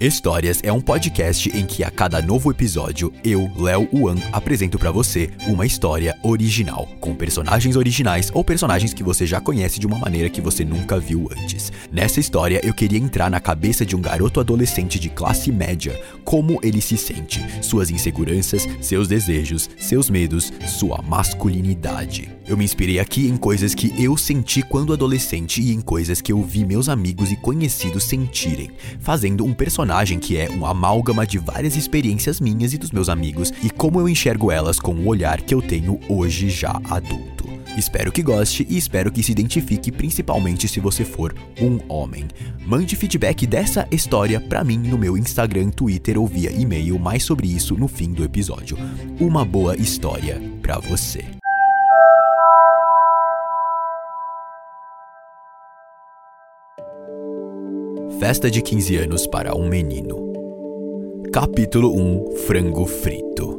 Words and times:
Histórias 0.00 0.60
é 0.62 0.72
um 0.72 0.80
podcast 0.80 1.54
em 1.54 1.66
que 1.66 1.84
a 1.84 1.90
cada 1.90 2.22
novo 2.22 2.50
episódio 2.50 3.12
eu, 3.22 3.52
Léo 3.54 3.86
Wan, 3.92 4.16
apresento 4.32 4.78
para 4.78 4.90
você 4.90 5.28
uma 5.46 5.66
história 5.66 6.18
original, 6.22 6.88
com 6.98 7.14
personagens 7.14 7.76
originais 7.76 8.30
ou 8.32 8.42
personagens 8.42 8.94
que 8.94 9.02
você 9.02 9.26
já 9.26 9.42
conhece 9.42 9.78
de 9.78 9.86
uma 9.86 9.98
maneira 9.98 10.30
que 10.30 10.40
você 10.40 10.64
nunca 10.64 10.98
viu 10.98 11.28
antes. 11.30 11.70
Nessa 11.92 12.18
história 12.18 12.62
eu 12.64 12.72
queria 12.72 12.98
entrar 12.98 13.30
na 13.30 13.40
cabeça 13.40 13.84
de 13.84 13.94
um 13.94 14.00
garoto 14.00 14.40
adolescente 14.40 14.98
de 14.98 15.10
classe 15.10 15.52
média, 15.52 16.00
como 16.24 16.58
ele 16.62 16.80
se 16.80 16.96
sente, 16.96 17.44
suas 17.62 17.90
inseguranças, 17.90 18.66
seus 18.80 19.06
desejos, 19.06 19.68
seus 19.76 20.08
medos, 20.08 20.50
sua 20.66 21.02
masculinidade. 21.02 22.30
Eu 22.48 22.56
me 22.56 22.64
inspirei 22.64 22.98
aqui 22.98 23.28
em 23.28 23.36
coisas 23.36 23.74
que 23.74 23.92
eu 24.02 24.16
senti 24.16 24.62
quando 24.62 24.94
adolescente 24.94 25.60
e 25.60 25.72
em 25.72 25.80
coisas 25.80 26.22
que 26.22 26.32
eu 26.32 26.42
vi 26.42 26.64
meus 26.64 26.88
amigos 26.88 27.30
e 27.30 27.36
conhecidos 27.36 28.04
sentirem, 28.04 28.70
fazendo 28.98 29.44
um 29.44 29.52
personagem 29.52 29.89
que 30.20 30.36
é 30.36 30.48
um 30.48 30.64
amálgama 30.64 31.26
de 31.26 31.38
várias 31.38 31.76
experiências 31.76 32.40
minhas 32.40 32.72
e 32.72 32.78
dos 32.78 32.92
meus 32.92 33.08
amigos 33.08 33.52
e 33.62 33.68
como 33.68 34.00
eu 34.00 34.08
enxergo 34.08 34.50
elas 34.50 34.78
com 34.78 34.94
o 34.94 35.08
olhar 35.08 35.40
que 35.40 35.52
eu 35.52 35.60
tenho 35.60 35.98
hoje 36.08 36.48
já 36.48 36.80
adulto. 36.88 37.48
Espero 37.76 38.12
que 38.12 38.22
goste 38.22 38.66
e 38.68 38.76
espero 38.76 39.10
que 39.10 39.22
se 39.22 39.32
identifique 39.32 39.90
principalmente 39.90 40.68
se 40.68 40.80
você 40.80 41.04
for 41.04 41.34
um 41.60 41.80
homem. 41.88 42.26
Mande 42.64 42.94
feedback 42.94 43.46
dessa 43.46 43.86
história 43.90 44.40
para 44.40 44.62
mim 44.62 44.78
no 44.78 44.98
meu 44.98 45.16
Instagram, 45.16 45.70
Twitter 45.70 46.18
ou 46.18 46.26
via 46.26 46.52
e-mail, 46.52 46.98
mais 46.98 47.24
sobre 47.24 47.48
isso 47.48 47.76
no 47.76 47.88
fim 47.88 48.12
do 48.12 48.24
episódio. 48.24 48.76
Uma 49.20 49.44
boa 49.44 49.76
história 49.76 50.40
para 50.62 50.78
você. 50.78 51.39
Festa 58.20 58.50
de 58.50 58.60
15 58.60 58.96
anos 58.98 59.26
para 59.26 59.56
um 59.56 59.66
menino. 59.66 60.14
Capítulo 61.32 61.98
1 61.98 62.36
Frango 62.46 62.84
Frito. 62.84 63.58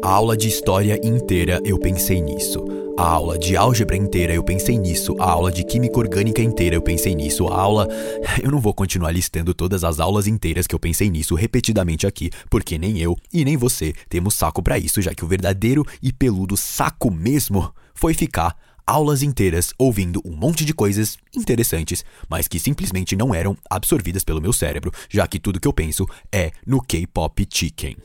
A 0.00 0.10
aula 0.10 0.36
de 0.36 0.46
história 0.46 1.00
inteira 1.02 1.60
eu 1.64 1.76
pensei 1.80 2.20
nisso. 2.20 2.64
A 2.96 3.08
aula 3.08 3.36
de 3.36 3.56
álgebra 3.56 3.96
inteira 3.96 4.32
eu 4.32 4.44
pensei 4.44 4.78
nisso. 4.78 5.16
A 5.18 5.32
aula 5.32 5.50
de 5.50 5.64
química 5.64 5.98
orgânica 5.98 6.40
inteira 6.40 6.76
eu 6.76 6.80
pensei 6.80 7.16
nisso. 7.16 7.48
A 7.48 7.60
aula. 7.60 7.88
Eu 8.40 8.52
não 8.52 8.60
vou 8.60 8.72
continuar 8.72 9.10
listando 9.10 9.52
todas 9.52 9.82
as 9.82 9.98
aulas 9.98 10.28
inteiras 10.28 10.68
que 10.68 10.74
eu 10.74 10.78
pensei 10.78 11.10
nisso 11.10 11.34
repetidamente 11.34 12.06
aqui, 12.06 12.30
porque 12.48 12.78
nem 12.78 13.00
eu 13.00 13.16
e 13.32 13.44
nem 13.44 13.56
você 13.56 13.92
temos 14.08 14.34
saco 14.34 14.62
para 14.62 14.78
isso, 14.78 15.02
já 15.02 15.12
que 15.12 15.24
o 15.24 15.28
verdadeiro 15.28 15.84
e 16.00 16.12
peludo 16.12 16.56
saco 16.56 17.10
mesmo 17.10 17.72
foi 17.94 18.14
ficar 18.14 18.54
aulas 18.86 19.22
inteiras 19.22 19.72
ouvindo 19.78 20.20
um 20.24 20.36
monte 20.36 20.64
de 20.64 20.74
coisas 20.74 21.16
interessantes, 21.34 22.04
mas 22.28 22.48
que 22.48 22.58
simplesmente 22.58 23.16
não 23.16 23.34
eram 23.34 23.56
absorvidas 23.68 24.24
pelo 24.24 24.40
meu 24.40 24.52
cérebro, 24.52 24.92
já 25.08 25.26
que 25.26 25.38
tudo 25.38 25.60
que 25.60 25.68
eu 25.68 25.72
penso 25.72 26.06
é 26.32 26.50
no 26.66 26.80
K-pop 26.80 27.46
chicken. 27.50 27.96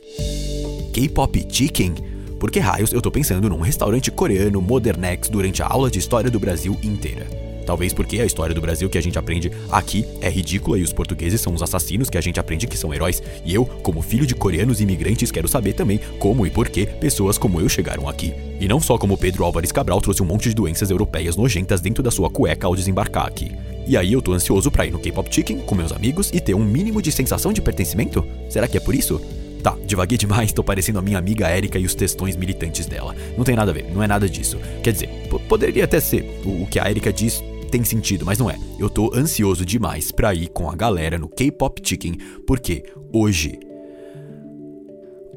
K-pop 0.94 1.48
chicken? 1.50 1.96
Por 2.40 2.50
que 2.50 2.60
raios 2.60 2.94
eu 2.94 3.02
tô 3.02 3.12
pensando 3.12 3.50
num 3.50 3.60
restaurante 3.60 4.10
coreano 4.10 4.62
modernex 4.62 5.28
durante 5.30 5.62
a 5.62 5.68
aula 5.68 5.92
de 5.92 6.00
história 6.00 6.32
do 6.32 6.40
Brasil 6.40 6.78
inteira? 6.82 7.49
Talvez 7.70 7.94
porque 7.94 8.20
a 8.20 8.26
história 8.26 8.56
do 8.56 8.60
Brasil 8.60 8.90
que 8.90 8.98
a 8.98 9.02
gente 9.02 9.20
aprende 9.20 9.52
aqui 9.70 10.04
é 10.22 10.28
ridícula 10.28 10.80
e 10.80 10.82
os 10.82 10.92
portugueses 10.92 11.40
são 11.40 11.54
os 11.54 11.62
assassinos 11.62 12.10
que 12.10 12.18
a 12.18 12.22
gente 12.22 12.40
aprende 12.40 12.66
que 12.66 12.76
são 12.76 12.92
heróis. 12.92 13.22
E 13.46 13.54
eu, 13.54 13.64
como 13.64 14.02
filho 14.02 14.26
de 14.26 14.34
coreanos 14.34 14.82
imigrantes, 14.82 15.30
quero 15.30 15.48
saber 15.48 15.74
também 15.74 16.00
como 16.18 16.48
e 16.48 16.50
por 16.50 16.68
que 16.68 16.88
pessoas 16.88 17.38
como 17.38 17.62
eu 17.62 17.70
chegaram 17.70 18.10
aqui. 18.10 18.34
E 18.60 18.68
não 18.68 18.82
só 18.82 18.98
como 18.98 19.16
Pedro 19.16 19.44
Álvares 19.44 19.72
Cabral 19.72 20.02
trouxe 20.02 20.24
um 20.24 20.26
monte 20.26 20.50
de 20.50 20.56
doenças 20.56 20.90
europeias 20.90 21.36
nojentas 21.36 21.80
dentro 21.80 22.02
da 22.02 22.10
sua 22.10 22.28
cueca 22.28 22.66
ao 22.66 22.76
desembarcar 22.76 23.28
aqui. 23.28 23.52
E 23.86 23.96
aí 23.96 24.14
eu 24.14 24.22
tô 24.24 24.34
ansioso 24.34 24.72
pra 24.72 24.88
ir 24.88 24.92
no 24.92 24.98
K-pop 24.98 25.32
Chicken 25.32 25.60
com 25.60 25.76
meus 25.76 25.92
amigos 25.92 26.32
e 26.34 26.40
ter 26.40 26.56
um 26.56 26.66
mínimo 26.66 27.04
de 27.04 27.12
sensação 27.12 27.54
de 27.54 27.62
pertencimento? 27.62 28.26
Será 28.50 28.68
que 28.68 28.78
é 28.78 28.80
por 28.80 28.96
isso? 28.96 29.22
Tá, 29.62 29.78
devaguei 29.86 30.18
demais, 30.18 30.52
tô 30.52 30.64
parecendo 30.64 30.98
a 30.98 31.04
minha 31.04 31.20
amiga 31.20 31.56
Erika 31.56 31.78
e 31.78 31.86
os 31.86 31.94
textões 31.94 32.36
militantes 32.36 32.88
dela. 32.88 33.16
Não 33.38 33.44
tem 33.44 33.56
nada 33.56 33.70
a 33.70 33.74
ver, 33.76 33.94
não 33.94 34.02
é 34.02 34.08
nada 34.08 34.28
disso. 34.28 34.58
Quer 34.82 34.94
dizer, 34.94 35.10
poderia 35.48 35.84
até 35.84 36.00
ser. 36.00 36.42
O, 36.44 36.64
o 36.64 36.68
que 36.68 36.80
a 36.80 36.90
Erika 36.90 37.14
diz 37.14 37.44
tem 37.70 37.84
sentido, 37.84 38.26
mas 38.26 38.38
não 38.40 38.50
é. 38.50 38.58
Eu 38.78 38.90
tô 38.90 39.14
ansioso 39.14 39.66
demais 39.66 40.12
pra 40.12 40.34
ir 40.34 40.50
com 40.50 40.70
a 40.70 40.76
galera 40.76 41.18
no 41.18 41.30
K-Pop 41.30 41.82
Chicken, 41.84 42.18
porque 42.46 42.84
hoje. 43.14 43.60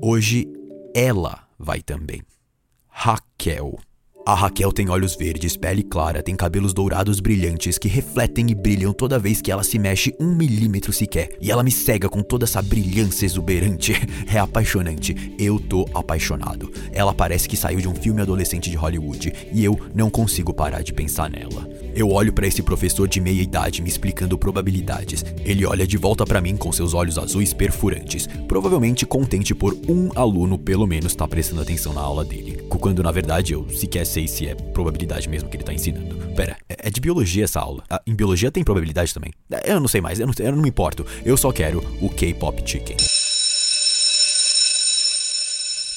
Hoje 0.00 0.48
ela 0.94 1.46
vai 1.58 1.80
também. 1.80 2.22
Raquel. 2.88 3.78
A 4.24 4.36
Raquel 4.36 4.70
tem 4.70 4.88
olhos 4.88 5.16
verdes, 5.16 5.56
pele 5.56 5.82
clara, 5.82 6.22
tem 6.22 6.36
cabelos 6.36 6.72
dourados 6.72 7.18
brilhantes 7.18 7.76
que 7.76 7.88
refletem 7.88 8.46
e 8.48 8.54
brilham 8.54 8.92
toda 8.92 9.18
vez 9.18 9.42
que 9.42 9.50
ela 9.50 9.64
se 9.64 9.80
mexe 9.80 10.14
um 10.20 10.32
milímetro 10.32 10.92
sequer. 10.92 11.30
E 11.40 11.50
ela 11.50 11.64
me 11.64 11.72
cega 11.72 12.08
com 12.08 12.22
toda 12.22 12.44
essa 12.44 12.62
brilhância 12.62 13.26
exuberante. 13.26 13.92
É 14.32 14.38
apaixonante. 14.38 15.34
Eu 15.38 15.58
tô 15.58 15.86
apaixonado. 15.92 16.72
Ela 16.92 17.12
parece 17.12 17.46
que 17.46 17.56
saiu 17.56 17.80
de 17.80 17.88
um 17.88 17.94
filme 17.94 18.22
adolescente 18.22 18.70
de 18.70 18.76
Hollywood 18.76 19.32
e 19.52 19.62
eu 19.62 19.78
não 19.94 20.08
consigo 20.08 20.54
parar 20.54 20.82
de 20.82 20.92
pensar 20.92 21.28
nela. 21.28 21.68
Eu 21.94 22.10
olho 22.10 22.32
para 22.32 22.46
esse 22.46 22.62
professor 22.62 23.06
de 23.06 23.20
meia 23.20 23.42
idade 23.42 23.82
me 23.82 23.88
explicando 23.88 24.38
probabilidades. 24.38 25.22
Ele 25.44 25.66
olha 25.66 25.86
de 25.86 25.98
volta 25.98 26.24
para 26.24 26.40
mim 26.40 26.56
com 26.56 26.72
seus 26.72 26.94
olhos 26.94 27.18
azuis 27.18 27.52
perfurantes, 27.52 28.26
provavelmente 28.48 29.04
contente 29.04 29.54
por 29.54 29.76
um 29.86 30.10
aluno 30.14 30.56
pelo 30.56 30.86
menos 30.86 31.12
estar 31.12 31.26
tá 31.26 31.28
prestando 31.28 31.60
atenção 31.60 31.92
na 31.92 32.00
aula 32.00 32.24
dele. 32.24 32.62
Quando 32.82 33.02
na 33.02 33.12
verdade 33.12 33.52
eu 33.52 33.68
sequer 33.68 34.04
sei 34.12 34.28
se 34.28 34.46
é 34.46 34.54
probabilidade 34.54 35.26
mesmo 35.26 35.48
que 35.48 35.56
ele 35.56 35.64
tá 35.64 35.72
ensinando. 35.72 36.14
Pera, 36.34 36.58
é, 36.68 36.88
é 36.88 36.90
de 36.90 37.00
biologia 37.00 37.44
essa 37.44 37.60
aula. 37.60 37.82
Ah, 37.88 38.02
em 38.06 38.14
biologia 38.14 38.52
tem 38.52 38.62
probabilidade 38.62 39.14
também. 39.14 39.32
Eu 39.64 39.80
não 39.80 39.88
sei 39.88 40.02
mais, 40.02 40.20
eu 40.20 40.26
não, 40.26 40.34
eu 40.38 40.52
não 40.52 40.62
me 40.62 40.68
importo. 40.68 41.06
Eu 41.24 41.36
só 41.36 41.50
quero 41.50 41.82
o 42.00 42.10
K-pop 42.10 42.62
chicken. 42.64 42.96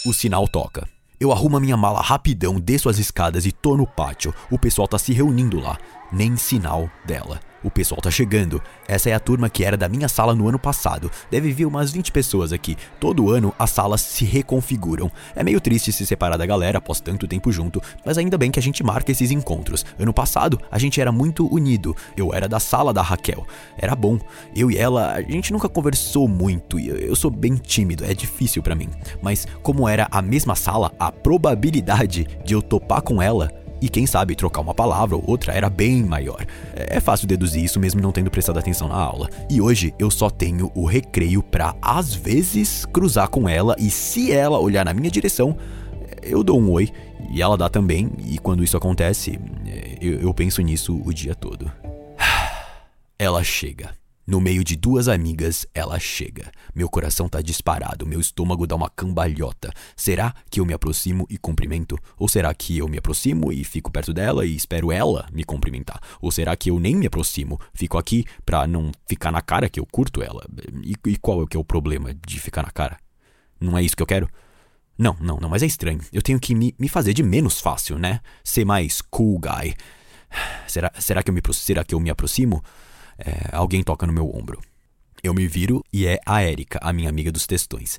O 0.05 0.13
sinal 0.13 0.47
toca. 0.47 0.87
Eu 1.19 1.31
arrumo 1.31 1.57
a 1.57 1.59
minha 1.59 1.75
mala 1.75 2.01
rapidão, 2.01 2.59
desço 2.59 2.87
as 2.87 2.99
escadas 2.99 3.45
e 3.45 3.51
tô 3.51 3.75
no 3.75 3.85
pátio. 3.85 4.33
O 4.49 4.57
pessoal 4.57 4.87
tá 4.87 4.97
se 4.97 5.11
reunindo 5.11 5.59
lá. 5.59 5.77
Nem 6.11 6.37
sinal 6.37 6.89
dela. 7.05 7.39
O 7.65 7.71
pessoal 7.71 7.99
tá 7.99 8.11
chegando. 8.11 8.61
Essa 8.87 9.09
é 9.09 9.13
a 9.13 9.19
turma 9.19 9.49
que 9.49 9.65
era 9.65 9.75
da 9.75 9.89
minha 9.89 10.07
sala 10.07 10.35
no 10.35 10.47
ano 10.47 10.59
passado. 10.59 11.09
Deve 11.31 11.51
vir 11.51 11.65
umas 11.65 11.91
20 11.91 12.11
pessoas 12.11 12.53
aqui. 12.53 12.77
Todo 12.99 13.31
ano 13.31 13.51
as 13.57 13.71
salas 13.71 14.01
se 14.01 14.23
reconfiguram. 14.23 15.11
É 15.35 15.43
meio 15.43 15.59
triste 15.59 15.91
se 15.91 16.05
separar 16.05 16.37
da 16.37 16.45
galera 16.45 16.77
após 16.77 17.01
tanto 17.01 17.27
tempo 17.27 17.51
junto, 17.51 17.81
mas 18.05 18.19
ainda 18.19 18.37
bem 18.37 18.51
que 18.51 18.59
a 18.59 18.63
gente 18.63 18.83
marca 18.83 19.11
esses 19.11 19.31
encontros. 19.31 19.83
Ano 19.97 20.13
passado 20.13 20.61
a 20.69 20.77
gente 20.77 21.01
era 21.01 21.11
muito 21.11 21.51
unido. 21.51 21.95
Eu 22.15 22.31
era 22.31 22.47
da 22.47 22.59
sala 22.59 22.93
da 22.93 23.01
Raquel. 23.01 23.45
Era 23.77 23.95
bom. 23.95 24.19
Eu 24.55 24.69
e 24.69 24.77
ela, 24.77 25.13
a 25.13 25.21
gente 25.21 25.51
nunca 25.51 25.67
conversou 25.67 26.27
muito 26.27 26.79
eu 26.79 27.15
sou 27.15 27.31
bem 27.31 27.55
tímido, 27.55 28.05
é 28.05 28.13
difícil 28.13 28.61
para 28.61 28.75
mim. 28.75 28.89
Mas 29.21 29.47
como 29.63 29.89
era 29.89 30.07
a 30.11 30.21
mesma 30.21 30.55
sala, 30.55 30.93
a 30.99 31.11
probabilidade 31.11 32.27
de 32.43 32.53
eu 32.53 32.61
topar 32.61 33.01
com 33.01 33.21
ela 33.21 33.64
e 33.81 33.89
quem 33.89 34.05
sabe 34.05 34.35
trocar 34.35 34.61
uma 34.61 34.73
palavra 34.73 35.15
ou 35.15 35.23
outra 35.25 35.53
era 35.53 35.69
bem 35.69 36.03
maior. 36.03 36.45
É 36.73 36.99
fácil 36.99 37.27
deduzir 37.27 37.63
isso 37.63 37.79
mesmo 37.79 38.01
não 38.01 38.11
tendo 38.11 38.31
prestado 38.31 38.59
atenção 38.59 38.87
na 38.87 38.95
aula. 38.95 39.29
E 39.49 39.61
hoje 39.61 39.93
eu 39.99 40.09
só 40.09 40.29
tenho 40.29 40.71
o 40.75 40.85
recreio 40.85 41.43
pra 41.43 41.75
às 41.81 42.13
vezes 42.13 42.85
cruzar 42.85 43.27
com 43.29 43.47
ela 43.47 43.75
e 43.79 43.89
se 43.89 44.31
ela 44.31 44.59
olhar 44.59 44.85
na 44.85 44.93
minha 44.93 45.11
direção, 45.11 45.57
eu 46.21 46.43
dou 46.43 46.59
um 46.59 46.71
oi 46.71 46.91
e 47.29 47.41
ela 47.41 47.57
dá 47.57 47.69
também. 47.69 48.11
E 48.25 48.37
quando 48.37 48.63
isso 48.63 48.77
acontece, 48.77 49.39
eu, 50.01 50.19
eu 50.19 50.33
penso 50.33 50.61
nisso 50.61 51.01
o 51.05 51.13
dia 51.13 51.35
todo. 51.35 51.71
Ela 53.17 53.43
chega. 53.43 53.91
No 54.27 54.41
meio 54.41 54.63
de 54.63 54.75
duas 54.75 55.07
amigas, 55.07 55.67
ela 55.71 55.99
chega. 55.99 56.51
Meu 56.73 56.89
coração 56.89 57.29
tá 57.29 57.41
disparado, 57.41 58.07
meu 58.07 58.19
estômago 58.19 58.65
dá 58.65 58.75
uma 58.75 58.89
cambalhota. 58.89 59.71
Será 59.95 60.33
que 60.49 60.59
eu 60.59 60.65
me 60.65 60.73
aproximo 60.73 61.27
e 61.29 61.37
cumprimento? 61.37 61.95
Ou 62.17 62.27
será 62.27 62.51
que 62.51 62.75
eu 62.75 62.87
me 62.87 62.97
aproximo 62.97 63.53
e 63.53 63.63
fico 63.63 63.91
perto 63.91 64.11
dela 64.11 64.43
e 64.43 64.55
espero 64.55 64.91
ela 64.91 65.27
me 65.31 65.43
cumprimentar? 65.43 66.01
Ou 66.19 66.31
será 66.31 66.55
que 66.55 66.71
eu 66.71 66.79
nem 66.79 66.95
me 66.95 67.05
aproximo, 67.05 67.59
fico 67.71 67.99
aqui 67.99 68.25
pra 68.43 68.65
não 68.65 68.91
ficar 69.07 69.31
na 69.31 69.43
cara 69.43 69.69
que 69.69 69.79
eu 69.79 69.85
curto 69.85 70.23
ela? 70.23 70.43
E, 70.83 70.95
e 71.05 71.17
qual 71.17 71.41
é 71.41 71.43
o 71.43 71.47
que 71.47 71.55
é 71.55 71.59
o 71.59 71.63
problema 71.63 72.11
de 72.11 72.39
ficar 72.39 72.63
na 72.63 72.71
cara? 72.71 72.97
Não 73.61 73.77
é 73.77 73.83
isso 73.83 73.95
que 73.95 74.01
eu 74.01 74.07
quero? 74.07 74.27
Não, 74.97 75.15
não, 75.19 75.37
não, 75.37 75.49
mas 75.49 75.61
é 75.61 75.67
estranho. 75.67 75.99
Eu 76.11 76.23
tenho 76.23 76.39
que 76.39 76.55
me, 76.55 76.73
me 76.79 76.89
fazer 76.89 77.13
de 77.13 77.21
menos 77.21 77.59
fácil, 77.59 77.99
né? 77.99 78.21
Ser 78.43 78.65
mais 78.65 79.01
cool 79.01 79.39
guy. 79.39 79.75
Será, 80.67 80.91
será, 80.97 81.21
que, 81.21 81.29
eu 81.29 81.33
me, 81.33 81.41
será 81.53 81.83
que 81.83 81.93
eu 81.93 81.99
me 81.99 82.09
aproximo? 82.09 82.63
É, 83.17 83.49
alguém 83.51 83.83
toca 83.83 84.05
no 84.05 84.13
meu 84.13 84.29
ombro. 84.33 84.59
Eu 85.23 85.33
me 85.33 85.47
viro 85.47 85.83
e 85.91 86.05
é 86.05 86.19
a 86.25 86.41
Érica, 86.41 86.79
a 86.81 86.93
minha 86.93 87.09
amiga 87.09 87.31
dos 87.31 87.47
textões. 87.47 87.97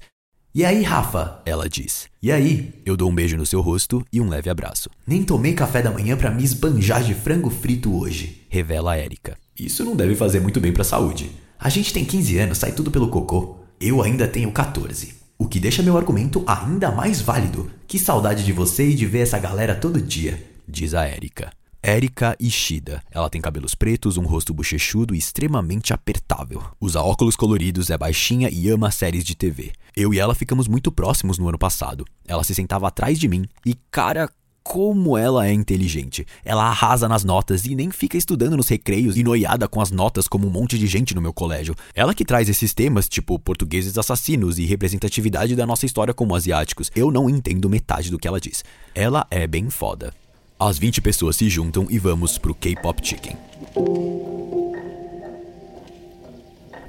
E 0.55 0.65
aí, 0.65 0.83
Rafa? 0.83 1.43
Ela 1.45 1.69
diz. 1.69 2.09
E 2.23 2.33
aí? 2.33 2.73
Eu 2.87 2.97
dou 2.97 3.11
um 3.11 3.15
beijo 3.15 3.37
no 3.37 3.45
seu 3.45 3.61
rosto 3.61 4.03
e 4.11 4.21
um 4.21 4.29
leve 4.29 4.49
abraço. 4.49 4.89
Nem 5.07 5.23
tomei 5.23 5.53
café 5.53 5.83
da 5.83 5.91
manhã 5.91 6.17
para 6.17 6.31
me 6.31 6.43
esbanjar 6.43 7.05
de 7.05 7.15
frango 7.15 7.51
frito 7.51 7.95
hoje, 7.95 8.47
revela 8.49 8.93
a 8.93 8.97
Érica. 8.97 9.37
Isso 9.59 9.85
não 9.85 9.95
deve 9.95 10.15
fazer 10.15 10.41
muito 10.41 10.59
bem 10.61 10.73
pra 10.73 10.83
saúde. 10.83 11.31
A 11.59 11.69
gente 11.69 11.93
tem 11.93 12.05
15 12.05 12.39
anos, 12.39 12.59
sai 12.59 12.73
tudo 12.73 12.91
pelo 12.91 13.09
cocô. 13.09 13.59
Eu 13.79 14.03
ainda 14.03 14.27
tenho 14.27 14.51
14. 14.51 15.15
O 15.39 15.47
que 15.47 15.61
deixa 15.61 15.83
meu 15.83 15.99
argumento 15.99 16.43
ainda 16.47 16.91
mais 16.91 17.21
válido. 17.21 17.71
Que 17.87 17.99
saudade 17.99 18.43
de 18.43 18.53
você 18.53 18.89
e 18.89 18.95
de 18.95 19.05
ver 19.05 19.21
essa 19.21 19.39
galera 19.39 19.75
todo 19.75 20.01
dia, 20.01 20.43
diz 20.67 20.95
a 20.95 21.05
Érica. 21.05 21.51
Erika 21.87 22.37
Ishida. 22.41 23.01
Ela 23.13 23.31
tem 23.31 23.41
cabelos 23.41 23.73
pretos, 23.77 24.17
um 24.17 24.27
rosto 24.27 24.53
bochechudo 24.53 25.15
e 25.15 25.19
extremamente 25.19 25.93
apertável. 25.93 26.61
Usa 26.81 27.01
óculos 27.01 27.37
coloridos, 27.37 27.91
é 27.91 27.97
baixinha 27.97 28.51
e 28.51 28.69
ama 28.69 28.91
séries 28.91 29.23
de 29.23 29.37
TV. 29.37 29.71
Eu 29.97 30.13
e 30.13 30.19
ela 30.19 30.35
ficamos 30.35 30.67
muito 30.67 30.91
próximos 30.91 31.39
no 31.39 31.49
ano 31.49 31.57
passado. 31.57 32.05
Ela 32.27 32.43
se 32.43 32.57
sentava 32.57 32.89
atrás 32.89 33.21
de 33.21 33.29
mim 33.29 33.47
e, 33.65 33.77
cara, 33.89 34.29
como 34.65 35.17
ela 35.17 35.47
é 35.47 35.53
inteligente. 35.53 36.27
Ela 36.45 36.65
arrasa 36.65 37.09
nas 37.09 37.23
notas 37.23 37.65
e 37.67 37.77
nem 37.77 37.93
fica 37.93 38.17
estudando 38.17 38.57
nos 38.57 38.67
recreios 38.67 39.17
e 39.17 39.23
noiada 39.23 39.69
com 39.69 39.81
as 39.81 39.93
notas 39.93 40.27
como 40.27 40.49
um 40.49 40.51
monte 40.51 40.77
de 40.77 40.89
gente 40.89 41.15
no 41.15 41.23
meu 41.23 41.33
colégio. 41.33 41.77
Ela 41.95 42.13
que 42.13 42.25
traz 42.25 42.49
esses 42.49 42.75
temas, 42.75 43.09
tipo 43.09 43.39
portugueses 43.39 43.97
assassinos 43.97 44.59
e 44.59 44.67
representatividade 44.67 45.55
da 45.55 45.65
nossa 45.65 45.87
história 45.87 46.13
como 46.13 46.35
asiáticos. 46.35 46.91
Eu 46.97 47.13
não 47.13 47.31
entendo 47.31 47.71
metade 47.71 48.11
do 48.11 48.19
que 48.19 48.27
ela 48.27 48.41
diz. 48.41 48.65
Ela 48.93 49.25
é 49.31 49.47
bem 49.47 49.71
foda. 49.71 50.13
As 50.59 50.79
20 50.79 51.03
pessoas 51.03 51.37
se 51.37 51.51
juntam 51.51 51.87
e 51.91 51.99
vamos 51.99 52.39
pro 52.39 52.55
K-Pop 52.55 53.07
Chicken. 53.07 53.37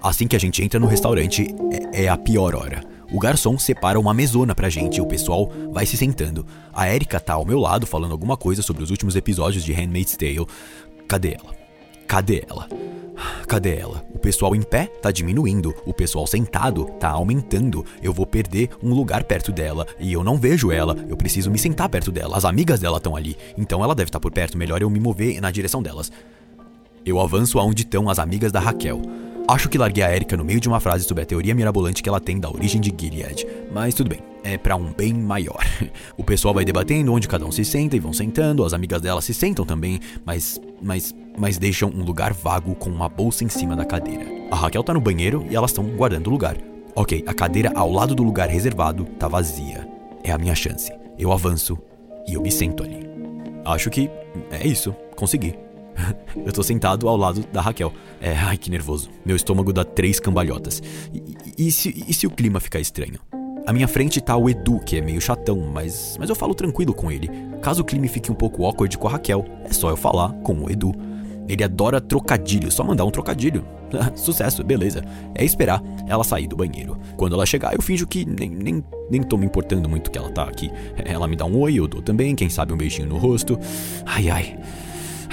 Assim 0.01 0.25
que 0.25 0.37
a 0.37 0.39
gente 0.39 0.63
entra 0.63 0.79
no 0.79 0.87
restaurante, 0.87 1.53
é, 1.93 2.05
é 2.05 2.07
a 2.07 2.17
pior 2.17 2.55
hora. 2.55 2.81
O 3.11 3.19
garçom 3.19 3.59
separa 3.59 3.99
uma 3.99 4.13
mesona 4.13 4.55
pra 4.55 4.69
gente 4.69 4.97
e 4.97 5.01
o 5.01 5.05
pessoal 5.05 5.51
vai 5.73 5.85
se 5.85 5.97
sentando. 5.97 6.45
A 6.73 6.89
Erika 6.89 7.19
tá 7.19 7.33
ao 7.33 7.43
meu 7.43 7.59
lado 7.59 7.85
falando 7.85 8.13
alguma 8.13 8.37
coisa 8.37 8.61
sobre 8.61 8.83
os 8.83 8.89
últimos 8.89 9.17
episódios 9.17 9.65
de 9.65 9.73
Handmaid's 9.73 10.15
Tale. 10.15 10.47
Cadê 11.05 11.33
ela? 11.33 11.53
Cadê 12.07 12.45
ela? 12.49 12.69
Cadê 13.47 13.77
ela? 13.77 14.05
O 14.13 14.19
pessoal 14.19 14.55
em 14.55 14.61
pé 14.61 14.85
tá 15.01 15.11
diminuindo, 15.11 15.73
o 15.85 15.93
pessoal 15.93 16.27
sentado 16.27 16.85
tá 16.99 17.09
aumentando. 17.09 17.85
Eu 18.01 18.13
vou 18.13 18.25
perder 18.25 18.69
um 18.83 18.93
lugar 18.93 19.23
perto 19.23 19.51
dela 19.51 19.85
e 19.99 20.13
eu 20.13 20.23
não 20.23 20.37
vejo 20.37 20.71
ela. 20.71 20.95
Eu 21.09 21.17
preciso 21.17 21.49
me 21.49 21.57
sentar 21.57 21.89
perto 21.89 22.11
dela. 22.11 22.37
As 22.37 22.45
amigas 22.45 22.79
dela 22.79 22.97
estão 22.97 23.15
ali, 23.15 23.37
então 23.57 23.83
ela 23.83 23.95
deve 23.95 24.09
estar 24.09 24.19
tá 24.19 24.21
por 24.21 24.31
perto. 24.31 24.57
Melhor 24.57 24.81
eu 24.81 24.89
me 24.89 24.99
mover 24.99 25.39
na 25.41 25.51
direção 25.51 25.81
delas. 25.81 26.11
Eu 27.05 27.19
avanço 27.19 27.57
aonde 27.57 27.83
estão 27.83 28.09
as 28.09 28.19
amigas 28.19 28.51
da 28.51 28.59
Raquel. 28.59 29.01
Acho 29.49 29.69
que 29.69 29.77
larguei 29.77 30.03
a 30.03 30.13
Erika 30.13 30.35
no 30.35 30.43
meio 30.43 30.59
de 30.59 30.67
uma 30.67 30.79
frase 30.81 31.05
sobre 31.05 31.23
a 31.23 31.25
teoria 31.25 31.55
mirabolante 31.55 32.03
que 32.03 32.09
ela 32.09 32.19
tem 32.19 32.37
da 32.37 32.49
origem 32.49 32.81
de 32.81 32.93
Gilead, 32.95 33.47
mas 33.71 33.93
tudo 33.93 34.09
bem, 34.09 34.19
é 34.43 34.57
para 34.57 34.75
um 34.75 34.91
bem 34.91 35.13
maior. 35.13 35.63
O 36.17 36.23
pessoal 36.23 36.53
vai 36.53 36.65
debatendo 36.65 37.13
onde 37.13 37.27
cada 37.27 37.45
um 37.45 37.51
se 37.51 37.63
senta 37.63 37.95
e 37.95 37.99
vão 37.99 38.11
sentando, 38.11 38.65
as 38.65 38.73
amigas 38.73 39.01
dela 39.01 39.21
se 39.21 39.33
sentam 39.33 39.65
também, 39.65 39.99
mas 40.25 40.59
mas 40.81 41.15
mas 41.37 41.57
deixam 41.57 41.89
um 41.89 42.03
lugar 42.03 42.33
vago 42.33 42.75
com 42.75 42.89
uma 42.89 43.07
bolsa 43.07 43.43
em 43.43 43.49
cima 43.49 43.75
da 43.75 43.85
cadeira. 43.85 44.25
A 44.51 44.55
Raquel 44.55 44.83
tá 44.83 44.93
no 44.93 44.99
banheiro 44.99 45.45
e 45.49 45.55
elas 45.55 45.71
estão 45.71 45.85
guardando 45.85 46.27
o 46.27 46.31
lugar. 46.31 46.57
OK, 46.95 47.23
a 47.25 47.33
cadeira 47.33 47.71
ao 47.75 47.91
lado 47.91 48.15
do 48.15 48.23
lugar 48.23 48.49
reservado 48.49 49.05
tá 49.19 49.27
vazia. 49.27 49.87
É 50.23 50.31
a 50.31 50.37
minha 50.37 50.55
chance. 50.55 50.91
Eu 51.17 51.31
avanço 51.31 51.77
e 52.27 52.33
eu 52.33 52.41
me 52.41 52.51
sento 52.51 52.83
ali. 52.83 53.07
Acho 53.63 53.89
que 53.89 54.09
é 54.51 54.67
isso, 54.67 54.93
consegui. 55.15 55.66
eu 56.45 56.51
tô 56.51 56.63
sentado 56.63 57.07
ao 57.07 57.17
lado 57.17 57.45
da 57.51 57.61
Raquel. 57.61 57.93
É, 58.21 58.33
ai 58.33 58.57
que 58.57 58.69
nervoso. 58.69 59.09
Meu 59.25 59.35
estômago 59.35 59.73
dá 59.73 59.83
três 59.83 60.19
cambalhotas. 60.19 60.81
E, 61.13 61.67
e, 61.67 61.71
se, 61.71 62.03
e 62.07 62.13
se 62.13 62.27
o 62.27 62.31
clima 62.31 62.59
ficar 62.59 62.79
estranho? 62.79 63.19
À 63.65 63.73
minha 63.73 63.87
frente 63.87 64.21
tá 64.21 64.37
o 64.37 64.49
Edu, 64.49 64.79
que 64.79 64.97
é 64.97 65.01
meio 65.01 65.19
chatão, 65.19 65.59
mas, 65.73 66.15
mas 66.17 66.29
eu 66.29 66.35
falo 66.35 66.55
tranquilo 66.55 66.93
com 66.93 67.11
ele. 67.11 67.29
Caso 67.61 67.81
o 67.81 67.85
clima 67.85 68.07
fique 68.07 68.31
um 68.31 68.35
pouco 68.35 68.63
awkward 68.63 68.97
com 68.97 69.09
a 69.09 69.11
Raquel, 69.11 69.43
é 69.65 69.73
só 69.73 69.89
eu 69.89 69.97
falar 69.97 70.31
com 70.35 70.63
o 70.63 70.71
Edu. 70.71 70.93
Ele 71.49 71.63
adora 71.63 71.99
trocadilho, 71.99 72.71
só 72.71 72.83
mandar 72.83 73.03
um 73.03 73.11
trocadilho. 73.11 73.65
Sucesso, 74.15 74.63
beleza. 74.63 75.03
É 75.35 75.43
esperar 75.43 75.81
ela 76.07 76.23
sair 76.23 76.47
do 76.47 76.55
banheiro. 76.55 76.97
Quando 77.15 77.35
ela 77.35 77.45
chegar, 77.45 77.73
eu 77.73 77.81
finjo 77.81 78.07
que 78.07 78.25
nem, 78.25 78.49
nem, 78.49 78.83
nem 79.09 79.21
tô 79.21 79.37
me 79.37 79.45
importando 79.45 79.89
muito 79.89 80.11
que 80.11 80.17
ela 80.17 80.29
tá 80.29 80.43
aqui. 80.43 80.71
Ela 81.05 81.27
me 81.27 81.35
dá 81.35 81.45
um 81.45 81.57
oi, 81.59 81.75
eu 81.75 81.87
dou 81.87 82.01
também, 82.01 82.35
quem 82.35 82.49
sabe 82.49 82.73
um 82.73 82.77
beijinho 82.77 83.07
no 83.07 83.17
rosto. 83.17 83.59
Ai, 84.05 84.29
ai. 84.29 84.59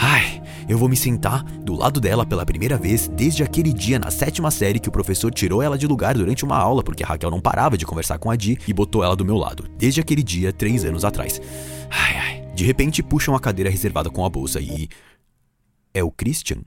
Ai, 0.06 0.43
eu 0.69 0.77
vou 0.77 0.87
me 0.87 0.97
sentar 0.97 1.43
do 1.43 1.73
lado 1.73 1.99
dela 1.99 2.27
pela 2.27 2.45
primeira 2.45 2.77
vez 2.77 3.09
desde 3.09 3.43
aquele 3.43 3.73
dia 3.73 3.99
na 3.99 4.11
sétima 4.11 4.51
série 4.51 4.79
que 4.79 4.91
o 4.91 4.93
professor 4.93 5.33
tirou 5.33 5.62
ela 5.62 5.79
de 5.79 5.87
lugar 5.87 6.12
durante 6.12 6.45
uma 6.45 6.59
aula 6.59 6.85
porque 6.85 7.03
a 7.03 7.06
Raquel 7.06 7.31
não 7.31 7.41
parava 7.41 7.79
de 7.79 7.87
conversar 7.87 8.19
com 8.19 8.31
a 8.31 8.37
Di 8.37 8.59
e 8.69 8.73
botou 8.75 9.03
ela 9.03 9.17
do 9.17 9.25
meu 9.25 9.39
lado. 9.39 9.67
Desde 9.79 10.03
aquele 10.03 10.23
dia, 10.23 10.53
três 10.53 10.85
anos 10.85 11.06
atrás. 11.06 11.41
Ai, 11.89 12.17
ai. 12.19 12.47
De 12.55 12.67
repente 12.67 13.03
puxam 13.03 13.35
a 13.35 13.41
cadeira 13.41 13.71
reservada 13.71 14.11
com 14.11 14.27
a 14.27 14.29
bolsa 14.29 14.61
e. 14.61 14.91
É 15.95 16.05
o 16.05 16.11
Christian? 16.11 16.59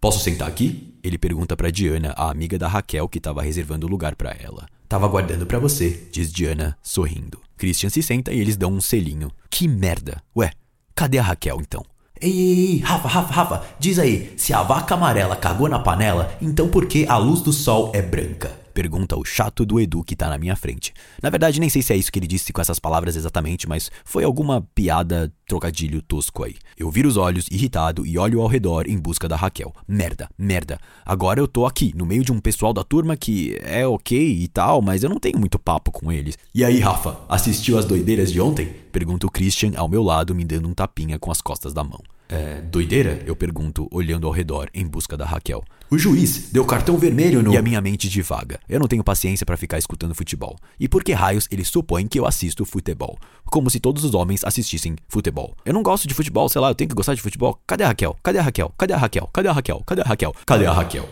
Posso 0.00 0.20
sentar 0.20 0.46
aqui? 0.46 0.96
Ele 1.02 1.18
pergunta 1.18 1.56
para 1.56 1.72
Diana, 1.72 2.14
a 2.16 2.30
amiga 2.30 2.56
da 2.56 2.68
Raquel 2.68 3.08
que 3.08 3.18
estava 3.18 3.42
reservando 3.42 3.88
o 3.88 3.90
lugar 3.90 4.14
para 4.14 4.36
ela. 4.38 4.68
Tava 4.88 5.08
guardando 5.08 5.46
para 5.46 5.58
você, 5.58 6.08
diz 6.12 6.32
Diana, 6.32 6.78
sorrindo. 6.80 7.40
Christian 7.56 7.90
se 7.90 8.04
senta 8.04 8.32
e 8.32 8.38
eles 8.38 8.56
dão 8.56 8.72
um 8.72 8.80
selinho. 8.80 9.32
Que 9.50 9.66
merda. 9.66 10.22
Ué, 10.36 10.52
cadê 10.94 11.18
a 11.18 11.22
Raquel 11.22 11.58
então? 11.60 11.84
Ei, 12.20 12.30
ei, 12.30 12.70
ei, 12.70 12.78
Rafa, 12.78 13.08
Rafa, 13.08 13.32
Rafa, 13.34 13.62
diz 13.78 13.98
aí, 13.98 14.32
se 14.36 14.52
a 14.54 14.62
vaca 14.62 14.94
amarela 14.94 15.34
cagou 15.34 15.68
na 15.68 15.80
panela, 15.80 16.32
então 16.40 16.68
por 16.68 16.86
que 16.86 17.06
a 17.08 17.16
luz 17.16 17.40
do 17.40 17.52
sol 17.52 17.90
é 17.92 18.00
branca? 18.00 18.63
Pergunta 18.74 19.16
o 19.16 19.24
chato 19.24 19.64
do 19.64 19.78
Edu 19.78 20.02
que 20.02 20.16
tá 20.16 20.28
na 20.28 20.36
minha 20.36 20.56
frente. 20.56 20.92
Na 21.22 21.30
verdade, 21.30 21.60
nem 21.60 21.68
sei 21.68 21.80
se 21.80 21.92
é 21.92 21.96
isso 21.96 22.10
que 22.10 22.18
ele 22.18 22.26
disse 22.26 22.52
com 22.52 22.60
essas 22.60 22.80
palavras 22.80 23.14
exatamente, 23.14 23.68
mas 23.68 23.88
foi 24.04 24.24
alguma 24.24 24.60
piada, 24.74 25.32
trocadilho 25.46 26.02
tosco 26.02 26.42
aí. 26.42 26.56
Eu 26.76 26.90
viro 26.90 27.08
os 27.08 27.16
olhos, 27.16 27.46
irritado, 27.52 28.04
e 28.04 28.18
olho 28.18 28.40
ao 28.40 28.48
redor 28.48 28.88
em 28.88 28.98
busca 28.98 29.28
da 29.28 29.36
Raquel. 29.36 29.72
Merda, 29.86 30.28
merda. 30.36 30.76
Agora 31.06 31.38
eu 31.38 31.46
tô 31.46 31.64
aqui, 31.66 31.92
no 31.94 32.04
meio 32.04 32.24
de 32.24 32.32
um 32.32 32.40
pessoal 32.40 32.72
da 32.72 32.82
turma 32.82 33.16
que 33.16 33.56
é 33.62 33.86
ok 33.86 34.18
e 34.18 34.48
tal, 34.48 34.82
mas 34.82 35.04
eu 35.04 35.08
não 35.08 35.20
tenho 35.20 35.38
muito 35.38 35.58
papo 35.58 35.92
com 35.92 36.10
eles. 36.10 36.36
E 36.52 36.64
aí, 36.64 36.80
Rafa, 36.80 37.20
assistiu 37.28 37.78
as 37.78 37.84
doideiras 37.84 38.32
de 38.32 38.40
ontem? 38.40 38.66
Pergunta 38.90 39.26
o 39.26 39.30
Christian 39.30 39.72
ao 39.76 39.88
meu 39.88 40.02
lado, 40.02 40.34
me 40.34 40.44
dando 40.44 40.68
um 40.68 40.74
tapinha 40.74 41.16
com 41.16 41.30
as 41.30 41.40
costas 41.40 41.72
da 41.72 41.84
mão. 41.84 42.00
É, 42.28 42.60
doideira? 42.62 43.22
Eu 43.26 43.36
pergunto, 43.36 43.86
olhando 43.92 44.26
ao 44.26 44.32
redor 44.32 44.68
em 44.72 44.86
busca 44.86 45.16
da 45.16 45.26
Raquel. 45.26 45.62
O 45.94 45.98
juiz 45.98 46.50
deu 46.50 46.64
cartão 46.64 46.98
vermelho 46.98 47.40
no. 47.40 47.54
E 47.54 47.56
a 47.56 47.62
minha 47.62 47.80
mente 47.80 48.08
divaga. 48.08 48.58
Eu 48.68 48.80
não 48.80 48.88
tenho 48.88 49.04
paciência 49.04 49.46
para 49.46 49.56
ficar 49.56 49.78
escutando 49.78 50.12
futebol. 50.12 50.58
E 50.80 50.88
por 50.88 51.04
que 51.04 51.12
raios 51.12 51.46
ele 51.52 51.64
supõe 51.64 52.08
que 52.08 52.18
eu 52.18 52.26
assisto 52.26 52.64
futebol? 52.64 53.16
Como 53.44 53.70
se 53.70 53.78
todos 53.78 54.02
os 54.02 54.12
homens 54.12 54.42
assistissem 54.42 54.96
futebol. 55.06 55.54
Eu 55.64 55.72
não 55.72 55.84
gosto 55.84 56.08
de 56.08 56.12
futebol, 56.12 56.48
sei 56.48 56.60
lá, 56.60 56.68
eu 56.68 56.74
tenho 56.74 56.88
que 56.88 56.96
gostar 56.96 57.14
de 57.14 57.22
futebol. 57.22 57.60
Cadê 57.64 57.84
a 57.84 57.86
Raquel? 57.86 58.16
Cadê 58.24 58.40
a 58.40 58.42
Raquel? 58.42 58.74
Cadê 58.76 58.92
a 58.92 58.96
Raquel? 58.96 59.30
Cadê 59.32 59.48
a 59.48 59.52
Raquel? 59.52 59.82
Cadê 59.86 60.00
a 60.00 60.04
Raquel? 60.04 60.34
Cadê 60.44 60.66
a 60.66 60.72
Raquel? 60.72 61.08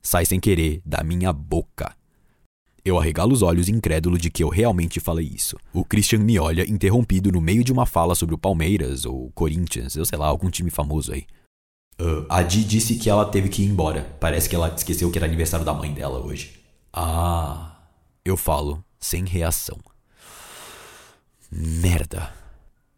Sai 0.00 0.24
sem 0.24 0.38
querer 0.38 0.80
da 0.86 1.02
minha 1.02 1.32
boca. 1.32 1.96
Eu 2.84 2.96
arregalo 2.96 3.32
os 3.32 3.42
olhos 3.42 3.68
incrédulo 3.68 4.16
de 4.16 4.30
que 4.30 4.44
eu 4.44 4.50
realmente 4.50 5.00
falei 5.00 5.26
isso. 5.34 5.56
O 5.72 5.84
Christian 5.84 6.20
me 6.20 6.38
olha 6.38 6.62
interrompido 6.62 7.32
no 7.32 7.40
meio 7.40 7.64
de 7.64 7.72
uma 7.72 7.86
fala 7.86 8.14
sobre 8.14 8.36
o 8.36 8.38
Palmeiras 8.38 9.04
ou 9.04 9.32
Corinthians, 9.32 9.96
eu 9.96 10.06
sei 10.06 10.16
lá, 10.16 10.28
algum 10.28 10.48
time 10.48 10.70
famoso 10.70 11.12
aí. 11.12 11.26
Uh, 12.00 12.24
a 12.28 12.42
Di 12.42 12.62
disse 12.62 12.94
que 12.96 13.10
ela 13.10 13.24
teve 13.24 13.48
que 13.48 13.62
ir 13.62 13.66
embora. 13.66 14.04
Parece 14.20 14.48
que 14.48 14.54
ela 14.54 14.72
esqueceu 14.74 15.10
que 15.10 15.18
era 15.18 15.26
aniversário 15.26 15.66
da 15.66 15.74
mãe 15.74 15.92
dela 15.92 16.20
hoje. 16.20 16.62
Ah. 16.92 17.76
Eu 18.24 18.36
falo, 18.36 18.84
sem 19.00 19.24
reação. 19.24 19.78
Merda. 21.50 22.32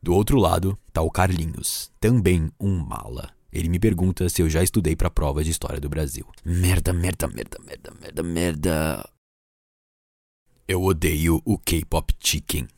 Do 0.02 0.14
outro 0.14 0.38
lado 0.38 0.78
tá 0.92 1.00
o 1.02 1.10
Carlinhos, 1.10 1.90
também 1.98 2.50
um 2.60 2.78
mala. 2.78 3.30
Ele 3.52 3.68
me 3.68 3.78
pergunta 3.78 4.28
se 4.28 4.42
eu 4.42 4.50
já 4.50 4.62
estudei 4.62 4.94
para 4.94 5.10
prova 5.10 5.42
de 5.42 5.50
história 5.50 5.80
do 5.80 5.88
Brasil. 5.88 6.26
Merda, 6.44 6.92
merda, 6.92 7.26
merda, 7.26 7.58
merda, 7.64 7.92
merda, 8.00 8.22
merda. 8.22 9.10
Eu 10.68 10.82
odeio 10.82 11.40
o 11.44 11.58
K-pop 11.58 12.14
chicken. 12.20 12.68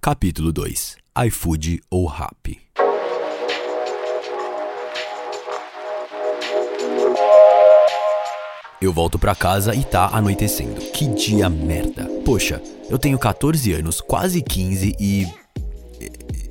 Capítulo 0.00 0.52
2 0.52 0.96
iFood 1.26 1.82
ou 1.90 2.06
Rap 2.06 2.67
Eu 8.80 8.92
volto 8.92 9.18
para 9.18 9.34
casa 9.34 9.74
e 9.74 9.82
tá 9.82 10.08
anoitecendo. 10.12 10.80
Que 10.92 11.08
dia 11.08 11.50
merda. 11.50 12.04
Poxa, 12.24 12.62
eu 12.88 12.96
tenho 12.96 13.18
14 13.18 13.72
anos, 13.72 14.00
quase 14.00 14.40
15 14.40 14.94
e. 15.00 15.26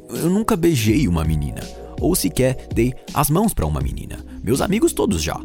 Eu 0.10 0.29
nunca 0.29 0.57
beijei 0.57 1.07
uma 1.07 1.24
menina. 1.24 1.62
Ou 2.01 2.13
sequer 2.15 2.67
dei 2.74 2.93
as 3.13 3.29
mãos 3.29 3.53
para 3.53 3.65
uma 3.65 3.79
menina. 3.79 4.17
Meus 4.43 4.60
amigos 4.60 4.91
todos 4.91 5.24
já. 5.24 5.39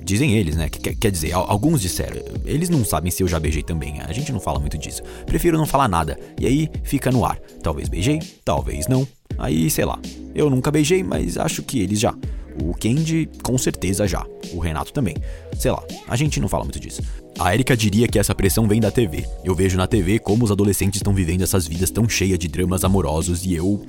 Dizem 0.00 0.36
eles, 0.36 0.54
né? 0.54 0.68
Quer, 0.68 1.10
dizer, 1.10 1.32
alguns 1.32 1.80
disseram. 1.80 2.22
Eles 2.44 2.68
não 2.68 2.84
sabem 2.84 3.10
se 3.10 3.24
eu 3.24 3.28
já 3.28 3.40
beijei 3.40 3.64
também. 3.64 4.00
A 4.02 4.12
gente 4.12 4.30
não 4.30 4.38
fala 4.38 4.60
muito 4.60 4.78
disso. 4.78 5.02
Prefiro 5.26 5.58
não 5.58 5.66
falar 5.66 5.88
nada. 5.88 6.16
E 6.40 6.46
aí 6.46 6.70
fica 6.84 7.10
no 7.10 7.24
ar. 7.24 7.36
Talvez 7.60 7.88
beijei, 7.88 8.20
talvez 8.44 8.86
não. 8.86 9.06
Aí, 9.36 9.68
sei 9.68 9.84
lá. 9.84 9.98
Eu 10.36 10.48
nunca 10.48 10.70
beijei, 10.70 11.02
mas 11.02 11.36
acho 11.36 11.64
que 11.64 11.80
eles 11.80 11.98
já. 11.98 12.14
O 12.62 12.72
Kendi, 12.74 13.28
com 13.42 13.58
certeza 13.58 14.06
já. 14.06 14.24
O 14.52 14.58
Renato 14.58 14.92
também. 14.92 15.16
Sei 15.58 15.70
lá, 15.70 15.82
a 16.08 16.16
gente 16.16 16.40
não 16.40 16.48
fala 16.48 16.64
muito 16.64 16.80
disso. 16.80 17.02
A 17.38 17.52
Erika 17.52 17.76
diria 17.76 18.08
que 18.08 18.18
essa 18.18 18.34
pressão 18.34 18.66
vem 18.66 18.80
da 18.80 18.90
TV. 18.90 19.26
Eu 19.44 19.54
vejo 19.54 19.76
na 19.76 19.86
TV 19.86 20.18
como 20.18 20.44
os 20.44 20.50
adolescentes 20.50 20.98
estão 20.98 21.12
vivendo 21.12 21.42
essas 21.42 21.66
vidas 21.66 21.90
tão 21.90 22.08
cheias 22.08 22.38
de 22.38 22.48
dramas 22.48 22.84
amorosos 22.84 23.44
e 23.44 23.54
eu. 23.54 23.84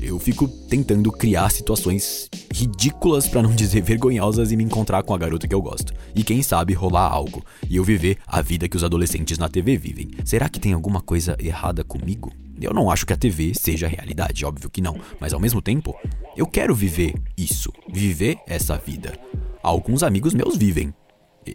Eu 0.00 0.18
fico 0.18 0.48
tentando 0.48 1.10
criar 1.12 1.50
situações 1.50 2.28
ridículas, 2.52 3.28
para 3.28 3.42
não 3.42 3.54
dizer 3.54 3.82
vergonhosas, 3.82 4.50
e 4.50 4.56
me 4.56 4.64
encontrar 4.64 5.02
com 5.02 5.14
a 5.14 5.18
garota 5.18 5.46
que 5.46 5.54
eu 5.54 5.62
gosto. 5.62 5.92
E 6.14 6.22
quem 6.22 6.42
sabe 6.42 6.72
rolar 6.72 7.10
algo. 7.10 7.44
E 7.68 7.76
eu 7.76 7.84
viver 7.84 8.18
a 8.26 8.40
vida 8.40 8.68
que 8.68 8.76
os 8.76 8.84
adolescentes 8.84 9.38
na 9.38 9.48
TV 9.48 9.76
vivem. 9.76 10.10
Será 10.24 10.48
que 10.48 10.60
tem 10.60 10.72
alguma 10.72 11.00
coisa 11.00 11.36
errada 11.38 11.84
comigo? 11.84 12.32
Eu 12.60 12.74
não 12.74 12.90
acho 12.90 13.06
que 13.06 13.12
a 13.12 13.16
TV 13.16 13.52
seja 13.54 13.88
realidade, 13.88 14.44
óbvio 14.44 14.68
que 14.68 14.82
não. 14.82 15.00
Mas 15.18 15.32
ao 15.32 15.40
mesmo 15.40 15.62
tempo, 15.62 15.96
eu 16.36 16.46
quero 16.46 16.74
viver 16.74 17.14
isso. 17.36 17.72
Viver 17.90 18.38
essa 18.46 18.76
vida. 18.76 19.18
Alguns 19.62 20.02
amigos 20.02 20.34
meus 20.34 20.56
vivem. 20.56 20.92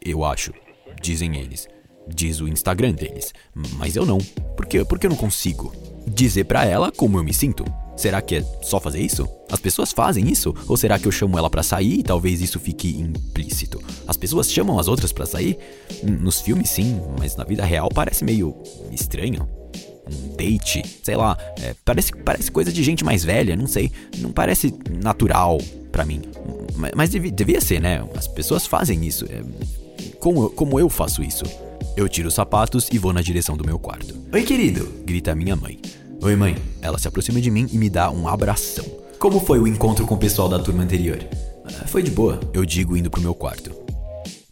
Eu 0.03 0.25
acho. 0.25 0.51
Dizem 1.01 1.37
eles. 1.37 1.67
Diz 2.07 2.41
o 2.41 2.47
Instagram 2.47 2.93
deles. 2.93 3.33
Mas 3.77 3.95
eu 3.95 4.05
não. 4.05 4.17
Por 4.57 4.65
quê? 4.65 4.83
Porque 4.83 5.05
eu 5.05 5.11
não 5.11 5.17
consigo 5.17 5.71
dizer 6.07 6.45
para 6.45 6.65
ela 6.65 6.91
como 6.91 7.17
eu 7.17 7.23
me 7.23 7.33
sinto. 7.33 7.65
Será 7.95 8.21
que 8.21 8.35
é 8.35 8.43
só 8.61 8.79
fazer 8.79 8.99
isso? 8.99 9.27
As 9.49 9.59
pessoas 9.59 9.91
fazem 9.93 10.29
isso? 10.29 10.53
Ou 10.67 10.75
será 10.75 10.99
que 10.99 11.07
eu 11.07 11.11
chamo 11.11 11.37
ela 11.37 11.49
para 11.49 11.63
sair 11.63 11.99
e 11.99 12.03
talvez 12.03 12.41
isso 12.41 12.59
fique 12.59 12.99
implícito? 12.99 13.81
As 14.07 14.17
pessoas 14.17 14.51
chamam 14.51 14.77
as 14.77 14.87
outras 14.87 15.13
para 15.13 15.25
sair? 15.25 15.57
Nos 16.03 16.41
filmes 16.41 16.69
sim, 16.69 16.99
mas 17.17 17.35
na 17.35 17.43
vida 17.43 17.63
real 17.63 17.89
parece 17.89 18.25
meio 18.25 18.55
estranho. 18.91 19.47
Um 20.11 20.35
date, 20.35 20.83
sei 21.03 21.15
lá, 21.15 21.37
é, 21.61 21.75
parece, 21.83 22.11
parece 22.15 22.51
coisa 22.51 22.71
de 22.71 22.83
gente 22.83 23.03
mais 23.03 23.23
velha, 23.23 23.55
não 23.55 23.67
sei. 23.67 23.91
Não 24.17 24.31
parece 24.31 24.73
natural 25.01 25.59
para 25.91 26.05
mim. 26.05 26.21
Mas, 26.75 26.91
mas 26.95 27.09
devia, 27.09 27.31
devia, 27.31 27.61
ser, 27.61 27.81
né? 27.81 28.07
As 28.15 28.27
pessoas 28.27 28.65
fazem 28.65 29.05
isso. 29.05 29.25
É, 29.25 29.41
como, 30.19 30.49
como 30.49 30.79
eu 30.79 30.89
faço 30.89 31.23
isso? 31.23 31.43
Eu 31.95 32.09
tiro 32.09 32.27
os 32.27 32.33
sapatos 32.33 32.89
e 32.91 32.97
vou 32.97 33.13
na 33.13 33.21
direção 33.21 33.55
do 33.55 33.65
meu 33.65 33.79
quarto. 33.79 34.15
Oi, 34.31 34.43
querido! 34.43 34.91
grita 35.05 35.33
minha 35.33 35.55
mãe. 35.55 35.79
Oi, 36.21 36.35
mãe. 36.35 36.57
Ela 36.81 36.97
se 36.97 37.07
aproxima 37.07 37.39
de 37.39 37.49
mim 37.49 37.67
e 37.71 37.77
me 37.77 37.89
dá 37.89 38.11
um 38.11 38.27
abração. 38.27 38.85
Como 39.19 39.39
foi 39.39 39.59
o 39.59 39.67
encontro 39.67 40.05
com 40.05 40.15
o 40.15 40.17
pessoal 40.17 40.49
da 40.49 40.59
turma 40.59 40.83
anterior? 40.83 41.19
Ah, 41.63 41.87
foi 41.87 42.03
de 42.03 42.11
boa, 42.11 42.39
eu 42.53 42.65
digo 42.65 42.97
indo 42.97 43.09
pro 43.09 43.21
meu 43.21 43.33
quarto. 43.33 43.71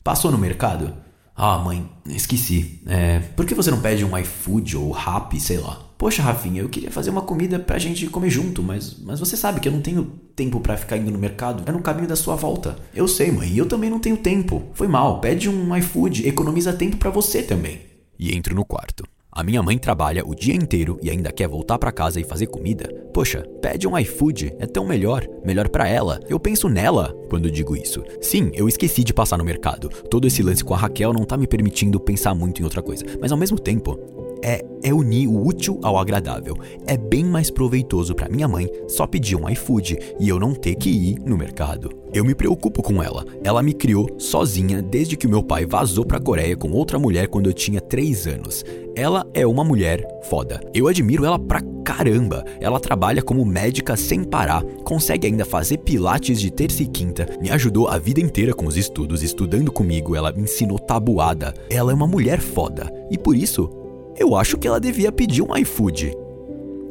Passou 0.04 0.32
no 0.32 0.38
mercado? 0.38 0.94
Ah, 1.36 1.58
mãe, 1.58 1.90
esqueci. 2.08 2.82
É, 2.86 3.20
por 3.20 3.46
que 3.46 3.56
você 3.56 3.72
não 3.72 3.82
pede 3.82 4.06
um 4.06 4.18
iFood 4.18 4.78
ou 4.78 4.92
Rappi, 4.92 5.40
sei 5.40 5.58
lá? 5.58 5.80
Poxa, 5.98 6.22
Rafinha, 6.22 6.62
eu 6.62 6.70
queria 6.70 6.92
fazer 6.92 7.10
uma 7.10 7.22
comida 7.22 7.58
pra 7.58 7.80
gente 7.80 8.08
comer 8.08 8.30
junto, 8.30 8.62
mas, 8.62 9.00
mas 9.00 9.20
você 9.20 9.38
sabe 9.38 9.60
que 9.60 9.68
eu 9.68 9.72
não 9.72 9.82
tenho 9.82 10.04
tempo 10.36 10.60
para 10.60 10.78
ficar 10.78 10.98
indo 10.98 11.10
no 11.10 11.18
mercado. 11.18 11.64
É 11.66 11.72
no 11.72 11.82
caminho 11.82 12.08
da 12.08 12.16
sua 12.16 12.36
volta. 12.36 12.76
Eu 12.94 13.08
sei, 13.08 13.32
mãe, 13.32 13.50
e 13.50 13.58
eu 13.58 13.68
também 13.68 13.90
não 13.90 14.00
tenho 14.00 14.18
tempo. 14.18 14.64
Foi 14.74 14.88
mal, 14.88 15.22
pede 15.22 15.50
um 15.50 15.76
iFood, 15.78 16.28
economiza 16.28 16.74
tempo 16.74 16.98
para 16.98 17.10
você 17.10 17.42
também. 17.42 17.80
E 18.20 18.36
entro 18.36 18.54
no 18.54 18.66
quarto. 18.66 19.04
A 19.36 19.44
minha 19.44 19.64
mãe 19.64 19.80
trabalha 19.80 20.24
o 20.24 20.36
dia 20.36 20.54
inteiro 20.54 21.00
e 21.02 21.10
ainda 21.10 21.32
quer 21.32 21.48
voltar 21.48 21.80
para 21.80 21.92
casa 21.92 22.20
e 22.20 22.24
fazer 22.24 22.46
comida. 22.46 22.88
Poxa, 23.12 23.44
pede 23.64 23.88
um 23.88 23.98
iFood, 23.98 24.54
é 24.60 24.68
tão 24.68 24.86
melhor, 24.86 25.28
melhor 25.44 25.70
para 25.70 25.88
ela. 25.88 26.20
Eu 26.30 26.40
penso 26.40 26.70
nela 26.70 27.16
quando 27.32 27.50
digo 27.50 27.76
isso. 27.76 28.04
Sim, 28.22 28.52
eu 28.54 28.68
esqueci 28.68 29.04
de 29.04 29.12
passar 29.12 29.38
no 29.38 29.44
mercado. 29.44 29.90
Todo 29.90 30.28
esse 30.28 30.44
lance 30.44 30.64
com 30.64 30.76
a 30.76 30.78
Raquel 30.78 31.12
não 31.12 31.26
tá 31.26 31.36
me 31.36 31.48
permitindo 31.48 32.00
pensar 32.00 32.36
muito 32.36 32.62
em 32.62 32.64
outra 32.64 32.84
coisa, 32.84 33.04
mas 33.20 33.32
ao 33.32 33.38
mesmo 33.38 33.58
tempo, 33.58 33.98
é, 34.44 34.64
é 34.84 34.94
unir 34.94 35.28
o 35.28 35.48
útil 35.48 35.80
ao 35.82 35.98
agradável. 35.98 36.56
É 36.86 36.98
bem 36.98 37.24
mais 37.24 37.50
proveitoso 37.50 38.14
para 38.14 38.30
minha 38.30 38.48
mãe 38.48 38.70
só 38.88 39.08
pedir 39.08 39.38
um 39.38 39.50
iFood 39.50 39.98
e 40.20 40.28
eu 40.28 40.38
não 40.38 40.54
ter 40.54 40.76
que 40.76 40.90
ir 40.90 41.20
no 41.26 41.38
mercado. 41.38 41.90
Eu 42.14 42.26
me 42.26 42.36
preocupo 42.36 42.84
com 42.84 43.02
ela. 43.02 43.26
Ela 43.44 43.64
me 43.64 43.74
criou 43.74 44.08
sozinha 44.20 44.82
desde 44.82 45.18
que 45.18 45.28
meu 45.28 45.42
pai 45.42 45.66
vazou 45.66 46.06
para 46.06 46.18
a 46.18 46.22
Coreia 46.22 46.56
com 46.56 46.72
outra 46.72 47.00
mulher 47.00 47.28
quando 47.28 47.48
eu 47.48 47.54
tinha 47.54 47.82
3 47.82 48.28
anos. 48.28 48.64
Ela 48.96 49.26
é 49.34 49.48
uma 49.48 49.64
mulher 49.64 50.06
foda. 50.24 50.62
Eu 50.74 50.88
admiro 50.88 51.26
ela 51.26 51.40
pra 51.40 51.62
caramba. 51.84 52.46
Ela 52.60 52.80
trabalha 52.80 53.22
como 53.22 53.44
médica 53.44 53.98
sem 53.98 54.24
parar, 54.24 54.64
consegue 54.84 55.28
ainda 55.28 55.44
fazer 55.44 55.78
pilates 55.80 56.40
de 56.40 56.52
terça 56.52 56.84
e 56.84 56.88
quinta, 56.88 57.28
me 57.42 57.50
ajudou 57.50 57.88
a 57.88 57.98
vida 57.98 58.22
inteira 58.22 58.54
com 58.54 58.66
os 58.66 58.78
estudos, 58.78 59.22
estudando 59.22 59.72
comigo, 59.72 60.16
ela 60.16 60.32
me 60.32 60.44
ensinou 60.44 60.80
tabuada. 60.80 61.54
Ela 61.70 61.92
é 61.92 61.96
uma 61.96 62.08
mulher 62.08 62.40
foda 62.40 62.92
e 63.12 63.18
por 63.18 63.36
isso 63.36 63.83
eu 64.18 64.36
acho 64.36 64.58
que 64.58 64.68
ela 64.68 64.80
devia 64.80 65.12
pedir 65.12 65.42
um 65.42 65.56
iFood. 65.58 66.14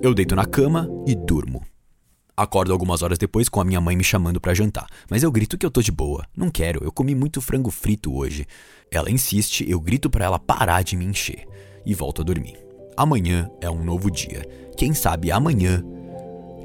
Eu 0.02 0.14
deito 0.14 0.35
na 0.35 0.45
cama 0.45 0.88
e 1.07 1.14
durmo. 1.14 1.62
Acordo 2.37 2.73
algumas 2.73 3.02
horas 3.02 3.19
depois 3.19 3.49
com 3.49 3.61
a 3.61 3.64
minha 3.64 3.81
mãe 3.81 3.95
me 3.95 4.02
chamando 4.02 4.41
para 4.41 4.55
jantar, 4.55 4.87
mas 5.09 5.23
eu 5.23 5.31
grito 5.31 5.59
que 5.59 5.64
eu 5.64 5.71
tô 5.71 5.83
de 5.83 5.93
boa. 5.93 6.26
Não 6.37 6.50
quero, 6.50 6.83
eu 6.83 6.91
comi 6.91 7.14
muito 7.14 7.41
frango 7.41 7.71
frito 7.71 8.14
hoje. 8.14 8.47
Ela 8.91 9.11
insiste, 9.11 9.69
eu 9.69 9.79
grito 9.79 10.09
para 10.09 10.25
ela 10.25 10.38
parar 10.38 10.83
de 10.83 10.97
me 10.97 11.05
encher 11.05 11.47
e 11.85 11.95
volto 11.95 12.23
a 12.23 12.25
dormir. 12.25 12.59
Amanhã 12.97 13.50
é 13.61 13.71
um 13.71 13.85
novo 13.85 14.11
dia. 14.11 14.47
Quem 14.76 14.95
sabe 14.95 15.31
amanhã 15.31 15.85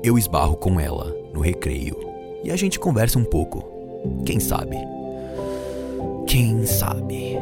eu 0.03 0.17
esbarro 0.17 0.55
com 0.55 0.79
ela 0.79 1.15
no 1.33 1.41
recreio 1.41 1.97
e 2.43 2.51
a 2.51 2.55
gente 2.55 2.79
conversa 2.79 3.19
um 3.19 3.25
pouco. 3.25 3.63
Quem 4.25 4.39
sabe? 4.39 4.77
Quem 6.25 6.65
sabe? 6.65 7.37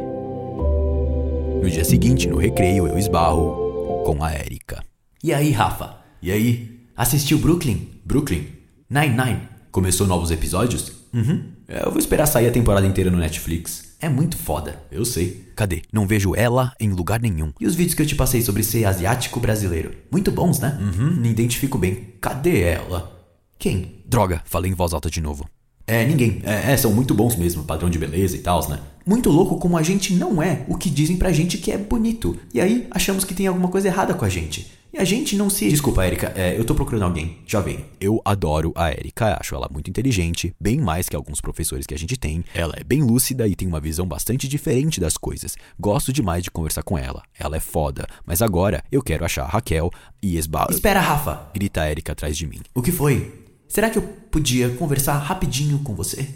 No 1.61 1.69
dia 1.69 1.83
seguinte, 1.83 2.27
no 2.27 2.37
recreio, 2.37 2.87
eu 2.87 2.97
esbarro 2.97 4.03
com 4.05 4.23
a 4.23 4.33
Erika. 4.33 4.83
E 5.23 5.33
aí, 5.33 5.51
Rafa? 5.51 5.97
E 6.21 6.31
aí? 6.31 6.81
Assistiu 6.95 7.37
Brooklyn? 7.37 7.89
Brooklyn? 8.05 8.47
Nine-Nine? 8.89 9.41
Começou 9.71 10.05
novos 10.07 10.31
episódios? 10.31 10.91
Uhum. 11.13 11.45
É, 11.67 11.85
eu 11.85 11.89
vou 11.89 11.99
esperar 11.99 12.25
sair 12.27 12.47
a 12.47 12.51
temporada 12.51 12.85
inteira 12.85 13.09
no 13.09 13.17
Netflix. 13.17 13.95
É 13.99 14.07
muito 14.07 14.37
foda, 14.37 14.81
eu 14.91 15.03
sei. 15.05 15.51
Cadê? 15.55 15.81
Não 15.91 16.05
vejo 16.05 16.35
ela 16.35 16.73
em 16.79 16.91
lugar 16.91 17.19
nenhum. 17.19 17.51
E 17.59 17.65
os 17.65 17.75
vídeos 17.75 17.95
que 17.95 18.01
eu 18.01 18.05
te 18.05 18.15
passei 18.15 18.41
sobre 18.41 18.61
ser 18.61 18.85
asiático 18.85 19.39
brasileiro? 19.39 19.91
Muito 20.11 20.31
bons, 20.31 20.59
né? 20.59 20.77
Uhum, 20.79 21.11
me 21.11 21.29
identifico 21.29 21.77
bem. 21.77 22.13
Cadê 22.21 22.61
ela? 22.61 23.11
Quem? 23.57 24.03
Droga, 24.05 24.41
falei 24.45 24.71
em 24.71 24.75
voz 24.75 24.93
alta 24.93 25.09
de 25.09 25.21
novo. 25.21 25.49
É, 25.87 26.05
ninguém. 26.05 26.41
É, 26.43 26.73
é, 26.73 26.77
são 26.77 26.93
muito 26.93 27.13
bons 27.13 27.35
mesmo, 27.35 27.63
padrão 27.63 27.89
de 27.89 27.97
beleza 27.97 28.35
e 28.35 28.39
tal, 28.39 28.67
né? 28.69 28.79
Muito 29.05 29.29
louco 29.29 29.57
como 29.57 29.77
a 29.77 29.83
gente 29.83 30.13
não 30.13 30.41
é 30.41 30.65
o 30.67 30.75
que 30.77 30.89
dizem 30.89 31.17
pra 31.17 31.31
gente 31.31 31.57
que 31.57 31.71
é 31.71 31.77
bonito. 31.77 32.37
E 32.53 32.59
aí 32.59 32.87
achamos 32.89 33.23
que 33.23 33.35
tem 33.35 33.45
alguma 33.45 33.67
coisa 33.67 33.87
errada 33.87 34.13
com 34.13 34.25
a 34.25 34.29
gente. 34.29 34.71
E 34.95 34.97
a 34.97 35.03
gente 35.03 35.35
não 35.35 35.49
se. 35.49 35.67
Desculpa, 35.67 36.07
Erika, 36.07 36.31
é, 36.37 36.57
eu 36.57 36.63
tô 36.63 36.73
procurando 36.73 37.03
alguém. 37.03 37.39
Já 37.45 37.59
vem. 37.59 37.83
Eu 37.99 38.21
adoro 38.23 38.71
a 38.77 38.89
Erika, 38.91 39.37
acho 39.39 39.53
ela 39.53 39.67
muito 39.69 39.89
inteligente, 39.89 40.55
bem 40.57 40.79
mais 40.79 41.09
que 41.09 41.17
alguns 41.17 41.41
professores 41.41 41.85
que 41.85 41.93
a 41.93 41.97
gente 41.97 42.15
tem. 42.15 42.45
Ela 42.53 42.75
é 42.77 42.83
bem 42.83 43.03
lúcida 43.03 43.45
e 43.45 43.55
tem 43.55 43.67
uma 43.67 43.81
visão 43.81 44.07
bastante 44.07 44.47
diferente 44.47 45.01
das 45.01 45.17
coisas. 45.17 45.57
Gosto 45.77 46.13
demais 46.13 46.45
de 46.45 46.49
conversar 46.49 46.81
com 46.81 46.97
ela. 46.97 47.23
Ela 47.37 47.57
é 47.57 47.59
foda. 47.59 48.07
Mas 48.25 48.41
agora 48.41 48.81
eu 48.89 49.03
quero 49.03 49.25
achar 49.25 49.43
a 49.43 49.49
Raquel 49.49 49.91
e 50.23 50.37
esbar. 50.37 50.67
Espera, 50.69 51.01
Rafa! 51.01 51.51
Grita 51.53 51.81
a 51.81 51.91
Erika 51.91 52.13
atrás 52.13 52.37
de 52.37 52.47
mim. 52.47 52.61
O 52.73 52.81
que 52.81 52.93
foi? 52.93 53.43
Será 53.67 53.89
que 53.89 53.97
eu 53.97 54.01
podia 54.31 54.69
conversar 54.69 55.17
rapidinho 55.17 55.79
com 55.79 55.93
você? 55.93 56.29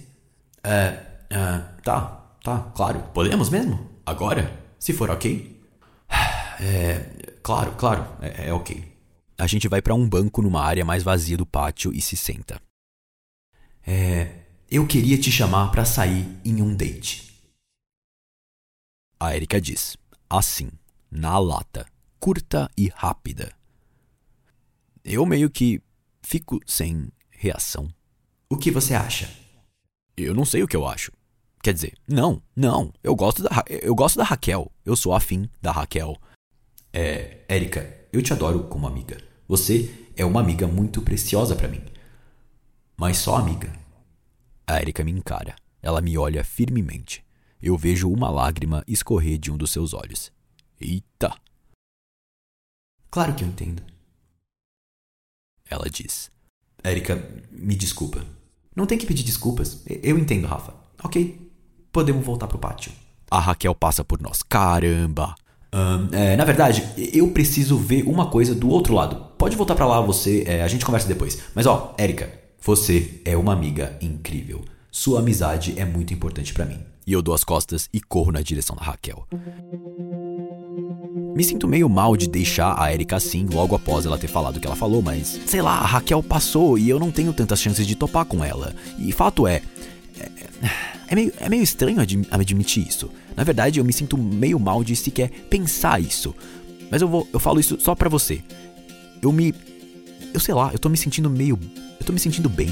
É. 0.62 0.98
é 1.30 1.62
tá. 1.82 2.29
Tá, 2.44 2.72
claro. 2.76 3.02
Podemos 3.14 3.50
mesmo? 3.50 3.90
Agora? 4.06 4.74
Se 4.80 4.94
for 4.94 5.10
ok? 5.10 5.58
É. 6.62 7.38
Claro, 7.42 7.72
claro. 7.78 8.06
É, 8.22 8.50
é 8.50 8.54
ok. 8.54 8.84
A 9.38 9.48
gente 9.48 9.70
vai 9.70 9.82
para 9.82 9.96
um 9.96 10.08
banco 10.08 10.42
numa 10.42 10.62
área 10.62 10.84
mais 10.84 11.04
vazia 11.04 11.38
do 11.38 11.46
pátio 11.46 11.94
e 11.94 12.02
se 12.02 12.18
senta. 12.18 12.62
É. 13.88 14.44
Eu 14.70 14.86
queria 14.86 15.18
te 15.18 15.32
chamar 15.32 15.72
para 15.72 15.86
sair 15.86 16.28
em 16.44 16.62
um 16.62 16.76
date. 16.76 17.34
A 19.18 19.36
Erika 19.36 19.60
diz, 19.60 19.98
assim, 20.30 20.70
na 21.10 21.40
lata, 21.40 21.86
curta 22.20 22.70
e 22.78 22.90
rápida. 22.94 23.52
Eu 25.04 25.26
meio 25.26 25.50
que 25.50 25.82
fico 26.22 26.60
sem 26.68 27.10
reação. 27.32 27.90
O 28.50 28.58
que 28.58 28.70
você 28.70 28.94
acha? 28.94 29.30
Eu 30.16 30.36
não 30.36 30.46
sei 30.46 30.62
o 30.62 30.68
que 30.68 30.76
eu 30.76 30.86
acho. 30.86 31.12
Quer 31.62 31.74
dizer, 31.74 31.94
não, 32.08 32.42
não. 32.56 32.94
Eu 33.04 33.16
gosto 33.16 33.44
da, 33.44 33.50
eu 33.68 33.94
gosto 33.94 34.18
da 34.18 34.24
Raquel. 34.24 34.72
Eu 34.86 34.96
sou 34.96 35.14
afim 35.14 35.50
da 35.62 35.72
Raquel. 35.72 36.18
É, 36.94 37.44
Érica, 37.48 38.08
eu 38.12 38.22
te 38.22 38.34
adoro 38.34 38.64
como 38.66 38.88
amiga. 38.88 39.18
Você 39.48 40.08
é 40.16 40.24
uma 40.24 40.40
amiga 40.40 40.68
muito 40.68 41.02
preciosa 41.02 41.56
para 41.56 41.68
mim. 41.68 41.82
Mas 42.96 43.18
só 43.18 43.36
amiga. 43.36 43.72
A 44.66 44.78
Érica 44.78 45.04
me 45.04 45.12
encara. 45.12 45.56
Ela 45.82 46.02
me 46.02 46.18
olha 46.18 46.44
firmemente. 46.44 47.26
Eu 47.62 47.78
vejo 47.78 48.10
uma 48.10 48.30
lágrima 48.30 48.84
escorrer 48.88 49.38
de 49.38 49.52
um 49.52 49.58
dos 49.58 49.72
seus 49.72 49.94
olhos. 49.94 50.32
Eita! 50.80 51.36
Claro 53.12 53.36
que 53.36 53.44
eu 53.44 53.48
entendo. 53.48 53.84
Ela 55.70 55.90
diz. 55.90 56.32
Érica, 56.84 57.16
me 57.52 57.76
desculpa. 57.76 58.26
Não 58.76 58.86
tem 58.86 58.98
que 58.98 59.06
pedir 59.06 59.24
desculpas. 59.24 59.84
Eu 59.88 60.18
entendo, 60.18 60.48
Rafa. 60.48 60.74
Ok, 61.04 61.49
podemos 61.92 62.26
voltar 62.26 62.48
pro 62.48 62.58
pátio. 62.58 62.92
A 63.30 63.40
Raquel 63.40 63.76
passa 63.76 64.04
por 64.04 64.22
nós. 64.22 64.42
Caramba! 64.42 65.36
Um, 65.72 66.16
é, 66.16 66.36
na 66.36 66.46
verdade, 66.46 66.84
eu 67.14 67.28
preciso 67.30 67.78
ver 67.78 68.04
uma 68.04 68.28
coisa 68.28 68.56
do 68.56 68.70
outro 68.70 68.94
lado. 68.94 69.16
Pode 69.38 69.56
voltar 69.56 69.76
para 69.76 69.86
lá 69.86 70.02
você, 70.02 70.44
é, 70.48 70.64
a 70.64 70.68
gente 70.68 70.86
conversa 70.86 71.08
depois. 71.08 71.40
Mas 71.54 71.66
ó, 71.66 71.94
Érica, 71.98 72.32
você 72.62 73.22
é 73.24 73.38
uma 73.38 73.54
amiga 73.54 73.98
incrível. 74.02 74.64
Sua 74.92 75.20
amizade 75.20 75.76
é 75.78 75.86
muito 75.86 76.14
importante 76.14 76.54
para 76.54 76.66
mim. 76.66 76.80
E 77.06 77.14
eu 77.14 77.22
dou 77.22 77.34
as 77.34 77.44
costas 77.44 77.88
e 77.94 78.02
corro 78.02 78.32
na 78.32 78.42
direção 78.42 78.76
da 78.76 78.84
Raquel. 78.84 79.28
Me 81.36 81.44
sinto 81.44 81.68
meio 81.68 81.88
mal 81.88 82.18
de 82.18 82.28
deixar 82.28 82.76
a 82.80 82.94
Erika 82.94 83.16
assim 83.16 83.46
logo 83.46 83.76
após 83.76 84.06
ela 84.06 84.18
ter 84.18 84.28
falado 84.28 84.58
o 84.58 84.60
que 84.60 84.68
ela 84.68 84.76
falou, 84.76 85.02
mas 85.02 85.40
sei 85.46 85.62
lá, 85.62 85.78
a 85.78 85.86
Raquel 85.86 86.22
passou 86.22 86.78
e 86.78 86.90
eu 86.90 87.00
não 87.00 87.12
tenho 87.12 87.32
tantas 87.32 87.62
chances 87.62 87.88
de 87.88 87.96
topar 87.96 88.26
com 88.26 88.44
ela. 88.44 88.76
E 88.98 89.12
fato 89.12 89.48
é. 89.48 89.62
É, 91.08 91.16
meio, 91.16 91.34
é 91.40 91.50
meio 91.50 91.64
estranho 91.64 91.98
admitir 92.30 92.88
isso. 92.88 93.10
Na 93.36 93.44
verdade, 93.44 93.80
eu 93.80 93.86
me 93.86 93.92
sinto 93.92 94.18
meio 94.18 94.60
mal 94.60 94.84
de 94.84 94.96
sequer 94.96 95.30
pensar 95.50 96.00
isso. 96.00 96.36
Mas 96.92 97.02
eu 97.02 97.08
vou, 97.08 97.28
eu 97.34 97.40
falo 97.40 97.60
isso 97.60 97.80
só 97.80 97.96
pra 97.96 98.10
você. 98.10 98.42
Eu 99.22 99.32
me. 99.32 99.54
Eu 100.34 100.40
sei 100.40 100.54
lá, 100.54 100.72
eu 100.72 100.80
tô 100.80 100.90
me 100.90 100.98
sentindo 100.98 101.30
meio. 101.30 101.58
Eu 102.00 102.06
tô 102.06 102.14
me 102.14 102.20
sentindo 102.20 102.50
bem. 102.50 102.70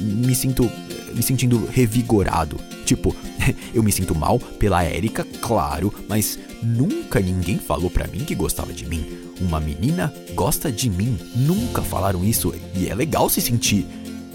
Me 0.00 0.34
sinto. 0.34 0.70
Me 1.14 1.22
sentindo 1.22 1.66
revigorado. 1.66 2.58
Tipo, 2.84 3.14
eu 3.74 3.82
me 3.82 3.92
sinto 3.92 4.14
mal 4.14 4.38
pela 4.38 4.84
Erika, 4.84 5.26
claro, 5.40 5.92
mas 6.08 6.38
nunca 6.62 7.20
ninguém 7.20 7.58
falou 7.58 7.90
pra 7.90 8.06
mim 8.06 8.20
que 8.20 8.34
gostava 8.34 8.72
de 8.72 8.86
mim. 8.86 9.06
Uma 9.40 9.60
menina 9.60 10.12
gosta 10.34 10.72
de 10.72 10.88
mim. 10.90 11.18
Nunca 11.36 11.82
falaram 11.82 12.24
isso 12.24 12.54
e 12.74 12.88
é 12.88 12.94
legal 12.94 13.28
se 13.28 13.40
sentir 13.40 13.86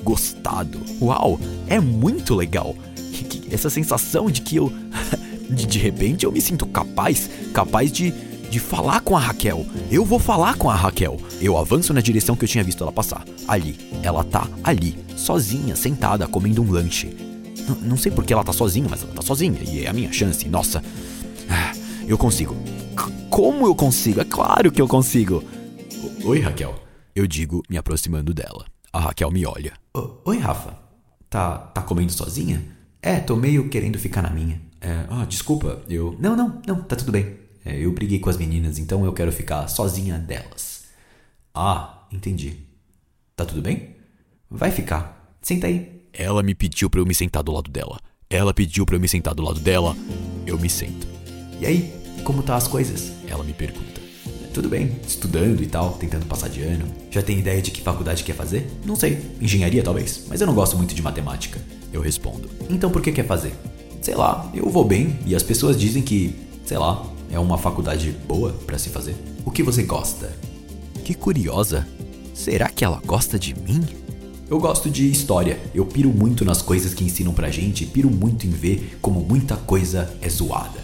gostado. 0.03 0.79
Uau, 1.01 1.39
é 1.67 1.79
muito 1.79 2.35
legal. 2.35 2.75
Essa 3.49 3.69
sensação 3.69 4.29
de 4.29 4.41
que 4.41 4.57
eu. 4.57 4.71
de, 5.49 5.79
repente 5.79 6.25
eu 6.25 6.31
me 6.31 6.41
sinto 6.41 6.65
capaz, 6.65 7.29
capaz 7.53 7.91
de, 7.91 8.11
de 8.49 8.59
falar 8.59 9.01
com 9.01 9.15
a 9.15 9.19
Raquel. 9.19 9.65
Eu 9.91 10.03
vou 10.03 10.19
falar 10.19 10.55
com 10.55 10.69
a 10.69 10.75
Raquel. 10.75 11.19
Eu 11.41 11.57
avanço 11.57 11.93
na 11.93 12.01
direção 12.01 12.35
que 12.35 12.43
eu 12.43 12.49
tinha 12.49 12.63
visto 12.63 12.83
ela 12.83 12.91
passar. 12.91 13.23
Ali. 13.47 13.77
Ela 14.01 14.23
tá 14.23 14.47
ali, 14.63 14.97
sozinha, 15.15 15.75
sentada, 15.75 16.27
comendo 16.27 16.61
um 16.61 16.71
lanche. 16.71 17.07
N 17.07 17.77
não 17.81 17.97
sei 17.97 18.11
por 18.11 18.25
que 18.25 18.33
ela 18.33 18.43
tá 18.43 18.51
sozinha, 18.51 18.87
mas 18.89 19.03
ela 19.03 19.13
tá 19.13 19.21
sozinha 19.21 19.57
e 19.63 19.85
é 19.85 19.89
a 19.89 19.93
minha 19.93 20.11
chance. 20.11 20.47
Nossa. 20.49 20.83
Ah, 21.49 21.73
eu 22.07 22.17
consigo. 22.17 22.55
C 22.55 23.13
como 23.29 23.65
eu 23.65 23.73
consigo? 23.73 24.21
É 24.21 24.25
claro 24.25 24.71
que 24.71 24.81
eu 24.81 24.87
consigo. 24.87 25.43
Oi, 26.23 26.39
Raquel. 26.39 26.75
Eu 27.15 27.27
digo, 27.27 27.63
me 27.69 27.77
aproximando 27.77 28.33
dela. 28.33 28.72
A 28.93 28.99
Raquel 28.99 29.31
me 29.31 29.43
olha. 29.43 29.73
Oi, 30.23 30.37
Rafa. 30.37 30.77
Tá, 31.27 31.57
tá 31.57 31.81
comendo 31.81 32.11
sozinha? 32.11 32.63
É, 33.01 33.19
tô 33.19 33.35
meio 33.35 33.67
querendo 33.67 33.97
ficar 33.97 34.21
na 34.21 34.29
minha. 34.29 34.61
É, 34.79 35.05
ah, 35.09 35.25
desculpa, 35.25 35.81
eu. 35.89 36.15
Não, 36.19 36.35
não, 36.35 36.61
não, 36.67 36.83
tá 36.83 36.95
tudo 36.95 37.11
bem. 37.11 37.39
É, 37.65 37.75
eu 37.79 37.91
briguei 37.91 38.19
com 38.19 38.29
as 38.29 38.37
meninas, 38.37 38.77
então 38.77 39.03
eu 39.03 39.11
quero 39.11 39.31
ficar 39.31 39.67
sozinha 39.67 40.19
delas. 40.19 40.83
Ah, 41.55 42.05
entendi. 42.11 42.57
Tá 43.35 43.45
tudo 43.45 43.63
bem? 43.63 43.95
Vai 44.47 44.69
ficar. 44.69 45.35
Senta 45.41 45.65
aí. 45.65 46.03
Ela 46.13 46.43
me 46.43 46.53
pediu 46.53 46.87
para 46.87 46.99
eu 46.99 47.05
me 47.05 47.15
sentar 47.15 47.41
do 47.41 47.51
lado 47.51 47.71
dela. 47.71 47.99
Ela 48.29 48.53
pediu 48.53 48.85
para 48.85 48.95
eu 48.95 48.99
me 48.99 49.07
sentar 49.07 49.33
do 49.33 49.41
lado 49.41 49.59
dela. 49.59 49.95
Eu 50.45 50.59
me 50.59 50.69
sento. 50.69 51.07
E 51.59 51.65
aí, 51.65 51.91
como 52.23 52.43
tá 52.43 52.55
as 52.55 52.67
coisas? 52.67 53.11
Ela 53.27 53.43
me 53.43 53.53
pergunta. 53.53 54.02
Tudo 54.53 54.69
bem, 54.69 54.91
estudando 55.07 55.63
e 55.63 55.65
tal, 55.65 55.93
tentando 55.93 56.27
passar 56.27 56.47
de 56.47 56.61
ano. 56.61 56.85
Já 57.09 57.23
tem 57.23 57.39
ideia 57.39 57.59
de 57.59 57.71
que 57.71 57.81
faculdade 57.81 58.23
quer 58.23 58.35
fazer? 58.35 58.69
Não 58.85 58.95
sei, 58.95 59.19
engenharia 59.41 59.81
talvez, 59.81 60.25
mas 60.29 60.41
eu 60.41 60.45
não 60.45 60.53
gosto 60.53 60.77
muito 60.77 60.93
de 60.93 61.01
matemática. 61.01 61.59
Eu 61.91 62.01
respondo. 62.01 62.47
Então 62.69 62.91
por 62.91 63.01
que 63.01 63.11
quer 63.11 63.25
fazer? 63.25 63.55
Sei 63.99 64.13
lá, 64.13 64.51
eu 64.53 64.69
vou 64.69 64.85
bem 64.85 65.17
e 65.25 65.35
as 65.35 65.41
pessoas 65.41 65.79
dizem 65.79 66.03
que, 66.03 66.35
sei 66.67 66.77
lá, 66.77 67.03
é 67.31 67.39
uma 67.39 67.57
faculdade 67.57 68.11
boa 68.27 68.51
para 68.51 68.77
se 68.77 68.89
fazer. 68.89 69.15
O 69.43 69.49
que 69.49 69.63
você 69.63 69.81
gosta? 69.81 70.31
Que 71.03 71.15
curiosa. 71.15 71.87
Será 72.35 72.69
que 72.69 72.85
ela 72.85 73.01
gosta 73.03 73.39
de 73.39 73.55
mim? 73.55 73.83
Eu 74.47 74.59
gosto 74.59 74.87
de 74.87 75.09
história. 75.09 75.59
Eu 75.73 75.83
piro 75.83 76.09
muito 76.09 76.45
nas 76.45 76.61
coisas 76.61 76.93
que 76.93 77.03
ensinam 77.03 77.33
pra 77.33 77.49
gente, 77.49 77.87
piro 77.87 78.09
muito 78.11 78.45
em 78.45 78.51
ver 78.51 78.99
como 79.01 79.19
muita 79.19 79.55
coisa 79.55 80.15
é 80.21 80.29
zoada. 80.29 80.79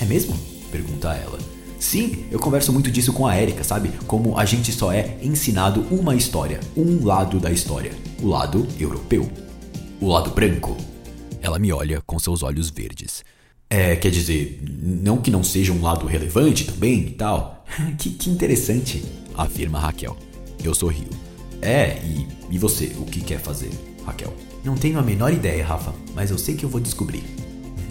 É 0.00 0.04
mesmo? 0.04 0.36
pergunta 0.72 1.14
ela. 1.14 1.38
Sim, 1.78 2.24
eu 2.30 2.40
converso 2.40 2.72
muito 2.72 2.90
disso 2.90 3.12
com 3.12 3.26
a 3.26 3.40
Erika, 3.40 3.62
sabe? 3.62 3.90
Como 4.06 4.36
a 4.36 4.44
gente 4.44 4.72
só 4.72 4.92
é 4.92 5.16
ensinado 5.22 5.82
uma 5.90 6.16
história, 6.16 6.58
um 6.76 7.04
lado 7.04 7.38
da 7.38 7.52
história, 7.52 7.92
o 8.20 8.26
lado 8.26 8.66
europeu, 8.80 9.30
o 10.00 10.08
lado 10.08 10.30
branco. 10.30 10.76
Ela 11.40 11.58
me 11.58 11.72
olha 11.72 12.02
com 12.04 12.18
seus 12.18 12.42
olhos 12.42 12.68
verdes. 12.68 13.24
É, 13.70 13.94
quer 13.94 14.10
dizer, 14.10 14.60
não 14.82 15.18
que 15.18 15.30
não 15.30 15.44
seja 15.44 15.72
um 15.72 15.80
lado 15.80 16.06
relevante 16.06 16.64
também 16.64 17.00
e 17.00 17.10
tal. 17.10 17.64
que, 17.96 18.10
que 18.10 18.28
interessante, 18.28 19.04
afirma 19.36 19.78
Raquel. 19.78 20.16
Eu 20.64 20.74
sorrio. 20.74 21.10
É, 21.62 21.98
e, 22.04 22.26
e 22.50 22.58
você, 22.58 22.86
o 22.98 23.04
que 23.04 23.20
quer 23.20 23.38
fazer, 23.38 23.70
Raquel? 24.04 24.34
Não 24.64 24.76
tenho 24.76 24.98
a 24.98 25.02
menor 25.02 25.32
ideia, 25.32 25.64
Rafa, 25.64 25.94
mas 26.14 26.30
eu 26.30 26.38
sei 26.38 26.56
que 26.56 26.64
eu 26.64 26.68
vou 26.68 26.80
descobrir. 26.80 27.22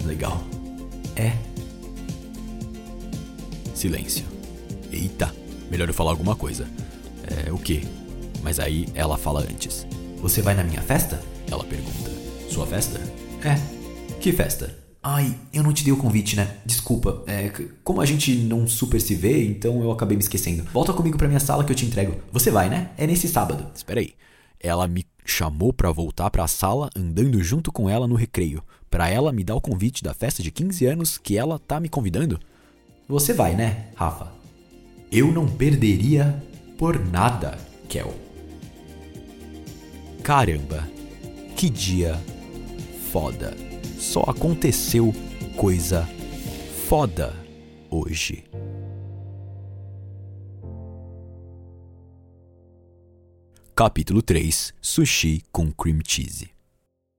Legal. 0.04 0.42
É, 1.16 1.32
Silêncio. 3.78 4.26
Eita, 4.90 5.32
melhor 5.70 5.86
eu 5.86 5.94
falar 5.94 6.10
alguma 6.10 6.34
coisa. 6.34 6.66
É, 7.46 7.52
o 7.52 7.58
quê? 7.58 7.82
Mas 8.42 8.58
aí 8.58 8.88
ela 8.92 9.16
fala 9.16 9.46
antes. 9.48 9.86
Você 10.16 10.42
vai 10.42 10.52
na 10.52 10.64
minha 10.64 10.82
festa? 10.82 11.22
Ela 11.48 11.62
pergunta. 11.62 12.10
Sua 12.50 12.66
festa? 12.66 13.00
É. 13.44 13.54
Que 14.18 14.32
festa? 14.32 14.76
Ai, 15.00 15.32
eu 15.52 15.62
não 15.62 15.72
te 15.72 15.84
dei 15.84 15.92
o 15.92 15.96
convite, 15.96 16.34
né? 16.34 16.56
Desculpa. 16.66 17.22
É, 17.28 17.52
como 17.84 18.00
a 18.00 18.04
gente 18.04 18.34
não 18.34 18.66
super 18.66 19.00
se 19.00 19.14
vê, 19.14 19.46
então 19.46 19.80
eu 19.80 19.92
acabei 19.92 20.16
me 20.16 20.24
esquecendo. 20.24 20.64
Volta 20.72 20.92
comigo 20.92 21.16
pra 21.16 21.28
minha 21.28 21.38
sala 21.38 21.62
que 21.62 21.70
eu 21.70 21.76
te 21.76 21.86
entrego. 21.86 22.16
Você 22.32 22.50
vai, 22.50 22.68
né? 22.68 22.90
É 22.98 23.06
nesse 23.06 23.28
sábado. 23.28 23.64
Espera 23.72 24.00
aí. 24.00 24.12
Ela 24.58 24.88
me 24.88 25.06
chamou 25.24 25.72
para 25.72 25.92
voltar 25.92 26.30
para 26.30 26.42
a 26.42 26.48
sala 26.48 26.90
andando 26.96 27.40
junto 27.44 27.70
com 27.70 27.88
ela 27.88 28.08
no 28.08 28.16
recreio, 28.16 28.60
para 28.90 29.08
ela 29.08 29.32
me 29.32 29.44
dar 29.44 29.54
o 29.54 29.60
convite 29.60 30.02
da 30.02 30.12
festa 30.12 30.42
de 30.42 30.50
15 30.50 30.84
anos 30.84 31.16
que 31.16 31.38
ela 31.38 31.60
tá 31.60 31.78
me 31.78 31.88
convidando. 31.88 32.40
Você 33.08 33.32
vai, 33.32 33.56
né, 33.56 33.86
Rafa? 33.94 34.30
Eu 35.10 35.32
não 35.32 35.48
perderia 35.48 36.44
por 36.76 36.98
nada, 36.98 37.58
Kel. 37.88 38.14
Caramba, 40.22 40.86
que 41.56 41.70
dia 41.70 42.20
foda. 43.10 43.56
Só 43.98 44.20
aconteceu 44.24 45.14
coisa 45.56 46.06
foda 46.86 47.34
hoje. 47.90 48.44
Capítulo 53.74 54.20
3 54.20 54.74
Sushi 54.82 55.44
com 55.50 55.72
cream 55.72 56.00
cheese. 56.06 56.50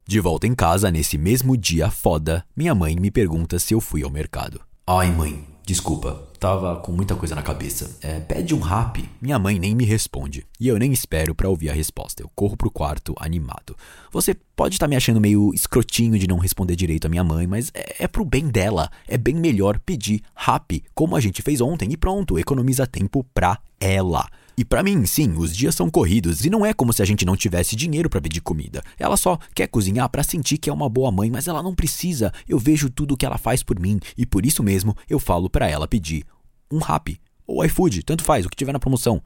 De 0.06 0.20
volta 0.20 0.46
em 0.46 0.54
casa 0.54 0.92
nesse 0.92 1.18
mesmo 1.18 1.58
dia 1.58 1.90
foda, 1.90 2.46
minha 2.56 2.76
mãe 2.76 2.96
me 2.96 3.10
pergunta 3.10 3.58
se 3.58 3.74
eu 3.74 3.82
fui 3.82 4.04
ao 4.04 4.12
mercado. 4.12 4.62
Ai, 4.86 5.12
mãe, 5.12 5.48
Desculpa, 5.70 6.28
tava 6.40 6.78
com 6.78 6.92
muita 6.92 7.16
coisa 7.16 7.36
na 7.36 7.44
cabeça. 7.44 7.96
É, 8.02 8.20
pede 8.20 8.56
um 8.56 8.60
rap. 8.60 9.08
Minha 9.22 9.38
mãe 9.38 9.60
nem 9.60 9.76
me 9.76 9.86
responde. 9.86 10.44
E 10.60 10.68
eu 10.68 10.80
nem 10.80 10.92
espero 10.92 11.36
para 11.36 11.48
ouvir 11.48 11.70
a 11.70 11.74
resposta. 11.74 12.24
Eu 12.24 12.32
corro 12.34 12.58
pro 12.58 12.72
quarto 12.72 13.14
animado. 13.20 13.78
Você 14.12 14.36
pode 14.56 14.74
estar 14.74 14.88
tá 14.88 14.90
me 14.90 14.96
achando 14.96 15.22
meio 15.22 15.54
escrotinho 15.54 16.18
de 16.18 16.28
não 16.28 16.40
responder 16.40 16.76
direito 16.76 17.06
a 17.06 17.10
minha 17.10 17.24
mãe, 17.24 17.46
mas 17.46 17.70
é, 17.76 18.06
é 18.06 18.08
pro 18.08 18.26
bem 18.26 18.48
dela. 18.48 18.90
É 19.08 19.16
bem 19.16 19.36
melhor 19.36 19.78
pedir 19.78 20.24
rap, 20.36 20.84
como 20.96 21.16
a 21.16 21.20
gente 21.20 21.44
fez 21.44 21.62
ontem, 21.62 21.92
e 21.92 21.96
pronto, 21.96 22.40
economiza 22.40 22.88
tempo 22.88 23.24
pra 23.32 23.60
ela. 23.80 24.28
E 24.60 24.66
para 24.66 24.84
mim, 24.84 25.06
sim, 25.06 25.38
os 25.38 25.56
dias 25.56 25.74
são 25.74 25.90
corridos 25.90 26.44
e 26.44 26.50
não 26.50 26.66
é 26.66 26.74
como 26.74 26.92
se 26.92 27.02
a 27.02 27.06
gente 27.06 27.24
não 27.24 27.38
tivesse 27.38 27.78
dinheiro 27.78 28.10
para 28.10 28.20
pedir 28.20 28.42
comida. 28.42 28.84
Ela 28.98 29.16
só 29.16 29.40
quer 29.56 29.68
cozinhar 29.68 30.10
para 30.10 30.22
sentir 30.22 30.58
que 30.58 30.70
é 30.70 30.74
uma 30.74 30.90
boa 30.90 31.10
mãe, 31.10 31.32
mas 31.32 31.48
ela 31.48 31.64
não 31.64 31.74
precisa. 31.74 32.30
Eu 32.46 32.60
vejo 32.60 32.90
tudo 32.90 33.14
o 33.14 33.18
que 33.18 33.26
ela 33.26 33.38
faz 33.38 33.64
por 33.64 33.80
mim 33.80 34.02
e 34.18 34.26
por 34.26 34.46
isso 34.46 34.62
mesmo 34.62 34.94
eu 35.10 35.18
falo 35.18 35.50
para 35.50 35.70
ela 35.70 35.88
pedir 35.88 36.26
um 36.70 36.80
rap 36.80 37.18
ou 37.48 37.64
iFood, 37.64 38.04
tanto 38.04 38.22
faz, 38.22 38.46
o 38.46 38.50
que 38.50 38.58
tiver 38.58 38.74
na 38.74 38.82
promoção. 38.82 39.22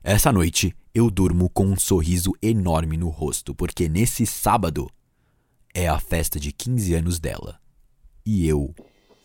Essa 0.00 0.30
noite 0.30 0.72
eu 0.94 1.10
durmo 1.10 1.50
com 1.50 1.66
um 1.66 1.76
sorriso 1.76 2.30
enorme 2.40 2.96
no 2.96 3.08
rosto, 3.08 3.52
porque 3.52 3.88
nesse 3.88 4.24
sábado 4.26 4.88
é 5.74 5.88
a 5.88 5.98
festa 5.98 6.38
de 6.38 6.52
15 6.52 6.94
anos 6.94 7.18
dela. 7.18 7.58
E 8.24 8.46
eu 8.46 8.72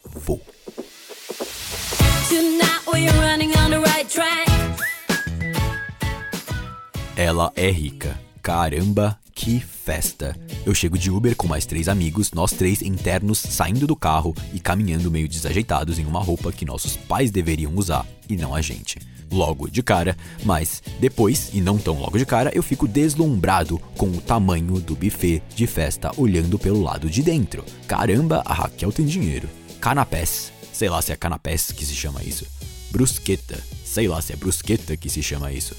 vou. 0.03 0.41
Tonight 2.27 2.87
we're 2.91 3.11
running 3.21 3.51
on 3.51 3.69
the 3.69 3.77
right 3.77 4.09
track. 4.09 4.50
Ela 7.15 7.51
é 7.57 7.69
rica. 7.69 8.17
Caramba, 8.41 9.19
que 9.35 9.59
festa! 9.59 10.35
Eu 10.65 10.73
chego 10.73 10.97
de 10.97 11.11
Uber 11.11 11.35
com 11.35 11.45
mais 11.45 11.65
três 11.65 11.89
amigos, 11.89 12.31
nós 12.31 12.51
três 12.51 12.81
internos 12.81 13.37
saindo 13.37 13.85
do 13.85 13.97
carro 13.97 14.33
e 14.53 14.59
caminhando 14.61 15.11
meio 15.11 15.27
desajeitados 15.27 15.99
em 15.99 16.05
uma 16.05 16.21
roupa 16.21 16.53
que 16.53 16.65
nossos 16.65 16.95
pais 16.95 17.29
deveriam 17.29 17.75
usar 17.75 18.07
e 18.29 18.37
não 18.37 18.55
a 18.55 18.61
gente. 18.61 18.97
Logo 19.29 19.69
de 19.69 19.83
cara, 19.83 20.15
mas 20.45 20.81
depois, 21.01 21.49
e 21.53 21.59
não 21.59 21.77
tão 21.77 21.99
logo 21.99 22.17
de 22.17 22.25
cara, 22.25 22.49
eu 22.55 22.63
fico 22.63 22.87
deslumbrado 22.87 23.77
com 23.97 24.07
o 24.07 24.21
tamanho 24.21 24.79
do 24.79 24.95
buffet 24.95 25.43
de 25.53 25.67
festa 25.67 26.11
olhando 26.15 26.57
pelo 26.57 26.81
lado 26.81 27.09
de 27.09 27.21
dentro. 27.21 27.65
Caramba, 27.87 28.41
a 28.45 28.53
Raquel 28.53 28.91
tem 28.91 29.05
dinheiro. 29.05 29.49
Canapés, 29.81 30.51
sei 30.71 30.89
lá 30.89 31.01
se 31.01 31.11
é 31.11 31.15
canapés 31.17 31.73
que 31.73 31.85
se 31.85 31.93
chama 31.93 32.23
isso. 32.23 32.45
Brusqueta, 32.89 33.61
sei 33.83 34.07
lá 34.07 34.21
se 34.21 34.31
é 34.31 34.35
brusqueta 34.37 34.95
que 34.95 35.09
se 35.09 35.21
chama 35.21 35.51
isso 35.51 35.75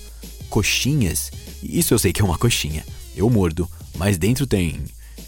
coxinhas. 0.53 1.33
Isso 1.63 1.95
eu 1.95 1.99
sei 1.99 2.13
que 2.13 2.21
é 2.21 2.25
uma 2.25 2.37
coxinha. 2.37 2.85
Eu 3.17 3.31
mordo, 3.31 3.67
mas 3.97 4.19
dentro 4.19 4.47
tem 4.47 4.85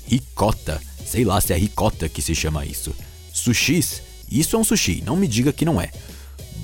ricota. 0.07 0.79
Sei 1.03 1.25
lá 1.25 1.41
se 1.41 1.55
é 1.55 1.57
ricota 1.57 2.11
que 2.11 2.21
se 2.21 2.35
chama 2.35 2.67
isso. 2.67 2.95
Sushis. 3.33 4.03
Isso 4.31 4.55
é 4.55 4.59
um 4.59 4.65
sushi, 4.65 5.03
não 5.05 5.17
me 5.17 5.27
diga 5.27 5.53
que 5.53 5.65
não 5.65 5.81
é. 5.81 5.91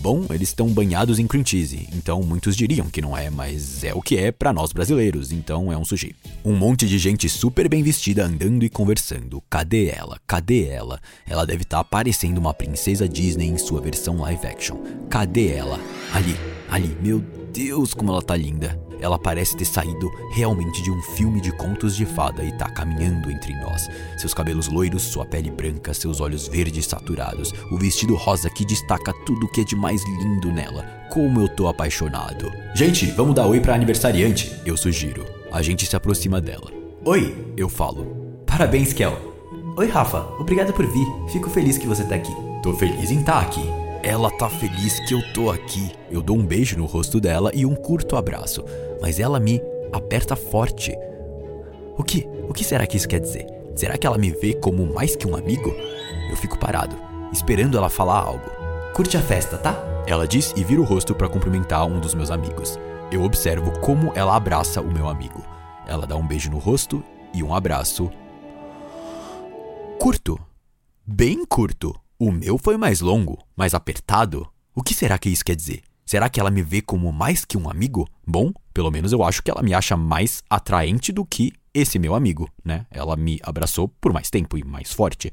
Bom, 0.03 0.27
eles 0.31 0.49
estão 0.49 0.67
banhados 0.69 1.19
em 1.19 1.27
cream 1.27 1.45
cheese, 1.45 1.89
então 1.93 2.23
muitos 2.23 2.57
diriam 2.57 2.89
que 2.89 3.03
não 3.03 3.17
é, 3.17 3.29
mas 3.29 3.85
é 3.85 3.93
o 3.95 4.01
que 4.01 4.17
é 4.17 4.33
para 4.33 4.53
nós 4.53 4.73
brasileiros, 4.73 5.31
então 5.31 5.71
é 5.71 5.77
um 5.77 5.85
sushi. 5.85 6.15
Um 6.43 6.55
monte 6.55 6.89
de 6.89 6.99
gente 6.99 7.29
super 7.29 7.69
bem 7.69 7.83
vestida 7.83 8.25
andando 8.25 8.65
e 8.65 8.71
conversando. 8.71 9.43
Cadê 9.49 9.87
ela? 9.89 10.19
Cadê 10.27 10.69
ela? 10.69 11.01
Ela 11.27 11.47
deve 11.47 11.63
estar 11.63 11.85
tá 11.85 12.03
uma 12.39 12.55
princesa 12.55 13.09
Disney 13.09 13.49
em 13.49 13.59
sua 13.59 13.81
versão 13.81 14.19
live 14.19 14.47
action. 14.47 14.77
Cadê 15.09 15.49
ela? 15.49 15.79
Ali, 16.13 16.35
ali, 16.71 16.97
meu 17.03 17.40
Deus, 17.53 17.93
como 17.93 18.13
ela 18.13 18.23
tá 18.23 18.37
linda. 18.37 18.81
Ela 19.01 19.19
parece 19.19 19.57
ter 19.57 19.65
saído 19.65 20.11
realmente 20.33 20.83
de 20.83 20.91
um 20.91 21.01
filme 21.03 21.41
de 21.41 21.51
contos 21.53 21.97
de 21.97 22.05
fada 22.05 22.45
e 22.45 22.53
tá 22.53 22.69
caminhando 22.71 23.31
entre 23.31 23.55
nós. 23.61 23.89
Seus 24.17 24.35
cabelos 24.35 24.69
loiros, 24.69 25.03
sua 25.03 25.25
pele 25.25 25.51
branca, 25.51 25.95
seus 25.95 26.21
olhos 26.21 26.47
verdes 26.49 26.87
saturados, 26.87 27.53
o 27.71 27.79
vestido 27.79 28.15
rosa 28.15 28.51
que 28.51 28.65
destaca 28.65 29.13
tudo 29.25 29.49
que 29.49 29.63
é 29.63 29.65
de 29.65 29.75
mais 29.75 30.05
lindo 30.05 30.53
nela. 30.53 30.85
Como 31.11 31.41
eu 31.41 31.49
tô 31.49 31.67
apaixonado. 31.67 32.53
Gente, 32.75 33.07
vamos 33.07 33.35
dar 33.35 33.47
oi 33.47 33.59
pra 33.61 33.75
aniversariante, 33.75 34.55
eu 34.65 34.77
sugiro. 34.77 35.25
A 35.51 35.63
gente 35.63 35.87
se 35.87 35.97
aproxima 35.97 36.41
dela. 36.41 36.71
Oi, 37.05 37.53
eu 37.57 37.69
falo. 37.69 38.43
Parabéns, 38.47 38.93
Kel. 38.93 39.19
Oi, 39.77 39.89
Rafa. 39.89 40.21
Obrigado 40.39 40.73
por 40.73 40.87
vir. 40.87 41.07
Fico 41.33 41.49
feliz 41.49 41.79
que 41.79 41.87
você 41.87 42.05
tá 42.05 42.15
aqui. 42.15 42.35
Tô 42.63 42.75
feliz 42.75 43.11
em 43.11 43.21
estar 43.21 43.33
tá 43.33 43.41
aqui. 43.41 43.80
Ela 44.03 44.31
tá 44.31 44.49
feliz 44.49 44.99
que 45.07 45.15
eu 45.15 45.21
tô 45.35 45.51
aqui. 45.51 45.93
Eu 46.11 46.23
dou 46.23 46.37
um 46.37 46.45
beijo 46.45 46.77
no 46.77 46.87
rosto 46.87 47.21
dela 47.21 47.51
e 47.55 47.67
um 47.67 47.75
curto 47.75 48.17
abraço, 48.17 48.65
mas 49.01 49.21
ela 49.21 49.39
me 49.39 49.61
aperta 49.93 50.35
forte. 50.35 50.97
O 51.99 52.03
que? 52.03 52.27
O 52.49 52.55
que 52.55 52.65
será 52.65 52.87
que 52.87 52.97
isso 52.97 53.09
quer 53.09 53.21
dizer? 53.21 53.47
Será 53.77 53.99
que 53.99 54.07
ela 54.07 54.17
me 54.17 54.31
vê 54.31 54.55
como 54.55 54.87
mais 54.87 55.15
que 55.15 55.27
um 55.27 55.37
amigo? 55.37 55.75
Eu 56.31 56.37
fico 56.37 56.59
parado, 56.59 56.97
esperando 57.31 57.77
ela 57.77 57.91
falar 57.91 58.21
algo. 58.21 58.51
Curte 58.95 59.17
a 59.19 59.23
festa, 59.23 59.59
tá? 59.59 59.77
Ela 60.07 60.27
diz 60.27 60.55
e 60.57 60.65
vira 60.65 60.81
o 60.81 60.85
rosto 60.85 61.15
para 61.15 61.29
cumprimentar 61.29 61.87
um 61.87 62.01
dos 62.01 62.15
meus 62.15 62.31
amigos. 62.31 62.79
Eu 63.13 63.23
observo 63.23 63.79
como 63.81 64.13
ela 64.15 64.35
abraça 64.35 64.81
o 64.81 64.91
meu 64.91 65.09
amigo. 65.09 65.45
Ela 65.87 66.07
dá 66.07 66.17
um 66.17 66.27
beijo 66.27 66.51
no 66.51 66.59
rosto 66.59 67.05
e 67.35 67.43
um 67.43 67.55
abraço. 67.55 68.11
Curto. 69.99 70.41
Bem 71.07 71.45
curto. 71.45 71.95
O 72.23 72.31
meu 72.31 72.59
foi 72.59 72.77
mais 72.77 73.01
longo, 73.01 73.39
mais 73.57 73.73
apertado. 73.73 74.47
O 74.75 74.83
que 74.83 74.93
será 74.93 75.19
que 75.19 75.31
isso 75.31 75.43
quer 75.43 75.57
dizer? 75.57 75.83
Será 76.05 76.29
que 76.29 76.39
ela 76.39 76.51
me 76.51 76.61
vê 76.61 76.83
como 76.83 77.11
mais 77.11 77.47
que 77.47 77.57
um 77.57 77.67
amigo? 77.67 78.07
Bom, 78.27 78.53
pelo 78.75 78.91
menos 78.91 79.11
eu 79.11 79.25
acho 79.25 79.43
que 79.43 79.51
ela 79.51 79.63
me 79.63 79.73
acha 79.73 79.97
mais 79.97 80.43
atraente 80.51 81.13
do 81.13 81.25
que 81.25 81.51
esse 81.73 81.99
meu 81.99 82.15
amigo, 82.15 82.47
né? 82.63 82.85
Ela 82.91 83.17
me 83.17 83.41
abraçou 83.43 83.89
por 83.89 84.13
mais 84.13 84.29
tempo 84.29 84.59
e 84.59 84.63
mais 84.63 84.93
forte. 84.93 85.33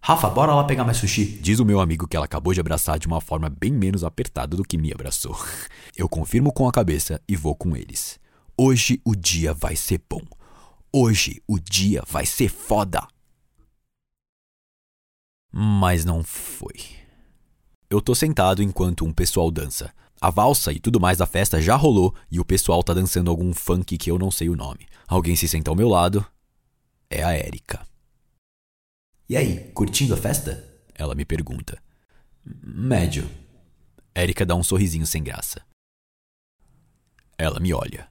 Rafa, 0.00 0.30
bora 0.30 0.54
lá 0.54 0.64
pegar 0.64 0.82
mais 0.82 0.96
sushi. 0.96 1.26
Diz 1.42 1.58
o 1.58 1.64
meu 1.66 1.78
amigo 1.78 2.08
que 2.08 2.16
ela 2.16 2.24
acabou 2.24 2.54
de 2.54 2.60
abraçar 2.60 2.98
de 2.98 3.06
uma 3.06 3.20
forma 3.20 3.50
bem 3.50 3.70
menos 3.70 4.02
apertada 4.02 4.56
do 4.56 4.64
que 4.64 4.78
me 4.78 4.90
abraçou. 4.90 5.38
Eu 5.94 6.08
confirmo 6.08 6.54
com 6.54 6.66
a 6.66 6.72
cabeça 6.72 7.20
e 7.28 7.36
vou 7.36 7.54
com 7.54 7.76
eles. 7.76 8.18
Hoje 8.56 8.98
o 9.04 9.14
dia 9.14 9.52
vai 9.52 9.76
ser 9.76 10.00
bom. 10.08 10.22
Hoje 10.90 11.42
o 11.46 11.58
dia 11.58 12.02
vai 12.08 12.24
ser 12.24 12.48
foda. 12.48 13.06
Mas 15.52 16.04
não 16.04 16.22
foi. 16.22 16.74
Eu 17.90 18.00
tô 18.00 18.14
sentado 18.14 18.62
enquanto 18.62 19.04
um 19.04 19.12
pessoal 19.12 19.50
dança. 19.50 19.92
A 20.20 20.30
valsa 20.30 20.72
e 20.72 20.80
tudo 20.80 21.00
mais 21.00 21.18
da 21.18 21.26
festa 21.26 21.60
já 21.60 21.76
rolou 21.76 22.14
e 22.30 22.40
o 22.40 22.44
pessoal 22.44 22.82
tá 22.82 22.92
dançando 22.92 23.30
algum 23.30 23.54
funk 23.54 23.96
que 23.96 24.10
eu 24.10 24.18
não 24.18 24.30
sei 24.30 24.48
o 24.48 24.56
nome. 24.56 24.86
Alguém 25.06 25.36
se 25.36 25.48
senta 25.48 25.70
ao 25.70 25.76
meu 25.76 25.88
lado. 25.88 26.26
É 27.08 27.22
a 27.22 27.32
Érica. 27.32 27.86
E 29.28 29.36
aí, 29.36 29.70
curtindo 29.72 30.14
a 30.14 30.16
festa? 30.16 30.66
Ela 30.94 31.14
me 31.14 31.24
pergunta. 31.24 31.80
Médio. 32.44 33.30
Érica 34.14 34.44
dá 34.44 34.54
um 34.54 34.64
sorrisinho 34.64 35.06
sem 35.06 35.22
graça. 35.22 35.62
Ela 37.38 37.60
me 37.60 37.72
olha. 37.72 38.10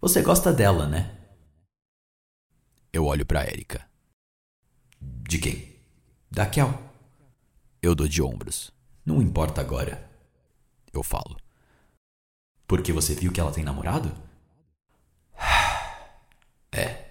Você 0.00 0.22
gosta 0.22 0.52
dela, 0.52 0.86
né? 0.86 1.18
Eu 2.92 3.06
olho 3.06 3.24
para 3.24 3.44
Érica. 3.44 3.88
De 5.00 5.38
quem? 5.38 5.77
Da 6.30 6.46
Kel. 6.46 6.72
Eu 7.82 7.94
dou 7.94 8.06
de 8.08 8.22
ombros. 8.22 8.70
Não 9.04 9.22
importa 9.22 9.60
agora. 9.60 10.08
Eu 10.92 11.02
falo. 11.02 11.36
Porque 12.66 12.92
você 12.92 13.14
viu 13.14 13.32
que 13.32 13.40
ela 13.40 13.52
tem 13.52 13.64
namorado? 13.64 14.12
É. 16.70 17.06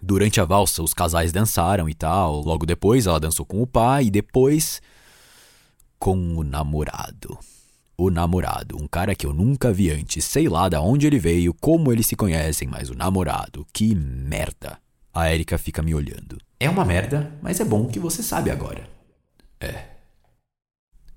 Durante 0.00 0.40
a 0.40 0.44
valsa, 0.44 0.82
os 0.84 0.94
casais 0.94 1.32
dançaram 1.32 1.88
e 1.88 1.94
tal. 1.94 2.40
Logo 2.40 2.64
depois, 2.64 3.06
ela 3.08 3.18
dançou 3.18 3.44
com 3.44 3.60
o 3.60 3.66
pai 3.66 4.04
e 4.04 4.10
depois. 4.10 4.80
com 5.98 6.36
o 6.36 6.44
namorado. 6.44 7.38
O 7.96 8.10
namorado, 8.10 8.76
um 8.80 8.88
cara 8.88 9.14
que 9.14 9.26
eu 9.26 9.32
nunca 9.32 9.72
vi 9.72 9.90
antes, 9.90 10.24
sei 10.24 10.48
lá 10.48 10.68
de 10.68 10.76
onde 10.76 11.06
ele 11.06 11.18
veio, 11.18 11.54
como 11.54 11.92
eles 11.92 12.06
se 12.06 12.16
conhecem, 12.16 12.66
mas 12.66 12.88
o 12.88 12.94
namorado, 12.94 13.66
que 13.72 13.94
merda. 13.94 14.80
A 15.14 15.30
Erika 15.30 15.58
fica 15.58 15.82
me 15.82 15.94
olhando. 15.94 16.38
É 16.58 16.70
uma 16.70 16.86
merda, 16.86 17.36
mas 17.42 17.60
é 17.60 17.64
bom 17.64 17.86
que 17.86 17.98
você 17.98 18.22
sabe 18.22 18.50
agora. 18.50 18.88
É. 19.60 19.84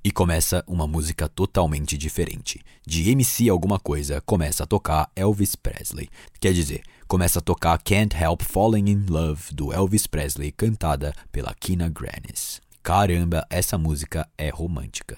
E 0.04 0.12
começa 0.12 0.64
uma 0.68 0.86
música 0.86 1.30
totalmente 1.30 1.98
diferente. 1.98 2.62
De 2.86 3.10
MC 3.10 3.48
alguma 3.48 3.80
coisa, 3.80 4.22
começa 4.22 4.64
a 4.64 4.68
tocar 4.68 5.10
Elvis 5.16 5.56
Presley. 5.56 6.10
Quer 6.42 6.54
dizer, 6.54 6.84
começa 7.08 7.40
a 7.40 7.42
tocar 7.42 7.82
Can't 7.82 8.16
Help 8.16 8.42
Falling 8.42 8.90
in 8.90 9.06
Love 9.10 9.54
do 9.54 9.72
Elvis 9.72 10.06
Presley, 10.08 10.52
cantada 10.52 11.14
pela 11.32 11.56
Kina 11.56 11.88
Grannis. 11.88 12.62
Caramba, 12.84 13.48
essa 13.50 13.78
música 13.78 14.30
é 14.38 14.50
romântica. 14.50 15.18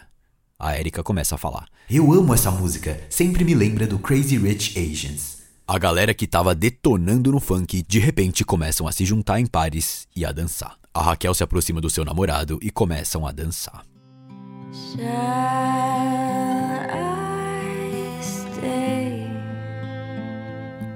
A 0.59 0.77
Erika 0.77 1.03
começa 1.03 1.33
a 1.33 1.37
falar. 1.37 1.67
Eu 1.89 2.13
amo 2.13 2.33
essa 2.33 2.51
música, 2.51 3.01
sempre 3.09 3.43
me 3.43 3.55
lembra 3.55 3.87
do 3.87 3.97
Crazy 3.97 4.37
Rich 4.37 4.79
Asians. 4.79 5.36
A 5.69 5.77
galera 5.77 6.13
que 6.13 6.25
tava 6.25 6.55
detonando 6.55 7.29
no 7.29 7.41
funk 7.41 7.83
de 7.85 7.99
repente 7.99 8.45
começam 8.45 8.87
a 8.87 8.91
se 8.93 9.03
juntar 9.03 9.41
em 9.41 9.45
pares 9.45 10.07
e 10.15 10.25
a 10.25 10.31
dançar. 10.31 10.79
A 10.93 11.01
Raquel 11.01 11.33
se 11.33 11.43
aproxima 11.43 11.81
do 11.81 11.89
seu 11.89 12.05
namorado 12.05 12.57
e 12.61 12.71
começam 12.71 13.27
a 13.27 13.33
dançar. 13.33 13.85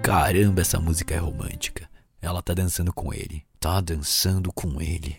Caramba, 0.01 0.61
essa 0.61 0.79
música 0.79 1.13
é 1.13 1.17
romântica. 1.17 1.89
Ela 2.21 2.41
tá 2.41 2.53
dançando 2.53 2.93
com 2.93 3.13
ele. 3.13 3.43
Tá 3.59 3.81
dançando 3.81 4.53
com 4.53 4.81
ele. 4.81 5.17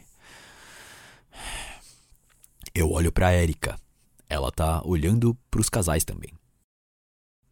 Eu 2.75 2.91
olho 2.91 3.13
pra 3.13 3.35
Erika. 3.35 3.79
Ela 4.31 4.51
tá 4.51 4.81
olhando 4.83 5.37
pros 5.51 5.69
casais 5.69 6.05
também. 6.05 6.33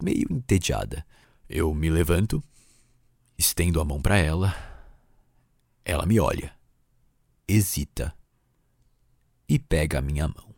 Meio 0.02 0.26
entediada. 0.30 1.04
Eu 1.52 1.74
me 1.74 1.90
levanto, 1.90 2.40
estendo 3.36 3.80
a 3.80 3.84
mão 3.84 4.00
para 4.00 4.16
ela. 4.16 4.54
Ela 5.84 6.06
me 6.06 6.20
olha, 6.20 6.54
hesita 7.48 8.16
e 9.48 9.58
pega 9.58 9.98
a 9.98 10.00
minha 10.00 10.28
mão. 10.28 10.54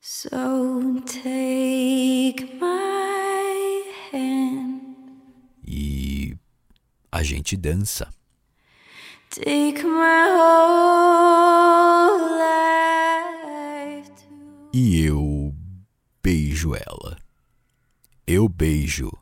So 0.00 1.00
take 1.02 2.44
my 2.56 3.84
hand. 4.12 4.96
E 5.64 6.36
a 7.12 7.22
gente 7.22 7.56
dança. 7.56 8.12
Take 9.30 9.84
my 9.84 10.26
whole 10.36 12.18
life 14.02 14.10
e 14.72 15.02
eu 15.02 15.54
beijo 16.20 16.74
ela. 16.74 17.16
Eu 18.26 18.48
beijo 18.48 19.16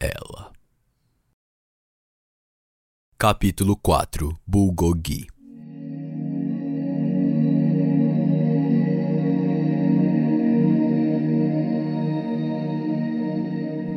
ela. 0.00 0.52
Capítulo 3.18 3.76
4 3.76 4.38
Bulgogi 4.46 5.26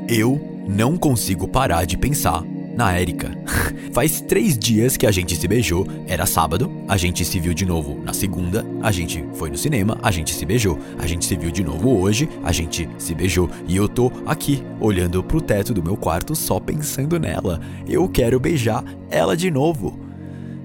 Eu 0.09 0.39
não 0.67 0.97
consigo 0.97 1.47
parar 1.47 1.85
de 1.85 1.97
pensar 1.97 2.43
na 2.75 2.93
Érica. 2.93 3.31
Faz 3.91 4.21
três 4.21 4.57
dias 4.57 4.97
que 4.97 5.05
a 5.05 5.11
gente 5.11 5.35
se 5.35 5.47
beijou, 5.47 5.85
era 6.07 6.25
sábado, 6.25 6.71
a 6.87 6.97
gente 6.97 7.25
se 7.25 7.39
viu 7.39 7.53
de 7.53 7.65
novo 7.65 8.01
na 8.03 8.13
segunda, 8.13 8.65
a 8.81 8.91
gente 8.91 9.23
foi 9.33 9.49
no 9.49 9.57
cinema, 9.57 9.97
a 10.01 10.11
gente 10.11 10.33
se 10.33 10.45
beijou, 10.45 10.79
a 10.97 11.05
gente 11.05 11.25
se 11.25 11.35
viu 11.35 11.51
de 11.51 11.63
novo 11.63 11.99
hoje, 11.99 12.29
a 12.43 12.51
gente 12.51 12.87
se 12.97 13.13
beijou 13.13 13.49
e 13.67 13.75
eu 13.75 13.87
tô 13.87 14.11
aqui 14.25 14.63
olhando 14.79 15.23
pro 15.23 15.41
teto 15.41 15.73
do 15.73 15.83
meu 15.83 15.97
quarto 15.97 16.35
só 16.35 16.59
pensando 16.59 17.19
nela. 17.19 17.59
Eu 17.87 18.07
quero 18.07 18.39
beijar 18.39 18.83
ela 19.09 19.35
de 19.35 19.51
novo. 19.51 19.99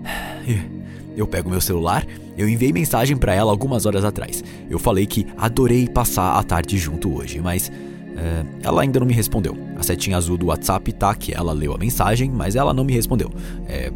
Eu 1.16 1.27
pego 1.27 1.49
meu 1.49 1.62
celular, 1.62 2.07
eu 2.37 2.47
enviei 2.47 2.75
mensagem 2.75 3.16
para 3.16 3.35
ela 3.35 3.51
algumas 3.51 3.87
horas 3.87 4.05
atrás. 4.05 4.45
Eu 4.69 4.79
falei 4.79 5.07
que 5.07 5.27
adorei 5.38 5.88
passar 5.88 6.38
a 6.38 6.42
tarde 6.42 6.77
junto 6.77 7.16
hoje, 7.16 7.40
mas 7.40 7.73
é, 8.16 8.44
ela 8.62 8.83
ainda 8.83 8.98
não 8.98 9.07
me 9.07 9.12
respondeu. 9.12 9.57
A 9.76 9.83
setinha 9.83 10.16
azul 10.16 10.38
do 10.38 10.46
WhatsApp 10.46 10.92
tá 10.92 11.14
que 11.14 11.35
ela 11.35 11.52
leu 11.52 11.74
a 11.74 11.79
mensagem, 11.79 12.31
mas 12.31 12.57
ela 12.57 12.72
não 12.72 12.85
me 12.85 12.92
respondeu. 12.92 13.31
É, 13.68 13.87
é, 13.87 13.90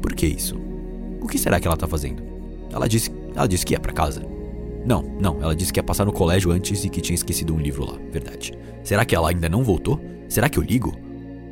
por 0.00 0.14
que 0.14 0.26
isso? 0.26 0.56
O 1.20 1.26
que 1.26 1.38
será 1.38 1.58
que 1.58 1.66
ela 1.66 1.76
tá 1.76 1.86
fazendo? 1.86 2.22
Ela 2.70 2.88
disse, 2.88 3.10
ela 3.34 3.46
disse 3.46 3.66
que 3.66 3.74
ia 3.74 3.80
para 3.80 3.92
casa. 3.92 4.24
Não, 4.86 5.02
não, 5.18 5.42
ela 5.42 5.56
disse 5.56 5.72
que 5.72 5.78
ia 5.78 5.82
passar 5.84 6.04
no 6.04 6.12
colégio 6.12 6.52
antes 6.52 6.84
e 6.84 6.88
que 6.88 7.00
tinha 7.00 7.14
esquecido 7.14 7.54
um 7.54 7.58
livro 7.58 7.84
lá, 7.84 7.98
verdade. 8.12 8.52
Será 8.82 9.04
que 9.04 9.14
ela 9.14 9.30
ainda 9.30 9.48
não 9.48 9.64
voltou? 9.64 10.00
Será 10.28 10.48
que 10.48 10.58
eu 10.58 10.62
ligo? 10.62 10.94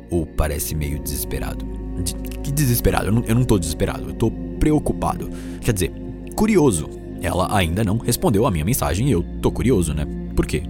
Ou 0.09 0.25
parece 0.25 0.75
meio 0.75 0.99
desesperado? 0.99 1.65
De, 2.03 2.13
que 2.13 2.51
desesperado? 2.51 3.07
Eu 3.07 3.11
não, 3.11 3.23
eu 3.25 3.35
não 3.35 3.43
tô 3.43 3.57
desesperado, 3.57 4.09
eu 4.09 4.13
tô 4.13 4.31
preocupado. 4.59 5.29
Quer 5.61 5.73
dizer, 5.73 5.91
curioso. 6.35 6.89
Ela 7.21 7.47
ainda 7.55 7.85
não 7.85 7.97
respondeu 7.97 8.45
a 8.45 8.51
minha 8.51 8.65
mensagem 8.65 9.07
e 9.07 9.11
eu 9.13 9.23
tô 9.41 9.49
curioso, 9.49 9.93
né? 9.93 10.05
Por 10.35 10.45
quê? 10.45 10.63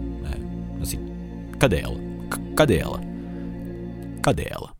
Cadê 1.63 1.79
ela? 1.79 1.95
C 1.95 2.55
cadê 2.57 2.77
ela? 2.77 2.99
Cadê 4.21 4.47
ela? 4.51 4.75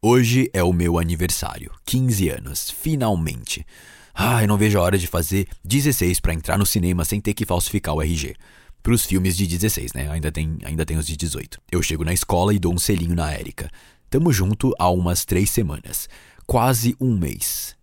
Hoje 0.00 0.48
é 0.52 0.62
o 0.62 0.72
meu 0.72 0.96
aniversário, 0.96 1.72
15 1.86 2.28
anos, 2.28 2.70
finalmente. 2.70 3.66
Ah, 4.14 4.44
eu 4.44 4.46
não 4.46 4.56
vejo 4.56 4.78
a 4.78 4.82
hora 4.82 4.96
de 4.96 5.08
fazer 5.08 5.48
16 5.64 6.20
para 6.20 6.32
entrar 6.32 6.56
no 6.56 6.64
cinema 6.64 7.04
sem 7.04 7.20
ter 7.20 7.34
que 7.34 7.44
falsificar 7.44 7.92
o 7.96 8.00
RG. 8.00 8.36
Para 8.80 8.92
os 8.92 9.04
filmes 9.04 9.36
de 9.36 9.44
16, 9.48 9.92
né? 9.92 10.08
Ainda 10.08 10.30
tem, 10.30 10.56
ainda 10.62 10.86
tem 10.86 10.96
os 10.96 11.04
de 11.04 11.16
18. 11.16 11.60
Eu 11.72 11.82
chego 11.82 12.04
na 12.04 12.12
escola 12.12 12.54
e 12.54 12.60
dou 12.60 12.72
um 12.72 12.78
selinho 12.78 13.16
na 13.16 13.32
Érica. 13.32 13.68
Tamo 14.08 14.32
junto 14.32 14.72
há 14.78 14.88
umas 14.88 15.24
três 15.24 15.50
semanas. 15.50 16.08
Quase 16.46 16.94
um 17.00 17.18
mês. 17.18 17.74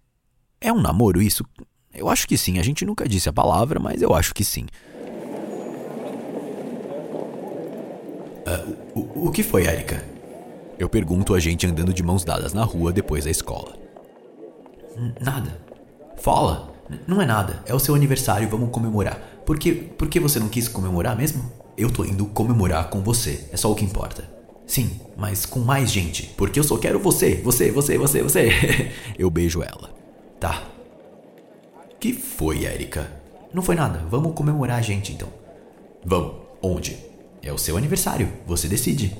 É 0.61 0.71
um 0.71 0.79
namoro 0.79 1.21
isso? 1.21 1.43
Eu 1.93 2.07
acho 2.07 2.25
que 2.25 2.37
sim. 2.37 2.59
A 2.59 2.63
gente 2.63 2.85
nunca 2.85 3.09
disse 3.09 3.27
a 3.27 3.33
palavra, 3.33 3.77
mas 3.77 4.01
eu 4.01 4.13
acho 4.13 4.33
que 4.33 4.45
sim. 4.45 4.67
Uh, 8.47 8.99
o, 8.99 9.27
o 9.27 9.31
que 9.31 9.43
foi, 9.43 9.65
Érica? 9.65 10.01
Eu 10.79 10.87
pergunto 10.87 11.33
a 11.33 11.39
gente 11.39 11.67
andando 11.67 11.93
de 11.93 12.01
mãos 12.01 12.23
dadas 12.23 12.53
na 12.53 12.63
rua 12.63 12.93
depois 12.93 13.25
da 13.25 13.31
escola. 13.31 13.75
Nada. 15.19 15.59
Fala. 16.15 16.73
Não 17.05 17.21
é 17.21 17.25
nada. 17.25 17.61
É 17.65 17.73
o 17.73 17.79
seu 17.79 17.93
aniversário, 17.93 18.47
vamos 18.47 18.69
comemorar. 18.69 19.19
Por 19.45 19.59
que, 19.59 19.73
por 19.73 20.07
que 20.07 20.19
você 20.19 20.39
não 20.39 20.47
quis 20.47 20.67
comemorar 20.67 21.17
mesmo? 21.17 21.51
Eu 21.77 21.91
tô 21.91 22.05
indo 22.05 22.25
comemorar 22.27 22.89
com 22.89 23.01
você. 23.01 23.49
É 23.51 23.57
só 23.57 23.71
o 23.71 23.75
que 23.75 23.83
importa. 23.83 24.23
Sim, 24.65 24.99
mas 25.15 25.45
com 25.45 25.59
mais 25.59 25.91
gente. 25.91 26.33
Porque 26.37 26.59
eu 26.59 26.63
só 26.63 26.77
quero 26.77 26.99
você, 26.99 27.35
você, 27.35 27.71
você, 27.71 27.97
você, 27.97 28.21
você. 28.21 28.91
eu 29.17 29.29
beijo 29.29 29.61
ela. 29.61 29.89
Tá. 30.39 30.63
Que 31.99 32.13
foi, 32.13 32.65
Erika? 32.65 33.11
Não 33.53 33.61
foi 33.61 33.75
nada. 33.75 34.03
Vamos 34.09 34.33
comemorar 34.33 34.77
a 34.77 34.81
gente 34.81 35.11
então. 35.11 35.29
Vamos. 36.05 36.35
Onde? 36.61 36.97
É 37.41 37.51
o 37.51 37.57
seu 37.57 37.77
aniversário. 37.77 38.29
Você 38.45 38.67
decide. 38.67 39.15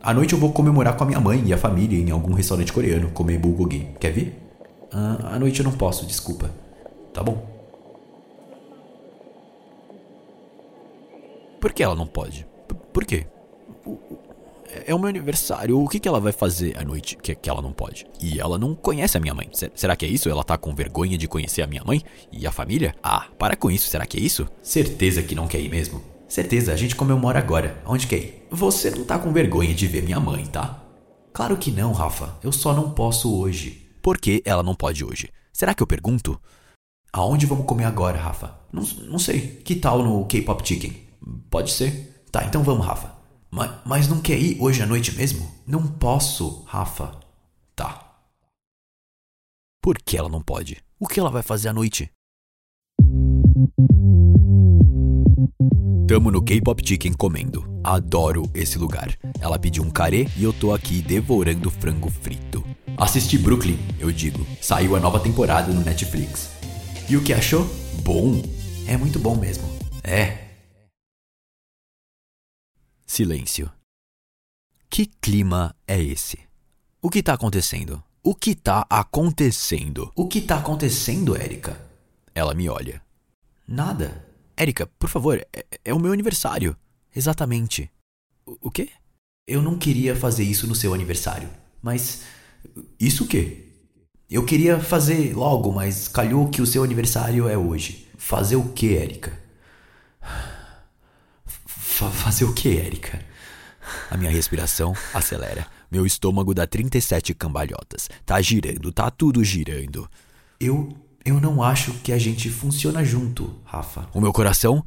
À 0.00 0.14
noite 0.14 0.32
eu 0.32 0.38
vou 0.38 0.52
comemorar 0.52 0.96
com 0.96 1.04
a 1.04 1.06
minha 1.06 1.20
mãe 1.20 1.42
e 1.44 1.52
a 1.52 1.58
família 1.58 1.98
em 1.98 2.10
algum 2.10 2.32
restaurante 2.32 2.72
coreano, 2.72 3.10
comer 3.10 3.38
bulgogi. 3.38 3.88
Quer 3.98 4.12
vir? 4.12 4.34
Ah, 4.92 5.34
à 5.34 5.38
noite 5.38 5.60
eu 5.60 5.64
não 5.64 5.72
posso, 5.72 6.06
desculpa. 6.06 6.50
Tá 7.12 7.22
bom. 7.22 7.46
Por 11.60 11.72
que 11.72 11.82
ela 11.82 11.94
não 11.94 12.06
pode? 12.06 12.46
P 12.68 12.74
por 12.92 13.04
quê? 13.04 13.26
É 14.86 14.94
o 14.94 14.98
meu 14.98 15.08
aniversário. 15.08 15.80
O 15.80 15.88
que, 15.88 15.98
que 15.98 16.06
ela 16.08 16.20
vai 16.20 16.32
fazer 16.32 16.76
à 16.78 16.84
noite 16.84 17.16
que, 17.16 17.34
que 17.34 17.50
ela 17.50 17.60
não 17.60 17.72
pode? 17.72 18.06
E 18.20 18.38
ela 18.38 18.58
não 18.58 18.74
conhece 18.74 19.16
a 19.16 19.20
minha 19.20 19.34
mãe. 19.34 19.48
Será 19.74 19.96
que 19.96 20.06
é 20.06 20.08
isso? 20.08 20.28
Ela 20.28 20.44
tá 20.44 20.56
com 20.56 20.74
vergonha 20.74 21.18
de 21.18 21.26
conhecer 21.26 21.62
a 21.62 21.66
minha 21.66 21.82
mãe 21.84 22.02
e 22.30 22.46
a 22.46 22.52
família? 22.52 22.94
Ah, 23.02 23.26
para 23.38 23.56
com 23.56 23.70
isso. 23.70 23.88
Será 23.88 24.06
que 24.06 24.16
é 24.16 24.20
isso? 24.20 24.46
Certeza 24.62 25.22
que 25.22 25.34
não 25.34 25.48
quer 25.48 25.60
ir 25.60 25.70
mesmo? 25.70 26.00
Certeza, 26.28 26.74
a 26.74 26.76
gente 26.76 26.94
comemora 26.94 27.38
agora. 27.38 27.82
Onde 27.86 28.06
quer 28.06 28.18
ir? 28.18 28.46
Você 28.50 28.90
não 28.90 29.04
tá 29.04 29.18
com 29.18 29.32
vergonha 29.32 29.74
de 29.74 29.86
ver 29.86 30.02
minha 30.02 30.20
mãe, 30.20 30.44
tá? 30.44 30.84
Claro 31.32 31.56
que 31.56 31.70
não, 31.70 31.92
Rafa. 31.92 32.36
Eu 32.42 32.52
só 32.52 32.74
não 32.74 32.90
posso 32.90 33.34
hoje. 33.34 33.88
Por 34.02 34.18
que 34.18 34.42
ela 34.44 34.62
não 34.62 34.74
pode 34.74 35.02
hoje? 35.02 35.30
Será 35.52 35.74
que 35.74 35.82
eu 35.82 35.86
pergunto? 35.86 36.38
Aonde 37.10 37.46
vamos 37.46 37.64
comer 37.64 37.84
agora, 37.84 38.18
Rafa? 38.18 38.58
Não, 38.70 38.82
não 39.08 39.18
sei. 39.18 39.62
Que 39.64 39.74
tal 39.74 40.02
no 40.02 40.26
K-Pop 40.26 40.66
Chicken? 40.66 40.94
Pode 41.50 41.70
ser. 41.70 42.22
Tá, 42.30 42.44
então 42.44 42.62
vamos, 42.62 42.84
Rafa. 42.84 43.16
Mas, 43.50 43.70
mas 43.86 44.08
não 44.08 44.20
quer 44.20 44.38
ir 44.38 44.60
hoje 44.60 44.82
à 44.82 44.86
noite 44.86 45.12
mesmo? 45.16 45.50
Não 45.66 45.86
posso, 45.86 46.62
Rafa. 46.66 47.18
Tá. 47.74 48.20
Por 49.82 49.96
que 49.98 50.18
ela 50.18 50.28
não 50.28 50.42
pode? 50.42 50.76
O 51.00 51.06
que 51.06 51.18
ela 51.18 51.30
vai 51.30 51.42
fazer 51.42 51.68
à 51.68 51.72
noite? 51.72 52.10
Tamo 56.08 56.30
no 56.30 56.42
K-Pop 56.42 56.82
Chicken 56.82 57.12
comendo. 57.12 57.68
Adoro 57.84 58.50
esse 58.54 58.78
lugar. 58.78 59.14
Ela 59.38 59.58
pediu 59.58 59.82
um 59.82 59.90
carê 59.90 60.26
e 60.38 60.42
eu 60.42 60.54
tô 60.54 60.72
aqui 60.72 61.02
devorando 61.02 61.70
frango 61.70 62.08
frito. 62.08 62.64
Assisti 62.96 63.36
Brooklyn, 63.36 63.78
eu 64.00 64.10
digo. 64.10 64.46
Saiu 64.58 64.96
a 64.96 65.00
nova 65.00 65.20
temporada 65.20 65.70
no 65.70 65.82
Netflix. 65.82 66.48
E 67.10 67.14
o 67.14 67.22
que 67.22 67.34
achou? 67.34 67.66
Bom. 68.02 68.42
É 68.86 68.96
muito 68.96 69.18
bom 69.18 69.36
mesmo. 69.36 69.64
É. 70.02 70.48
Silêncio. 73.06 73.70
Que 74.88 75.04
clima 75.04 75.76
é 75.86 76.02
esse? 76.02 76.38
O 77.02 77.10
que 77.10 77.22
tá 77.22 77.34
acontecendo? 77.34 78.02
O 78.22 78.34
que 78.34 78.54
tá 78.54 78.86
acontecendo? 78.88 80.10
O 80.16 80.26
que 80.26 80.40
tá 80.40 80.56
acontecendo, 80.56 81.36
Érica? 81.36 81.78
Ela 82.34 82.54
me 82.54 82.66
olha. 82.66 83.02
Nada. 83.68 84.27
Érica, 84.58 84.88
por 84.98 85.08
favor, 85.08 85.38
é, 85.52 85.66
é, 85.84 85.94
o 85.94 86.00
meu 86.00 86.12
aniversário. 86.12 86.76
Exatamente. 87.14 87.88
O, 88.44 88.58
o 88.62 88.70
quê? 88.72 88.90
Eu 89.46 89.62
não 89.62 89.78
queria 89.78 90.16
fazer 90.16 90.42
isso 90.42 90.66
no 90.66 90.74
seu 90.74 90.92
aniversário. 90.92 91.48
Mas. 91.80 92.22
Isso 92.98 93.22
o 93.22 93.28
quê? 93.28 93.66
Eu 94.28 94.44
queria 94.44 94.80
fazer 94.80 95.32
logo, 95.32 95.70
mas 95.70 96.08
calhou 96.08 96.48
que 96.48 96.60
o 96.60 96.66
seu 96.66 96.82
aniversário 96.82 97.48
é 97.48 97.56
hoje. 97.56 98.08
Fazer 98.18 98.56
o 98.56 98.72
quê, 98.72 98.98
Érica? 99.00 99.32
Fazer 101.46 102.44
o 102.44 102.52
quê, 102.52 102.82
Érica? 102.84 103.24
A 104.10 104.16
minha 104.16 104.30
respiração 104.30 104.92
acelera. 105.14 105.66
Meu 105.90 106.04
estômago 106.04 106.52
dá 106.52 106.66
37 106.66 107.32
cambalhotas. 107.32 108.10
Tá 108.26 108.40
girando, 108.42 108.92
tá 108.92 109.08
tudo 109.08 109.42
girando. 109.42 110.10
Eu 110.60 110.94
eu 111.24 111.40
não 111.40 111.62
acho 111.62 111.92
que 112.02 112.12
a 112.12 112.18
gente 112.18 112.48
funciona 112.48 113.04
junto, 113.04 113.54
Rafa. 113.64 114.08
O 114.14 114.20
meu 114.20 114.32
coração. 114.32 114.84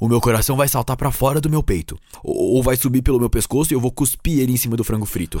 O 0.00 0.08
meu 0.08 0.20
coração 0.20 0.56
vai 0.56 0.66
saltar 0.66 0.96
para 0.96 1.12
fora 1.12 1.40
do 1.40 1.48
meu 1.48 1.62
peito. 1.62 1.96
Ou 2.24 2.60
vai 2.60 2.76
subir 2.76 3.02
pelo 3.02 3.20
meu 3.20 3.30
pescoço 3.30 3.72
e 3.72 3.76
eu 3.76 3.80
vou 3.80 3.92
cuspir 3.92 4.40
ele 4.40 4.52
em 4.52 4.56
cima 4.56 4.76
do 4.76 4.82
frango 4.82 5.06
frito. 5.06 5.40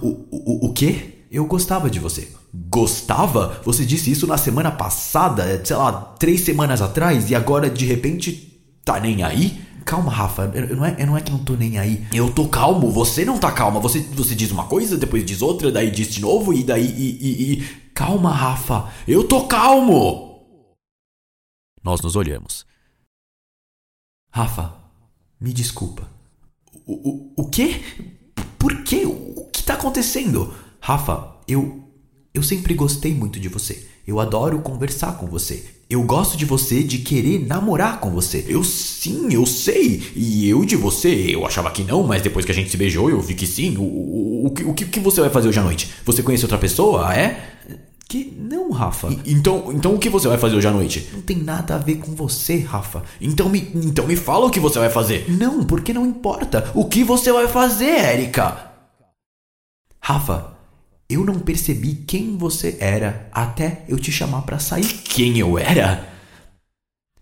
O, 0.00 0.08
o, 0.30 0.66
o 0.66 0.72
quê? 0.72 1.24
Eu 1.30 1.44
gostava 1.46 1.90
de 1.90 1.98
você. 1.98 2.30
Gostava? 2.54 3.60
Você 3.64 3.84
disse 3.84 4.12
isso 4.12 4.28
na 4.28 4.38
semana 4.38 4.70
passada, 4.70 5.60
sei 5.64 5.74
lá, 5.74 5.92
três 5.92 6.42
semanas 6.42 6.80
atrás, 6.80 7.28
e 7.28 7.34
agora 7.34 7.68
de 7.68 7.84
repente 7.84 8.62
tá 8.84 9.00
nem 9.00 9.24
aí? 9.24 9.60
Calma, 9.84 10.10
Rafa, 10.10 10.50
eu, 10.54 10.76
não 10.76 10.84
é, 10.84 10.96
eu 10.98 11.06
não 11.06 11.16
é 11.16 11.20
que 11.20 11.30
não 11.30 11.44
tô 11.44 11.54
nem 11.54 11.78
aí. 11.78 12.06
Eu 12.12 12.32
tô 12.32 12.48
calmo, 12.48 12.90
você 12.90 13.24
não 13.24 13.38
tá 13.38 13.52
calma. 13.52 13.78
Você, 13.80 14.00
você 14.00 14.34
diz 14.34 14.50
uma 14.50 14.66
coisa, 14.66 14.96
depois 14.96 15.24
diz 15.24 15.42
outra, 15.42 15.70
daí 15.70 15.90
diz 15.90 16.12
de 16.12 16.20
novo, 16.20 16.54
e 16.54 16.64
daí. 16.64 16.86
E, 16.86 17.18
e, 17.20 17.52
e... 17.52 17.62
Calma, 17.94 18.32
Rafa. 18.32 18.90
Eu 19.06 19.28
tô 19.28 19.46
calmo! 19.46 20.34
Nós 21.82 22.00
nos 22.00 22.16
olhamos. 22.16 22.64
Rafa, 24.32 24.74
me 25.38 25.52
desculpa. 25.52 26.10
O, 26.86 26.92
o, 26.92 27.34
o 27.42 27.50
quê? 27.50 27.82
Por 28.58 28.82
quê? 28.82 29.04
O 29.04 29.48
que 29.52 29.62
tá 29.62 29.74
acontecendo? 29.74 30.54
Rafa, 30.80 31.36
eu. 31.46 31.84
Eu 32.32 32.42
sempre 32.42 32.74
gostei 32.74 33.14
muito 33.14 33.38
de 33.38 33.48
você. 33.48 33.88
Eu 34.06 34.18
adoro 34.18 34.60
conversar 34.60 35.18
com 35.18 35.26
você. 35.26 35.83
Eu 35.94 36.02
gosto 36.02 36.36
de 36.36 36.44
você 36.44 36.82
de 36.82 36.98
querer 36.98 37.46
namorar 37.46 38.00
com 38.00 38.10
você. 38.10 38.44
Eu 38.48 38.64
sim, 38.64 39.32
eu 39.32 39.46
sei. 39.46 40.02
E 40.16 40.48
eu 40.48 40.64
de 40.64 40.74
você, 40.74 41.08
eu 41.08 41.46
achava 41.46 41.70
que 41.70 41.84
não, 41.84 42.02
mas 42.02 42.20
depois 42.20 42.44
que 42.44 42.50
a 42.50 42.54
gente 42.54 42.68
se 42.68 42.76
beijou, 42.76 43.08
eu 43.08 43.20
vi 43.20 43.32
que 43.32 43.46
sim. 43.46 43.76
O, 43.76 43.82
o, 43.82 44.46
o, 44.46 44.48
o, 44.48 44.70
o 44.70 44.74
que 44.74 44.98
você 44.98 45.20
vai 45.20 45.30
fazer 45.30 45.48
hoje 45.48 45.60
à 45.60 45.62
noite? 45.62 45.88
Você 46.04 46.20
conhece 46.20 46.44
outra 46.44 46.58
pessoa? 46.58 47.10
Ah, 47.10 47.16
é? 47.16 47.48
Que 48.08 48.36
não, 48.36 48.72
Rafa. 48.72 49.08
E, 49.24 49.32
então, 49.32 49.72
então 49.72 49.94
o 49.94 49.98
que 50.00 50.10
você 50.10 50.26
vai 50.26 50.36
fazer 50.36 50.56
hoje 50.56 50.66
à 50.66 50.72
noite? 50.72 51.08
Não 51.12 51.22
tem 51.22 51.36
nada 51.36 51.76
a 51.76 51.78
ver 51.78 51.98
com 51.98 52.12
você, 52.12 52.58
Rafa. 52.58 53.04
Então 53.20 53.48
me, 53.48 53.60
então 53.76 54.04
me 54.04 54.16
fala 54.16 54.46
o 54.46 54.50
que 54.50 54.58
você 54.58 54.80
vai 54.80 54.90
fazer. 54.90 55.26
Não, 55.30 55.62
porque 55.62 55.92
não 55.92 56.04
importa. 56.04 56.72
O 56.74 56.86
que 56.86 57.04
você 57.04 57.30
vai 57.30 57.46
fazer, 57.46 57.84
Érica? 57.84 58.72
Rafa, 60.00 60.53
eu 61.08 61.24
não 61.24 61.38
percebi 61.40 61.96
quem 61.96 62.36
você 62.36 62.78
era 62.80 63.28
até 63.32 63.84
eu 63.88 63.98
te 63.98 64.10
chamar 64.10 64.42
para 64.42 64.58
sair. 64.58 65.02
Quem 65.02 65.38
eu 65.38 65.58
era? 65.58 66.12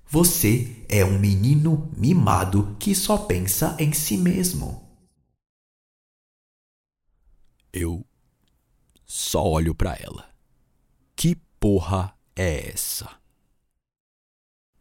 Você 0.07 0.85
é 0.88 1.05
um 1.05 1.18
menino 1.18 1.90
mimado 1.97 2.77
que 2.79 2.95
só 2.95 3.16
pensa 3.18 3.77
em 3.79 3.92
si 3.92 4.16
mesmo. 4.16 4.87
Eu 7.73 8.05
só 9.05 9.42
olho 9.42 9.75
para 9.75 9.95
ela. 9.95 10.31
Que 11.16 11.35
porra 11.59 12.14
é 12.37 12.68
essa? 12.71 13.09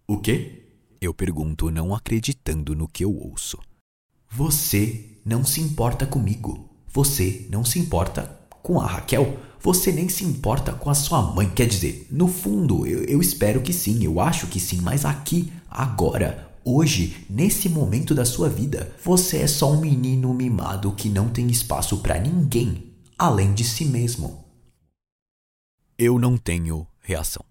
O 0.08 0.20
quê? 0.20 0.68
Eu 1.00 1.14
pergunto, 1.14 1.72
não 1.72 1.96
acreditando 1.96 2.76
no 2.76 2.88
que 2.88 3.04
eu 3.04 3.16
ouço. 3.16 3.58
Você 4.30 5.18
não 5.26 5.44
se 5.44 5.62
importa 5.62 6.06
comigo. 6.06 6.70
Você 6.88 7.48
não 7.50 7.64
se 7.64 7.80
importa 7.80 8.40
com 8.62 8.80
a 8.80 8.86
Raquel, 8.86 9.38
você 9.60 9.91
nem 9.91 10.10
se 10.10 10.24
importa 10.24 10.71
com 10.74 10.89
a 10.89 10.93
sua 10.95 11.21
mãe. 11.21 11.50
Quer 11.50 11.67
dizer, 11.67 12.08
no 12.12 12.28
fundo, 12.28 12.86
eu, 12.86 13.04
eu 13.04 13.21
espero 13.21 13.62
que 13.62 13.74
sim, 13.74 14.04
eu 14.04 14.19
acho 14.19 14.47
que 14.47 14.60
sim, 14.60 14.82
mas 14.82 15.06
aqui, 15.06 15.52
agora, 15.69 16.50
Hoje, 16.63 17.26
nesse 17.28 17.67
momento 17.67 18.13
da 18.13 18.24
sua 18.24 18.47
vida, 18.47 18.95
você 19.04 19.38
é 19.38 19.47
só 19.47 19.71
um 19.71 19.82
menino 19.82 20.32
mimado 20.32 20.91
que 20.91 21.10
não 21.10 21.28
tem 21.28 21.47
espaço 21.47 21.97
para 22.04 22.19
ninguém 22.19 22.91
além 23.21 23.54
de 23.54 23.63
si 23.63 23.86
mesmo. 23.86 24.43
Eu 25.95 26.17
não 26.17 26.38
tenho 26.38 26.88
reação. 27.02 27.51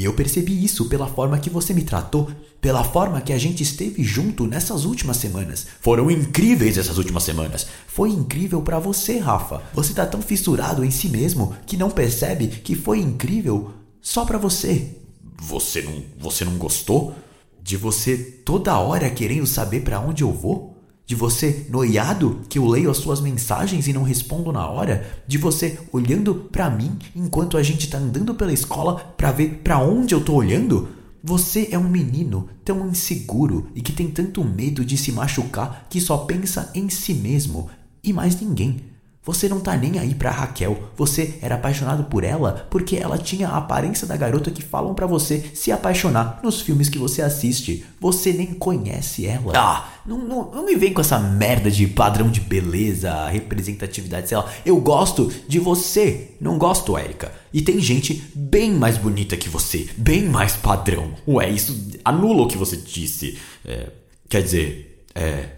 E 0.00 0.04
eu 0.06 0.14
percebi 0.14 0.64
isso 0.64 0.86
pela 0.86 1.06
forma 1.06 1.38
que 1.38 1.50
você 1.50 1.74
me 1.74 1.82
tratou, 1.82 2.30
pela 2.58 2.82
forma 2.82 3.20
que 3.20 3.34
a 3.34 3.38
gente 3.38 3.62
esteve 3.62 4.02
junto 4.02 4.46
nessas 4.46 4.86
últimas 4.86 5.18
semanas. 5.18 5.66
Foram 5.82 6.10
incríveis 6.10 6.78
essas 6.78 6.96
últimas 6.96 7.22
semanas. 7.22 7.66
Foi 7.86 8.08
incrível 8.08 8.62
para 8.62 8.78
você, 8.78 9.18
Rafa. 9.18 9.62
Você 9.74 9.92
tá 9.92 10.06
tão 10.06 10.22
fissurado 10.22 10.82
em 10.86 10.90
si 10.90 11.10
mesmo 11.10 11.54
que 11.66 11.76
não 11.76 11.90
percebe 11.90 12.46
que 12.46 12.74
foi 12.74 12.98
incrível 12.98 13.72
só 14.00 14.24
para 14.24 14.38
você. 14.38 14.96
Você 15.38 15.82
não, 15.82 16.02
você 16.18 16.46
não 16.46 16.56
gostou? 16.56 17.14
De 17.62 17.76
você 17.76 18.16
toda 18.16 18.78
hora 18.78 19.10
querendo 19.10 19.46
saber 19.46 19.80
para 19.80 20.00
onde 20.00 20.22
eu 20.22 20.32
vou? 20.32 20.79
De 21.10 21.16
você 21.16 21.66
noiado 21.68 22.42
que 22.48 22.56
eu 22.56 22.64
leio 22.68 22.88
as 22.88 22.98
suas 22.98 23.20
mensagens 23.20 23.88
e 23.88 23.92
não 23.92 24.04
respondo 24.04 24.52
na 24.52 24.68
hora? 24.68 25.04
De 25.26 25.38
você 25.38 25.76
olhando 25.90 26.32
para 26.32 26.70
mim 26.70 26.96
enquanto 27.16 27.56
a 27.56 27.64
gente 27.64 27.90
tá 27.90 27.98
andando 27.98 28.32
pela 28.32 28.52
escola 28.52 28.94
para 29.16 29.32
ver 29.32 29.60
para 29.64 29.80
onde 29.80 30.14
eu 30.14 30.20
tô 30.20 30.34
olhando? 30.34 30.90
Você 31.20 31.66
é 31.72 31.76
um 31.76 31.88
menino 31.88 32.48
tão 32.64 32.86
inseguro 32.86 33.66
e 33.74 33.82
que 33.82 33.90
tem 33.90 34.08
tanto 34.08 34.44
medo 34.44 34.84
de 34.84 34.96
se 34.96 35.10
machucar 35.10 35.88
que 35.90 36.00
só 36.00 36.16
pensa 36.16 36.70
em 36.76 36.88
si 36.88 37.14
mesmo 37.14 37.68
e 38.04 38.12
mais 38.12 38.40
ninguém. 38.40 38.89
Você 39.30 39.48
não 39.48 39.60
tá 39.60 39.76
nem 39.76 39.96
aí 39.96 40.12
pra 40.12 40.32
Raquel. 40.32 40.90
Você 40.96 41.38
era 41.40 41.54
apaixonado 41.54 42.02
por 42.02 42.24
ela 42.24 42.66
porque 42.68 42.96
ela 42.96 43.16
tinha 43.16 43.48
a 43.48 43.58
aparência 43.58 44.04
da 44.04 44.16
garota 44.16 44.50
que 44.50 44.60
falam 44.60 44.92
para 44.92 45.06
você 45.06 45.52
se 45.54 45.70
apaixonar 45.70 46.40
nos 46.42 46.60
filmes 46.60 46.88
que 46.88 46.98
você 46.98 47.22
assiste. 47.22 47.86
Você 48.00 48.32
nem 48.32 48.48
conhece 48.48 49.26
ela. 49.26 49.52
Ah, 49.54 49.88
não, 50.04 50.18
não, 50.18 50.50
não 50.50 50.66
me 50.66 50.74
vem 50.74 50.92
com 50.92 51.00
essa 51.00 51.20
merda 51.20 51.70
de 51.70 51.86
padrão 51.86 52.28
de 52.28 52.40
beleza, 52.40 53.28
representatividade, 53.28 54.28
sei 54.28 54.36
lá. 54.36 54.50
Eu 54.66 54.80
gosto 54.80 55.32
de 55.46 55.60
você, 55.60 56.32
não 56.40 56.58
gosto, 56.58 56.98
Érica. 56.98 57.32
E 57.52 57.62
tem 57.62 57.78
gente 57.78 58.28
bem 58.34 58.72
mais 58.72 58.98
bonita 58.98 59.36
que 59.36 59.48
você, 59.48 59.88
bem 59.96 60.24
mais 60.24 60.56
padrão. 60.56 61.14
Ué, 61.28 61.48
isso 61.50 61.88
anula 62.04 62.42
o 62.42 62.48
que 62.48 62.58
você 62.58 62.76
disse. 62.76 63.38
É, 63.64 63.90
quer 64.28 64.42
dizer, 64.42 65.04
é. 65.14 65.50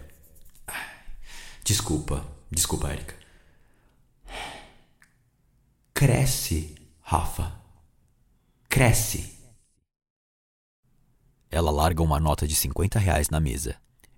Desculpa, 1.63 2.23
desculpa, 2.51 2.89
Érica. 2.89 3.22
Cresce, 5.93 6.75
Rafa. 7.01 7.53
Cresce. 8.67 9.31
Ela 11.51 11.69
larga 11.69 12.01
uma 12.01 12.19
nota 12.19 12.47
de 12.47 12.55
50 12.55 12.97
reais 12.97 13.29
na 13.29 13.39
mesa 13.39 13.75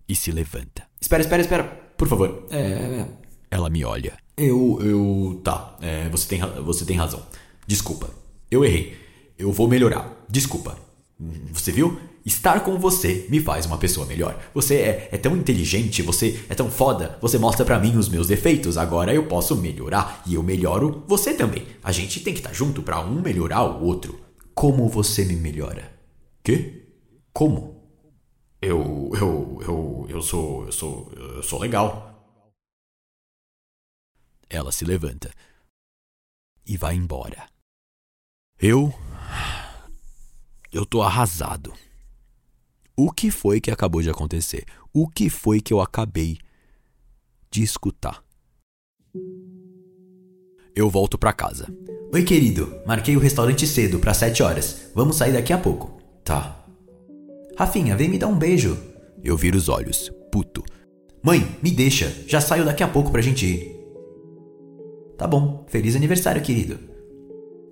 e 0.07 0.15
se 0.15 0.31
levanta. 0.31 0.87
Espera, 1.01 1.21
espera, 1.21 1.41
espera. 1.41 1.63
Por 1.97 2.07
favor. 2.07 2.47
É... 2.49 3.05
Ela 3.51 3.69
me 3.69 3.83
olha. 3.83 4.17
Eu. 4.37 4.79
Eu. 4.81 5.41
Tá. 5.43 5.77
É, 5.81 6.07
você, 6.09 6.27
tem, 6.27 6.39
você 6.63 6.85
tem 6.85 6.95
razão. 6.95 7.25
Desculpa. 7.67 8.09
Eu 8.49 8.63
errei. 8.63 8.97
Eu 9.37 9.51
vou 9.51 9.67
melhorar. 9.67 10.25
Desculpa. 10.29 10.77
Você 11.51 11.71
viu? 11.71 11.99
Estar 12.25 12.63
com 12.63 12.79
você 12.79 13.27
me 13.29 13.39
faz 13.39 13.67
uma 13.67 13.77
pessoa 13.77 14.07
melhor. 14.07 14.43
Você 14.51 14.77
é, 14.77 15.09
é 15.11 15.17
tão 15.17 15.37
inteligente, 15.37 16.01
você 16.01 16.43
é 16.49 16.55
tão 16.55 16.71
foda, 16.71 17.19
você 17.21 17.37
mostra 17.37 17.63
para 17.63 17.77
mim 17.77 17.95
os 17.95 18.09
meus 18.09 18.25
defeitos, 18.25 18.79
agora 18.79 19.13
eu 19.13 19.27
posso 19.27 19.55
melhorar 19.55 20.23
e 20.25 20.33
eu 20.33 20.41
melhoro 20.41 21.03
você 21.07 21.35
também. 21.35 21.67
A 21.83 21.91
gente 21.91 22.21
tem 22.21 22.33
que 22.33 22.39
estar 22.39 22.49
tá 22.49 22.55
junto 22.55 22.81
para 22.81 22.99
um 22.99 23.21
melhorar 23.21 23.63
o 23.63 23.83
outro. 23.83 24.19
Como 24.55 24.89
você 24.89 25.23
me 25.23 25.35
melhora? 25.35 25.93
Quê? 26.43 26.87
Como? 27.31 27.75
Eu 28.59 29.11
eu 29.13 29.59
eu 29.61 30.07
eu 30.09 30.21
sou 30.21 30.65
eu 30.65 30.71
sou 30.71 31.11
eu 31.15 31.43
sou 31.43 31.59
legal. 31.59 32.11
Ela 34.49 34.71
se 34.71 34.83
levanta 34.83 35.31
e 36.65 36.75
vai 36.75 36.95
embora. 36.95 37.47
Eu 38.59 38.91
eu 40.71 40.87
tô 40.87 41.03
arrasado. 41.03 41.71
O 42.97 43.11
que 43.11 43.29
foi 43.29 43.59
que 43.59 43.69
acabou 43.69 44.01
de 44.01 44.09
acontecer? 44.09 44.63
O 44.93 45.05
que 45.05 45.29
foi 45.29 45.59
que 45.59 45.73
eu 45.73 45.81
acabei 45.81 46.37
de 47.51 47.61
escutar? 47.61 48.23
Eu 50.73 50.89
volto 50.89 51.17
para 51.17 51.33
casa. 51.33 51.67
Oi, 52.13 52.23
querido. 52.23 52.73
Marquei 52.87 53.17
o 53.17 53.19
restaurante 53.19 53.67
cedo 53.67 53.99
para 53.99 54.13
sete 54.13 54.41
horas. 54.41 54.91
Vamos 54.95 55.17
sair 55.17 55.33
daqui 55.33 55.51
a 55.51 55.57
pouco. 55.57 56.01
Tá. 56.23 56.65
Rafinha, 57.57 57.97
vem 57.97 58.07
me 58.07 58.17
dar 58.17 58.27
um 58.27 58.37
beijo. 58.37 58.77
Eu 59.21 59.35
viro 59.35 59.57
os 59.57 59.67
olhos, 59.67 60.09
puto. 60.31 60.63
Mãe, 61.21 61.57
me 61.61 61.71
deixa. 61.71 62.23
Já 62.25 62.39
saio 62.39 62.63
daqui 62.63 62.81
a 62.81 62.87
pouco 62.87 63.11
pra 63.11 63.21
gente 63.21 63.45
ir. 63.45 63.75
Tá 65.17 65.27
bom. 65.27 65.65
Feliz 65.67 65.97
aniversário, 65.97 66.41
querido. 66.41 66.79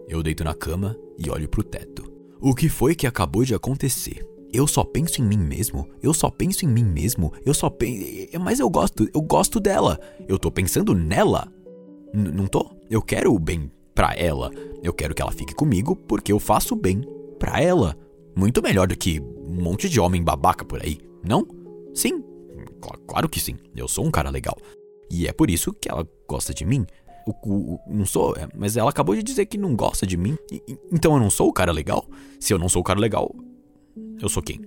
Eu 0.10 0.22
deito 0.22 0.44
na 0.44 0.54
cama 0.54 0.98
e 1.18 1.30
olho 1.30 1.48
pro 1.48 1.64
teto. 1.64 2.12
O 2.42 2.54
que 2.54 2.68
foi 2.68 2.94
que 2.94 3.08
acabou 3.08 3.46
de 3.46 3.56
acontecer? 3.56 4.33
Eu 4.54 4.68
só 4.68 4.84
penso 4.84 5.20
em 5.20 5.26
mim 5.26 5.38
mesmo, 5.38 5.90
eu 6.02 6.14
só 6.14 6.30
penso 6.30 6.64
em 6.64 6.68
mim 6.68 6.84
mesmo, 6.84 7.34
eu 7.44 7.54
só 7.54 7.72
penso. 7.72 8.06
Mas 8.40 8.60
eu 8.60 8.70
gosto, 8.70 9.10
eu 9.14 9.22
gosto 9.22 9.60
dela. 9.60 10.00
Eu 10.28 10.38
tô 10.38 10.52
pensando 10.52 10.94
nela. 10.94 11.52
N 12.14 12.32
não 12.32 12.46
tô? 12.46 12.70
Eu 12.90 13.02
quero 13.02 13.34
o 13.34 13.40
bem 13.40 13.72
pra 13.96 14.14
ela. 14.16 14.52
Eu 14.84 14.94
quero 14.94 15.16
que 15.16 15.22
ela 15.22 15.32
fique 15.32 15.56
comigo 15.56 15.96
porque 15.96 16.32
eu 16.32 16.40
faço 16.40 16.76
bem 16.76 17.02
pra 17.40 17.60
ela. 17.60 17.98
Muito 18.36 18.62
melhor 18.62 18.88
do 18.88 18.96
que 18.96 19.20
um 19.20 19.62
monte 19.62 19.90
de 19.90 20.00
homem 20.00 20.24
babaca 20.24 20.64
por 20.64 20.82
aí, 20.84 21.00
não? 21.28 21.48
Sim, 21.94 22.24
claro 23.08 23.28
que 23.28 23.40
sim. 23.40 23.58
Eu 23.76 23.88
sou 23.88 24.06
um 24.06 24.12
cara 24.12 24.30
legal. 24.30 24.58
E 25.10 25.28
é 25.28 25.34
por 25.34 25.50
isso 25.50 25.74
que 25.74 25.90
ela 25.90 26.08
gosta 26.28 26.54
de 26.54 26.64
mim. 26.64 26.86
O, 27.26 27.32
o, 27.32 27.80
não 27.88 28.06
sou, 28.06 28.36
é, 28.36 28.48
mas 28.56 28.76
ela 28.76 28.90
acabou 28.90 29.16
de 29.16 29.24
dizer 29.24 29.46
que 29.46 29.58
não 29.58 29.76
gosta 29.76 30.06
de 30.06 30.18
mim. 30.18 30.38
E, 30.52 30.62
então 30.92 31.14
eu 31.14 31.20
não 31.20 31.30
sou 31.30 31.48
o 31.50 31.54
cara 31.54 31.72
legal? 31.72 32.06
Se 32.40 32.54
eu 32.54 32.60
não 32.60 32.68
sou 32.68 32.82
o 32.82 32.84
cara 32.84 33.00
legal, 33.00 33.34
eu 34.20 34.30
sou 34.30 34.42
quem? 34.42 34.62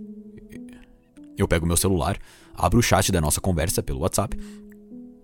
Eu 1.37 1.47
pego 1.47 1.67
meu 1.67 1.77
celular, 1.77 2.19
abro 2.55 2.79
o 2.79 2.83
chat 2.83 3.13
da 3.13 3.21
nossa 3.21 3.41
conversa 3.41 3.83
pelo 3.83 4.01
WhatsApp. 4.01 4.37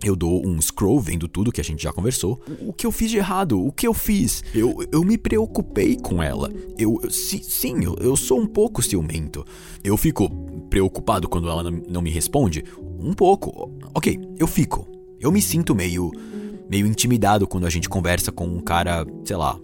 Eu 0.05 0.17
dou 0.17 0.45
um 0.45 0.61
scroll 0.61 1.01
vendo 1.01 1.29
tudo 1.29 1.53
que 1.53 1.61
a 1.61 1.65
gente 1.65 1.83
já 1.83 1.93
conversou. 1.93 2.41
O 2.61 2.73
que 2.73 2.85
eu 2.85 2.91
fiz 2.91 3.11
de 3.11 3.19
errado? 3.19 3.65
O 3.65 3.71
que 3.71 3.87
eu 3.87 3.95
fiz? 3.95 4.43
Eu, 4.53 4.77
eu 4.91 5.05
me 5.05 5.17
preocupei 5.17 5.97
com 5.97 6.21
ela. 6.21 6.51
Eu, 6.77 7.01
si, 7.09 7.43
sim, 7.43 7.85
eu, 7.85 7.95
eu 8.01 8.17
sou 8.17 8.41
um 8.41 8.47
pouco 8.47 8.83
ciumento. 8.83 9.45
Eu 9.83 9.97
fico 9.97 10.29
preocupado 10.69 11.29
quando 11.29 11.49
ela 11.49 11.63
não, 11.63 12.03
me 12.03 12.11
responde? 12.11 12.65
Um 12.99 13.13
pouco. 13.13 13.71
Ok, 13.95 14.19
eu 14.39 14.47
fico. 14.49 14.89
Eu 15.21 15.31
me 15.31 15.41
sinto 15.41 15.73
meio. 15.73 16.11
meio 16.69 16.87
intimidado 16.87 17.47
quando 17.47 17.67
a 17.67 17.71
gente 17.71 17.89
conversa 17.89 18.33
com 18.33 18.47
um 18.47 18.61
cara, 18.61 19.07
sei 19.25 19.37
lá. 19.37 19.57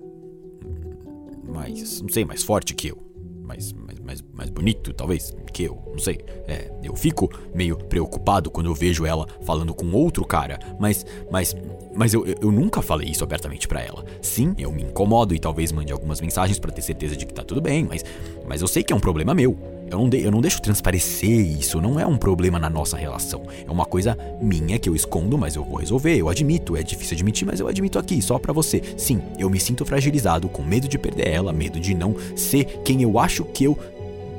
Mais. 1.53 2.01
não 2.01 2.09
sei, 2.09 2.25
mais 2.25 2.45
forte 2.45 2.75
que 2.75 2.89
eu. 2.89 2.99
Mais, 3.43 3.73
mais, 4.09 4.25
mais 4.33 4.49
bonito, 4.49 4.95
talvez, 4.95 5.37
que 5.53 5.65
eu, 5.65 5.79
não 5.93 5.99
sei. 5.99 6.19
É, 6.47 6.71
eu 6.83 6.97
fico 6.97 7.31
meio 7.55 7.77
preocupado 7.77 8.51
quando 8.51 8.67
eu 8.67 8.75
vejo 8.75 9.05
ela 9.05 9.29
falando 9.43 9.75
com 9.75 9.93
outro 9.93 10.25
cara, 10.25 10.59
mas, 10.81 11.05
mas, 11.31 11.55
mas 11.95 12.15
eu, 12.15 12.25
eu 12.27 12.51
nunca 12.51 12.81
falei 12.81 13.11
isso 13.11 13.23
abertamente 13.23 13.69
para 13.69 13.83
ela. 13.83 14.03
Sim, 14.23 14.55
eu 14.57 14.73
me 14.73 14.83
incomodo 14.83 15.35
e 15.35 15.39
talvez 15.39 15.73
mande 15.73 15.93
algumas 15.93 16.23
mensagens 16.23 16.59
para 16.59 16.73
ter 16.73 16.81
certeza 16.81 17.15
de 17.15 17.27
que 17.27 17.35
tá 17.35 17.43
tudo 17.43 17.61
bem, 17.61 17.85
mas, 17.85 18.03
mas 18.49 18.63
eu 18.63 18.69
sei 18.69 18.83
que 18.83 18.95
é 18.95 18.97
um 18.97 19.01
problema 19.01 19.35
meu. 19.35 19.59
Eu 19.91 19.99
não, 19.99 20.09
de, 20.09 20.23
eu 20.23 20.31
não 20.31 20.41
deixo 20.41 20.61
transparecer 20.61 21.41
isso, 21.41 21.81
não 21.81 21.99
é 21.99 22.07
um 22.07 22.17
problema 22.17 22.59
na 22.59 22.69
nossa 22.69 22.97
relação. 22.97 23.43
É 23.67 23.71
uma 23.71 23.87
coisa 23.87 24.17
minha 24.41 24.79
que 24.79 24.89
eu 24.89 24.95
escondo, 24.95 25.39
mas 25.39 25.57
eu 25.57 25.65
vou 25.65 25.77
resolver. 25.77 26.15
Eu 26.15 26.29
admito, 26.29 26.77
é 26.77 26.83
difícil 26.83 27.15
admitir, 27.15 27.47
mas 27.47 27.59
eu 27.59 27.69
admito 27.69 27.99
aqui, 27.99 28.21
só 28.21 28.39
para 28.39 28.53
você. 28.53 28.83
Sim, 28.99 29.23
eu 29.39 29.49
me 29.49 29.59
sinto 29.59 29.87
fragilizado, 29.87 30.49
com 30.49 30.63
medo 30.63 30.87
de 30.87 30.99
perder 30.99 31.29
ela, 31.29 31.55
medo 31.55 31.81
de 31.81 31.95
não 31.95 32.15
ser 32.37 32.65
quem 32.85 33.03
eu 33.03 33.19
acho 33.19 33.45
que 33.45 33.65
eu 33.65 33.79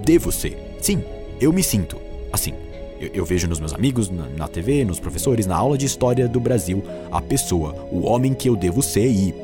devo 0.09 0.31
ser. 0.31 0.57
Sim, 0.81 1.03
eu 1.39 1.53
me 1.53 1.61
sinto 1.61 2.01
assim. 2.33 2.51
Eu, 2.99 3.09
eu 3.13 3.25
vejo 3.25 3.47
nos 3.47 3.59
meus 3.59 3.73
amigos, 3.73 4.09
na, 4.09 4.27
na 4.29 4.47
TV, 4.47 4.83
nos 4.83 4.99
professores, 4.99 5.45
na 5.45 5.55
aula 5.55 5.77
de 5.77 5.85
história 5.85 6.27
do 6.27 6.39
Brasil, 6.39 6.83
a 7.11 7.21
pessoa, 7.21 7.73
o 7.91 8.07
homem 8.07 8.33
que 8.33 8.49
eu 8.49 8.55
devo 8.55 8.81
ser 8.81 9.07
e. 9.07 9.35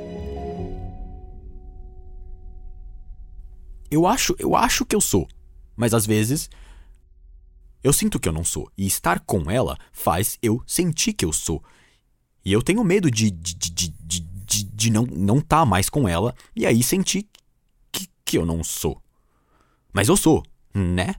Eu 3.92 4.08
acho, 4.08 4.36
eu 4.40 4.56
acho 4.56 4.84
que 4.88 4.96
eu 4.96 5.02
sou, 5.02 5.28
mas 5.76 5.94
às 5.94 6.04
vezes 6.04 6.50
eu 7.84 7.94
sinto 7.94 8.20
que 8.20 8.28
eu 8.28 8.34
não 8.34 8.44
sou, 8.44 8.68
e 8.76 8.88
estar 8.88 9.20
com 9.20 9.52
ela 9.52 9.78
faz 9.94 10.40
eu 10.42 10.64
sentir 10.66 11.14
que 11.14 11.24
eu 11.24 11.32
sou. 11.32 11.64
E 12.44 12.52
eu 12.52 12.64
tenho 12.64 12.84
medo 12.84 13.12
de, 13.12 13.30
de, 13.30 13.54
de, 13.54 13.70
de, 13.70 14.20
de, 14.20 14.64
de 14.64 14.90
não 14.90 15.04
estar 15.04 15.16
não 15.16 15.42
tá 15.42 15.64
mais 15.64 15.92
com 15.92 16.10
ela 16.10 16.34
e 16.56 16.66
aí 16.66 16.82
sentir 16.82 17.28
que, 17.92 18.10
que 18.26 18.36
eu 18.36 18.48
não 18.48 18.64
sou. 18.64 19.00
Mas 19.94 20.10
eu 20.10 20.18
sou, 20.18 20.44
né? 20.76 21.16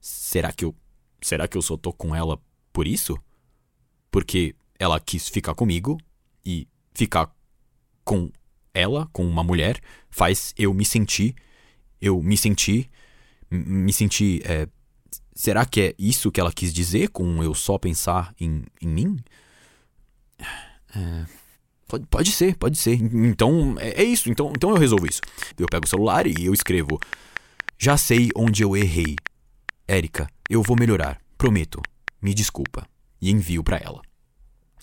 Será 0.00 0.50
que 0.52 0.64
eu. 0.64 0.74
Será 1.20 1.46
que 1.46 1.56
eu 1.56 1.62
só 1.62 1.76
tô 1.76 1.92
com 1.92 2.14
ela 2.14 2.40
por 2.72 2.86
isso? 2.86 3.16
Porque 4.10 4.56
ela 4.78 4.98
quis 4.98 5.28
ficar 5.28 5.54
comigo 5.54 5.98
e 6.44 6.66
ficar 6.92 7.32
com 8.04 8.30
ela, 8.74 9.08
com 9.12 9.24
uma 9.24 9.44
mulher, 9.44 9.80
faz 10.10 10.52
eu 10.56 10.74
me 10.74 10.84
sentir. 10.84 11.34
Eu 12.00 12.20
me 12.20 12.36
sentir. 12.36 12.90
Me 13.48 13.92
sentir. 13.92 14.42
É, 14.44 14.66
será 15.34 15.64
que 15.64 15.80
é 15.80 15.94
isso 15.98 16.32
que 16.32 16.40
ela 16.40 16.52
quis 16.52 16.72
dizer 16.72 17.10
com 17.10 17.42
eu 17.44 17.54
só 17.54 17.78
pensar 17.78 18.34
em, 18.40 18.64
em 18.80 18.88
mim? 18.88 19.18
É, 20.94 21.26
pode, 21.86 22.06
pode 22.06 22.32
ser, 22.32 22.56
pode 22.56 22.76
ser. 22.76 22.94
Então 22.94 23.76
é, 23.78 24.02
é 24.02 24.04
isso. 24.04 24.30
Então, 24.30 24.52
então 24.56 24.70
eu 24.70 24.76
resolvo 24.76 25.06
isso. 25.06 25.20
Eu 25.56 25.66
pego 25.70 25.86
o 25.86 25.88
celular 25.88 26.26
e 26.26 26.46
eu 26.46 26.52
escrevo. 26.52 26.98
Já 27.78 27.96
sei 27.96 28.30
onde 28.36 28.62
eu 28.62 28.76
errei. 28.76 29.16
Érica, 29.86 30.28
eu 30.48 30.62
vou 30.62 30.76
melhorar. 30.76 31.20
Prometo. 31.36 31.82
Me 32.20 32.32
desculpa. 32.32 32.86
E 33.20 33.30
envio 33.30 33.62
para 33.64 33.78
ela. 33.78 34.00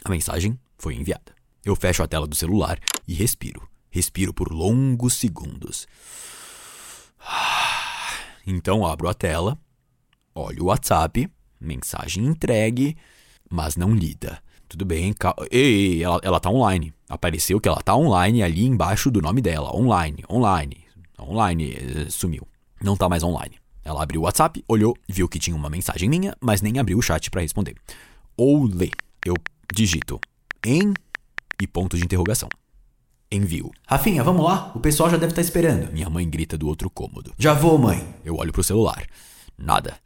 A 0.04 0.10
mensagem 0.10 0.60
foi 0.78 0.96
enviada. 0.96 1.34
Eu 1.64 1.76
fecho 1.76 2.04
a 2.04 2.08
tela 2.08 2.28
do 2.28 2.36
celular 2.36 2.80
e 3.08 3.14
respiro. 3.14 3.68
Respiro 3.90 4.34
por 4.34 4.52
longos 4.52 5.14
segundos. 5.14 5.88
Então 8.48 8.84
abro 8.84 9.08
a 9.08 9.14
tela, 9.14 9.60
olho 10.34 10.64
o 10.64 10.66
WhatsApp, 10.68 11.30
mensagem 11.62 12.26
entregue, 12.26 12.98
mas 13.48 13.76
não 13.76 13.94
lida. 13.94 14.42
Tudo 14.68 14.86
bem, 14.86 15.14
cal... 15.14 15.36
ei, 15.52 16.02
ela, 16.02 16.20
ela 16.24 16.40
tá 16.40 16.50
online. 16.50 16.92
Apareceu 17.08 17.60
que 17.60 17.68
ela 17.68 17.82
tá 17.82 17.96
online 17.96 18.42
ali 18.42 18.66
embaixo 18.66 19.12
do 19.12 19.22
nome 19.22 19.42
dela. 19.42 19.76
Online, 19.76 20.24
online, 20.28 20.86
online, 21.20 21.76
eh, 21.76 22.10
sumiu. 22.10 22.48
Não 22.82 22.96
tá 22.96 23.10
mais 23.10 23.24
online. 23.24 23.56
Ela 23.84 24.04
abriu 24.04 24.22
o 24.22 24.24
WhatsApp, 24.26 24.64
olhou, 24.68 24.96
viu 25.08 25.28
que 25.28 25.40
tinha 25.40 25.56
uma 25.56 25.70
mensagem 25.70 26.10
minha, 26.10 26.36
mas 26.40 26.62
nem 26.62 26.80
abriu 26.80 26.98
o 26.98 27.02
chat 27.02 27.30
para 27.30 27.42
responder. 27.42 27.76
Ou 28.38 28.64
lê. 28.64 28.92
Eu 29.26 29.36
digito 29.74 30.20
em 30.66 30.94
e 31.62 31.68
ponto 31.68 31.98
de 31.98 32.04
interrogação. 32.04 32.50
Envio. 33.32 33.70
Rafinha, 33.88 34.24
vamos 34.24 34.44
lá? 34.44 34.72
O 34.74 34.80
pessoal 34.80 35.10
já 35.10 35.18
deve 35.18 35.32
estar 35.32 35.42
tá 35.42 35.46
esperando. 35.46 35.92
Minha 35.92 36.10
mãe 36.10 36.28
grita 36.28 36.58
do 36.58 36.68
outro 36.68 36.90
cômodo. 36.90 37.34
Já 37.38 37.54
vou, 37.54 37.78
mãe. 37.78 38.08
Eu 38.24 38.38
olho 38.38 38.52
pro 38.52 38.64
celular. 38.64 39.06
Nada. 39.58 39.98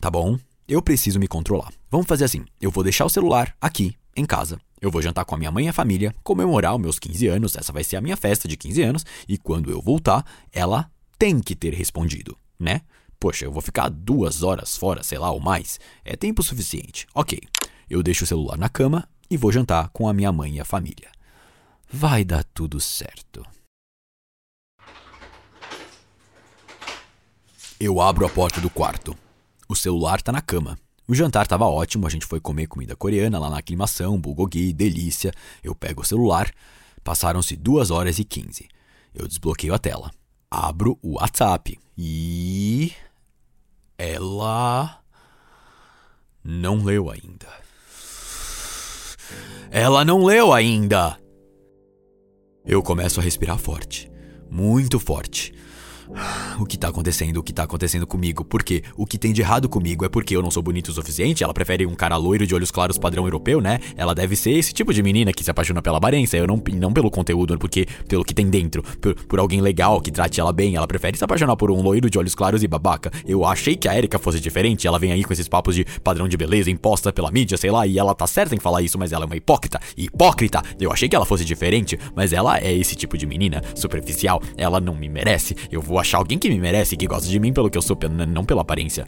Tá 0.00 0.10
bom, 0.10 0.38
eu 0.66 0.82
preciso 0.82 1.20
me 1.20 1.28
controlar. 1.28 1.72
Vamos 1.90 2.06
fazer 2.06 2.24
assim: 2.24 2.44
eu 2.60 2.70
vou 2.70 2.82
deixar 2.82 3.04
o 3.04 3.10
celular 3.10 3.54
aqui, 3.60 3.94
em 4.16 4.24
casa. 4.24 4.58
Eu 4.80 4.90
vou 4.90 5.00
jantar 5.00 5.24
com 5.24 5.34
a 5.34 5.38
minha 5.38 5.50
mãe 5.50 5.66
e 5.66 5.68
a 5.68 5.72
família, 5.72 6.14
comemorar 6.22 6.74
os 6.74 6.80
meus 6.80 6.98
15 6.98 7.26
anos. 7.28 7.56
Essa 7.56 7.72
vai 7.72 7.84
ser 7.84 7.96
a 7.96 8.00
minha 8.00 8.16
festa 8.16 8.48
de 8.48 8.56
15 8.56 8.82
anos. 8.82 9.06
E 9.28 9.38
quando 9.38 9.70
eu 9.70 9.80
voltar, 9.80 10.24
ela 10.52 10.90
tem 11.24 11.40
que 11.40 11.56
ter 11.56 11.72
respondido, 11.72 12.36
né? 12.60 12.82
Poxa, 13.18 13.46
eu 13.46 13.50
vou 13.50 13.62
ficar 13.62 13.88
duas 13.88 14.42
horas 14.42 14.76
fora, 14.76 15.02
sei 15.02 15.16
lá, 15.16 15.30
ou 15.30 15.40
mais. 15.40 15.80
É 16.04 16.14
tempo 16.14 16.42
suficiente. 16.42 17.06
Ok. 17.14 17.40
Eu 17.88 18.02
deixo 18.02 18.24
o 18.24 18.26
celular 18.26 18.58
na 18.58 18.68
cama 18.68 19.08
e 19.30 19.38
vou 19.38 19.50
jantar 19.50 19.88
com 19.88 20.06
a 20.06 20.12
minha 20.12 20.30
mãe 20.30 20.56
e 20.56 20.60
a 20.60 20.66
família. 20.66 21.10
Vai 21.90 22.26
dar 22.26 22.44
tudo 22.44 22.78
certo. 22.78 23.42
Eu 27.80 28.02
abro 28.02 28.26
a 28.26 28.28
porta 28.28 28.60
do 28.60 28.68
quarto. 28.68 29.16
O 29.66 29.74
celular 29.74 30.20
tá 30.20 30.30
na 30.30 30.42
cama. 30.42 30.78
O 31.08 31.14
jantar 31.14 31.46
tava 31.46 31.64
ótimo, 31.64 32.06
a 32.06 32.10
gente 32.10 32.26
foi 32.26 32.38
comer 32.38 32.66
comida 32.66 32.94
coreana 32.94 33.38
lá 33.38 33.48
na 33.48 33.60
aclimação, 33.60 34.20
bulgogi, 34.20 34.74
delícia. 34.74 35.32
Eu 35.62 35.74
pego 35.74 36.02
o 36.02 36.06
celular. 36.06 36.52
Passaram-se 37.02 37.56
duas 37.56 37.90
horas 37.90 38.18
e 38.18 38.24
quinze. 38.24 38.68
Eu 39.14 39.26
desbloqueio 39.26 39.72
a 39.72 39.78
tela. 39.78 40.10
Abro 40.56 40.96
o 41.02 41.14
WhatsApp 41.14 41.76
e. 41.98 42.92
Ela. 43.98 45.00
Não 46.44 46.84
leu 46.84 47.10
ainda. 47.10 47.48
Ela 49.68 50.04
não 50.04 50.24
leu 50.24 50.52
ainda! 50.52 51.18
Eu 52.64 52.84
começo 52.84 53.18
a 53.18 53.22
respirar 53.22 53.58
forte, 53.58 54.08
muito 54.48 55.00
forte. 55.00 55.52
O 56.58 56.66
que 56.66 56.78
tá 56.78 56.88
acontecendo? 56.88 57.38
O 57.38 57.42
que 57.42 57.52
tá 57.52 57.64
acontecendo 57.64 58.06
comigo? 58.06 58.44
Por 58.44 58.62
quê? 58.62 58.82
O 58.96 59.04
que 59.04 59.18
tem 59.18 59.32
de 59.32 59.40
errado 59.40 59.68
comigo 59.68 60.04
é 60.04 60.08
porque 60.08 60.36
eu 60.36 60.42
não 60.42 60.52
sou 60.52 60.62
bonito 60.62 60.88
o 60.88 60.92
suficiente? 60.92 61.42
Ela 61.42 61.52
prefere 61.52 61.84
um 61.84 61.94
cara 61.94 62.16
loiro 62.16 62.46
de 62.46 62.54
olhos 62.54 62.70
claros 62.70 62.96
padrão 62.96 63.24
europeu, 63.24 63.60
né? 63.60 63.80
Ela 63.96 64.14
deve 64.14 64.36
ser 64.36 64.52
esse 64.52 64.72
tipo 64.72 64.92
de 64.94 65.02
menina 65.02 65.32
que 65.32 65.42
se 65.42 65.50
apaixona 65.50 65.82
pela 65.82 65.98
aparência, 65.98 66.36
eu 66.36 66.46
não, 66.46 66.62
não 66.74 66.92
pelo 66.92 67.10
conteúdo, 67.10 67.58
porque 67.58 67.86
pelo 68.06 68.24
que 68.24 68.32
tem 68.32 68.48
dentro, 68.48 68.82
por, 69.00 69.14
por 69.14 69.38
alguém 69.40 69.60
legal 69.60 70.00
que 70.00 70.12
trate 70.12 70.40
ela 70.40 70.52
bem. 70.52 70.76
Ela 70.76 70.86
prefere 70.86 71.18
se 71.18 71.24
apaixonar 71.24 71.56
por 71.56 71.70
um 71.70 71.82
loiro 71.82 72.08
de 72.08 72.18
olhos 72.18 72.34
claros 72.34 72.62
e 72.62 72.68
babaca. 72.68 73.10
Eu 73.26 73.44
achei 73.44 73.76
que 73.76 73.88
a 73.88 73.96
Erika 73.96 74.18
fosse 74.18 74.38
diferente, 74.38 74.86
ela 74.86 74.98
vem 74.98 75.10
aí 75.10 75.24
com 75.24 75.32
esses 75.32 75.48
papos 75.48 75.74
de 75.74 75.84
padrão 76.04 76.28
de 76.28 76.36
beleza 76.36 76.70
imposta 76.70 77.12
pela 77.12 77.32
mídia, 77.32 77.58
sei 77.58 77.70
lá, 77.70 77.84
e 77.86 77.98
ela 77.98 78.14
tá 78.14 78.26
certa 78.26 78.54
em 78.54 78.60
falar 78.60 78.82
isso, 78.82 78.98
mas 78.98 79.12
ela 79.12 79.24
é 79.24 79.26
uma 79.26 79.36
hipócrita. 79.36 79.80
Hipócrita! 79.96 80.62
Eu 80.78 80.92
achei 80.92 81.08
que 81.08 81.16
ela 81.16 81.26
fosse 81.26 81.44
diferente, 81.44 81.98
mas 82.14 82.32
ela 82.32 82.58
é 82.58 82.72
esse 82.72 82.94
tipo 82.94 83.18
de 83.18 83.26
menina, 83.26 83.60
superficial. 83.74 84.40
Ela 84.56 84.80
não 84.80 84.94
me 84.94 85.08
merece. 85.08 85.56
Eu 85.70 85.82
vou 85.82 85.93
achar 85.98 86.18
alguém 86.18 86.38
que 86.38 86.48
me 86.48 86.58
merece, 86.58 86.96
que 86.96 87.06
gosta 87.06 87.28
de 87.28 87.38
mim 87.38 87.52
pelo 87.52 87.70
que 87.70 87.78
eu 87.78 87.82
sou, 87.82 87.96
não 88.28 88.44
pela 88.44 88.62
aparência. 88.62 89.06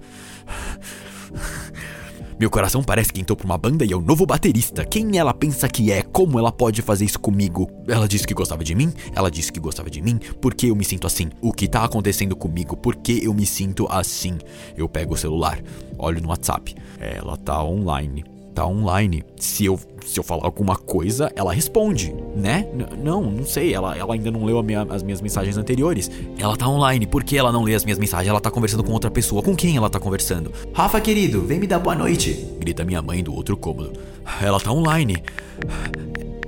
Meu 2.39 2.51
coração 2.51 2.85
parece 2.85 3.11
que 3.11 3.21
entrou 3.21 3.35
pra 3.35 3.47
uma 3.47 3.57
banda 3.57 3.83
e 3.83 3.93
é 3.93 3.97
o 3.97 4.01
novo 4.03 4.27
baterista. 4.27 4.85
Quem 4.85 5.17
ela 5.17 5.33
pensa 5.33 5.67
que 5.71 5.91
é? 5.91 6.03
Como 6.03 6.39
ela 6.39 6.53
pode 6.53 6.83
fazer 6.83 7.07
isso 7.07 7.19
comigo? 7.19 7.67
Ela 7.89 8.07
disse 8.07 8.27
que 8.27 8.35
gostava 8.35 8.63
de 8.63 8.75
mim? 8.75 8.93
Ela 9.15 9.31
disse 9.31 9.51
que 9.51 9.59
gostava 9.59 9.89
de 9.89 10.03
mim? 10.03 10.19
Por 10.39 10.55
que 10.55 10.69
eu 10.69 10.77
me 10.77 10.85
sinto 10.85 11.07
assim? 11.07 11.31
O 11.41 11.51
que 11.51 11.67
tá 11.67 11.83
acontecendo 11.83 12.37
comigo? 12.37 12.77
Por 12.77 12.95
que 12.95 13.25
eu 13.25 13.33
me 13.33 13.47
sinto 13.47 13.87
assim? 13.91 14.37
Eu 14.77 14.87
pego 14.87 15.15
o 15.15 15.17
celular, 15.17 15.59
olho 15.97 16.21
no 16.21 16.29
WhatsApp. 16.29 16.77
Ela 17.01 17.39
tá 17.39 17.65
online 17.65 18.36
tá 18.57 18.67
online. 18.67 19.23
Se 19.39 19.67
eu, 19.67 19.79
se 20.05 20.19
eu 20.19 20.25
falar 20.25 20.47
alguma 20.47 20.77
coisa, 20.77 21.31
ela 21.37 21.53
responde, 21.53 22.15
né? 22.35 22.67
N 22.73 22.87
não, 23.05 23.31
não 23.31 23.45
sei. 23.45 23.75
Ela, 23.75 23.95
ela 23.95 24.15
ainda 24.15 24.31
não 24.31 24.45
leu 24.45 24.61
minha, 24.63 24.87
as 24.89 25.03
minhas 25.03 25.21
mensagens 25.21 25.59
anteriores. 25.59 26.11
Ela 26.39 26.57
tá 26.57 26.67
online. 26.67 27.07
Por 27.07 27.23
que 27.23 27.37
ela 27.37 27.53
não 27.53 27.63
lê 27.63 27.75
as 27.75 27.85
minhas 27.85 27.99
mensagens? 27.99 28.29
Ela 28.29 28.41
tá 28.41 28.51
conversando 28.51 28.83
com 28.83 28.93
outra 28.93 29.11
pessoa. 29.11 29.43
Com 29.43 29.55
quem 29.55 29.77
ela 29.77 29.91
tá 29.91 30.01
conversando? 30.01 30.51
Rafa, 30.73 30.99
querido, 31.03 31.43
vem 31.43 31.61
me 31.61 31.67
dar 31.67 31.79
boa 31.79 31.95
noite. 31.95 32.33
Grita 32.59 32.83
minha 32.83 33.03
mãe 33.03 33.23
do 33.23 33.35
outro 33.35 33.59
cômodo. 33.59 33.93
Ela 34.41 34.59
tá 34.59 34.73
online. 34.73 35.23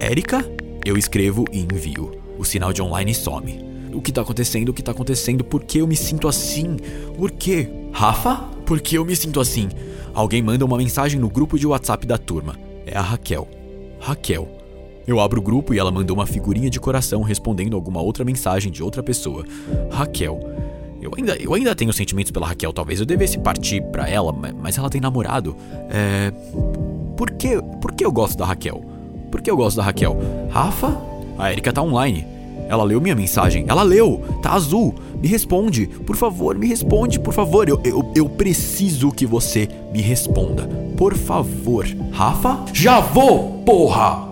Érica? 0.00 0.42
Eu 0.84 0.96
escrevo 0.96 1.44
e 1.52 1.60
envio. 1.60 2.10
O 2.38 2.44
sinal 2.44 2.72
de 2.72 2.80
online 2.80 3.14
some. 3.14 3.68
O 3.92 4.00
que 4.00 4.12
tá 4.12 4.22
acontecendo? 4.22 4.70
O 4.70 4.72
que 4.72 4.82
tá 4.82 4.92
acontecendo? 4.92 5.44
Por 5.44 5.62
que 5.62 5.78
eu 5.78 5.86
me 5.86 5.96
sinto 5.96 6.26
assim? 6.26 6.76
Por 7.16 7.30
quê? 7.32 7.68
Rafa? 7.92 8.48
Por 8.64 8.80
que 8.80 8.96
eu 8.96 9.04
me 9.04 9.14
sinto 9.14 9.40
assim? 9.40 9.68
Alguém 10.18 10.42
manda 10.42 10.64
uma 10.64 10.76
mensagem 10.76 11.20
no 11.20 11.28
grupo 11.28 11.56
de 11.56 11.64
WhatsApp 11.64 12.04
da 12.04 12.18
turma. 12.18 12.56
É 12.84 12.98
a 12.98 13.00
Raquel. 13.00 13.46
Raquel. 14.00 14.48
Eu 15.06 15.20
abro 15.20 15.38
o 15.38 15.42
grupo 15.42 15.72
e 15.72 15.78
ela 15.78 15.92
mandou 15.92 16.16
uma 16.16 16.26
figurinha 16.26 16.68
de 16.68 16.80
coração 16.80 17.22
respondendo 17.22 17.76
alguma 17.76 18.02
outra 18.02 18.24
mensagem 18.24 18.72
de 18.72 18.82
outra 18.82 19.00
pessoa. 19.00 19.44
Raquel. 19.92 20.40
Eu 21.00 21.12
ainda, 21.16 21.36
eu 21.36 21.54
ainda 21.54 21.72
tenho 21.72 21.92
sentimentos 21.92 22.32
pela 22.32 22.48
Raquel, 22.48 22.72
talvez 22.72 22.98
eu 22.98 23.06
devesse 23.06 23.38
partir 23.38 23.80
pra 23.92 24.08
ela, 24.08 24.32
mas 24.32 24.76
ela 24.76 24.90
tem 24.90 25.00
namorado. 25.00 25.54
É. 25.88 26.32
Por 27.16 27.30
que, 27.30 27.62
por 27.80 27.92
que 27.92 28.04
eu 28.04 28.10
gosto 28.10 28.36
da 28.36 28.44
Raquel? 28.44 28.82
Por 29.30 29.40
que 29.40 29.48
eu 29.48 29.56
gosto 29.56 29.76
da 29.76 29.84
Raquel? 29.84 30.18
Rafa? 30.50 31.00
A 31.38 31.52
Erika 31.52 31.72
tá 31.72 31.80
online. 31.80 32.26
Ela 32.68 32.84
leu 32.84 33.00
minha 33.00 33.14
mensagem. 33.14 33.64
Ela 33.66 33.82
leu. 33.82 34.22
Tá 34.42 34.52
azul. 34.52 34.94
Me 35.20 35.26
responde. 35.26 35.86
Por 35.86 36.16
favor, 36.16 36.56
me 36.56 36.66
responde. 36.66 37.18
Por 37.18 37.32
favor. 37.32 37.68
Eu, 37.68 37.80
eu, 37.82 38.12
eu 38.14 38.28
preciso 38.28 39.10
que 39.10 39.26
você 39.26 39.68
me 39.92 40.00
responda. 40.00 40.68
Por 40.96 41.16
favor. 41.16 41.86
Rafa? 42.12 42.64
Já 42.72 43.00
vou, 43.00 43.62
porra! 43.64 44.28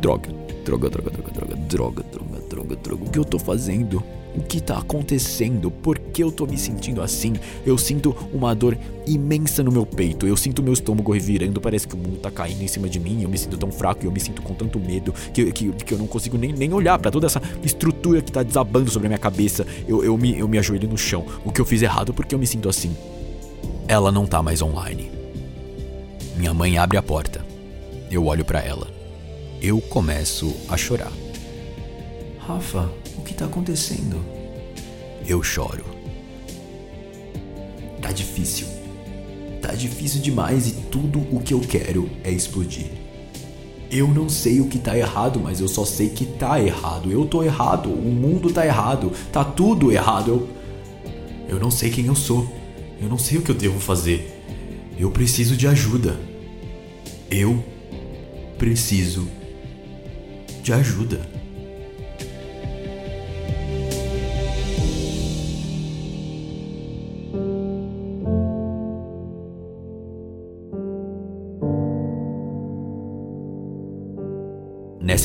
Droga. 0.00 0.28
Droga, 0.64 0.90
droga, 0.90 1.10
droga, 1.10 1.30
droga, 1.32 1.56
droga, 1.68 2.02
droga, 2.02 2.40
droga, 2.48 2.76
droga. 2.76 3.04
O 3.04 3.10
que 3.10 3.18
eu 3.18 3.24
tô 3.24 3.38
fazendo? 3.38 4.02
O 4.36 4.42
que 4.42 4.60
tá 4.60 4.76
acontecendo? 4.78 5.70
Por 5.70 5.98
que 5.98 6.22
eu 6.22 6.30
tô 6.30 6.46
me 6.46 6.58
sentindo 6.58 7.00
assim? 7.00 7.32
Eu 7.64 7.78
sinto 7.78 8.14
uma 8.32 8.54
dor 8.54 8.76
imensa 9.06 9.62
no 9.62 9.72
meu 9.72 9.86
peito. 9.86 10.26
Eu 10.26 10.36
sinto 10.36 10.62
meu 10.62 10.74
estômago 10.74 11.12
revirando. 11.12 11.58
Parece 11.58 11.88
que 11.88 11.94
o 11.94 11.98
mundo 11.98 12.18
tá 12.18 12.30
caindo 12.30 12.62
em 12.62 12.68
cima 12.68 12.86
de 12.86 13.00
mim. 13.00 13.22
Eu 13.22 13.30
me 13.30 13.38
sinto 13.38 13.56
tão 13.56 13.72
fraco 13.72 14.04
e 14.04 14.06
eu 14.06 14.12
me 14.12 14.20
sinto 14.20 14.42
com 14.42 14.52
tanto 14.52 14.78
medo 14.78 15.14
que, 15.32 15.50
que, 15.52 15.72
que 15.72 15.94
eu 15.94 15.98
não 15.98 16.06
consigo 16.06 16.36
nem, 16.36 16.52
nem 16.52 16.72
olhar 16.74 16.98
para 16.98 17.10
toda 17.10 17.26
essa 17.26 17.40
estrutura 17.64 18.20
que 18.20 18.30
tá 18.30 18.42
desabando 18.42 18.90
sobre 18.90 19.06
a 19.06 19.10
minha 19.10 19.18
cabeça. 19.18 19.66
Eu, 19.88 20.04
eu, 20.04 20.18
me, 20.18 20.38
eu 20.38 20.46
me 20.46 20.58
ajoelho 20.58 20.88
no 20.88 20.98
chão. 20.98 21.24
O 21.42 21.50
que 21.50 21.60
eu 21.60 21.64
fiz 21.64 21.80
errado 21.80 22.12
porque 22.12 22.34
eu 22.34 22.38
me 22.38 22.46
sinto 22.46 22.68
assim. 22.68 22.94
Ela 23.88 24.12
não 24.12 24.26
tá 24.26 24.42
mais 24.42 24.60
online. 24.60 25.10
Minha 26.36 26.52
mãe 26.52 26.76
abre 26.76 26.98
a 26.98 27.02
porta. 27.02 27.42
Eu 28.10 28.26
olho 28.26 28.44
para 28.44 28.60
ela. 28.60 28.88
Eu 29.62 29.80
começo 29.80 30.54
a 30.68 30.76
chorar. 30.76 31.12
Rafa, 32.46 32.90
o 33.36 33.38
que 33.38 33.44
tá 33.44 33.44
acontecendo? 33.44 34.24
Eu 35.26 35.42
choro. 35.42 35.84
Tá 38.00 38.10
difícil. 38.10 38.66
Tá 39.60 39.74
difícil 39.74 40.22
demais 40.22 40.68
e 40.68 40.72
tudo 40.72 41.18
o 41.30 41.40
que 41.40 41.52
eu 41.52 41.60
quero 41.60 42.08
é 42.24 42.30
explodir. 42.30 42.86
Eu 43.90 44.08
não 44.08 44.28
sei 44.28 44.60
o 44.60 44.68
que 44.68 44.78
tá 44.78 44.96
errado, 44.96 45.38
mas 45.38 45.60
eu 45.60 45.68
só 45.68 45.84
sei 45.84 46.08
que 46.08 46.24
tá 46.24 46.60
errado. 46.60 47.12
Eu 47.12 47.26
tô 47.26 47.42
errado, 47.42 47.90
o 47.90 48.10
mundo 48.10 48.50
tá 48.50 48.64
errado, 48.64 49.12
tá 49.30 49.44
tudo 49.44 49.92
errado. 49.92 50.28
Eu, 50.28 50.48
eu 51.56 51.60
não 51.60 51.70
sei 51.70 51.90
quem 51.90 52.06
eu 52.06 52.14
sou. 52.14 52.50
Eu 53.00 53.08
não 53.08 53.18
sei 53.18 53.36
o 53.36 53.42
que 53.42 53.50
eu 53.50 53.54
devo 53.54 53.78
fazer. 53.78 54.42
Eu 54.98 55.10
preciso 55.10 55.54
de 55.56 55.68
ajuda. 55.68 56.18
Eu 57.30 57.62
preciso 58.56 59.28
de 60.62 60.72
ajuda. 60.72 61.45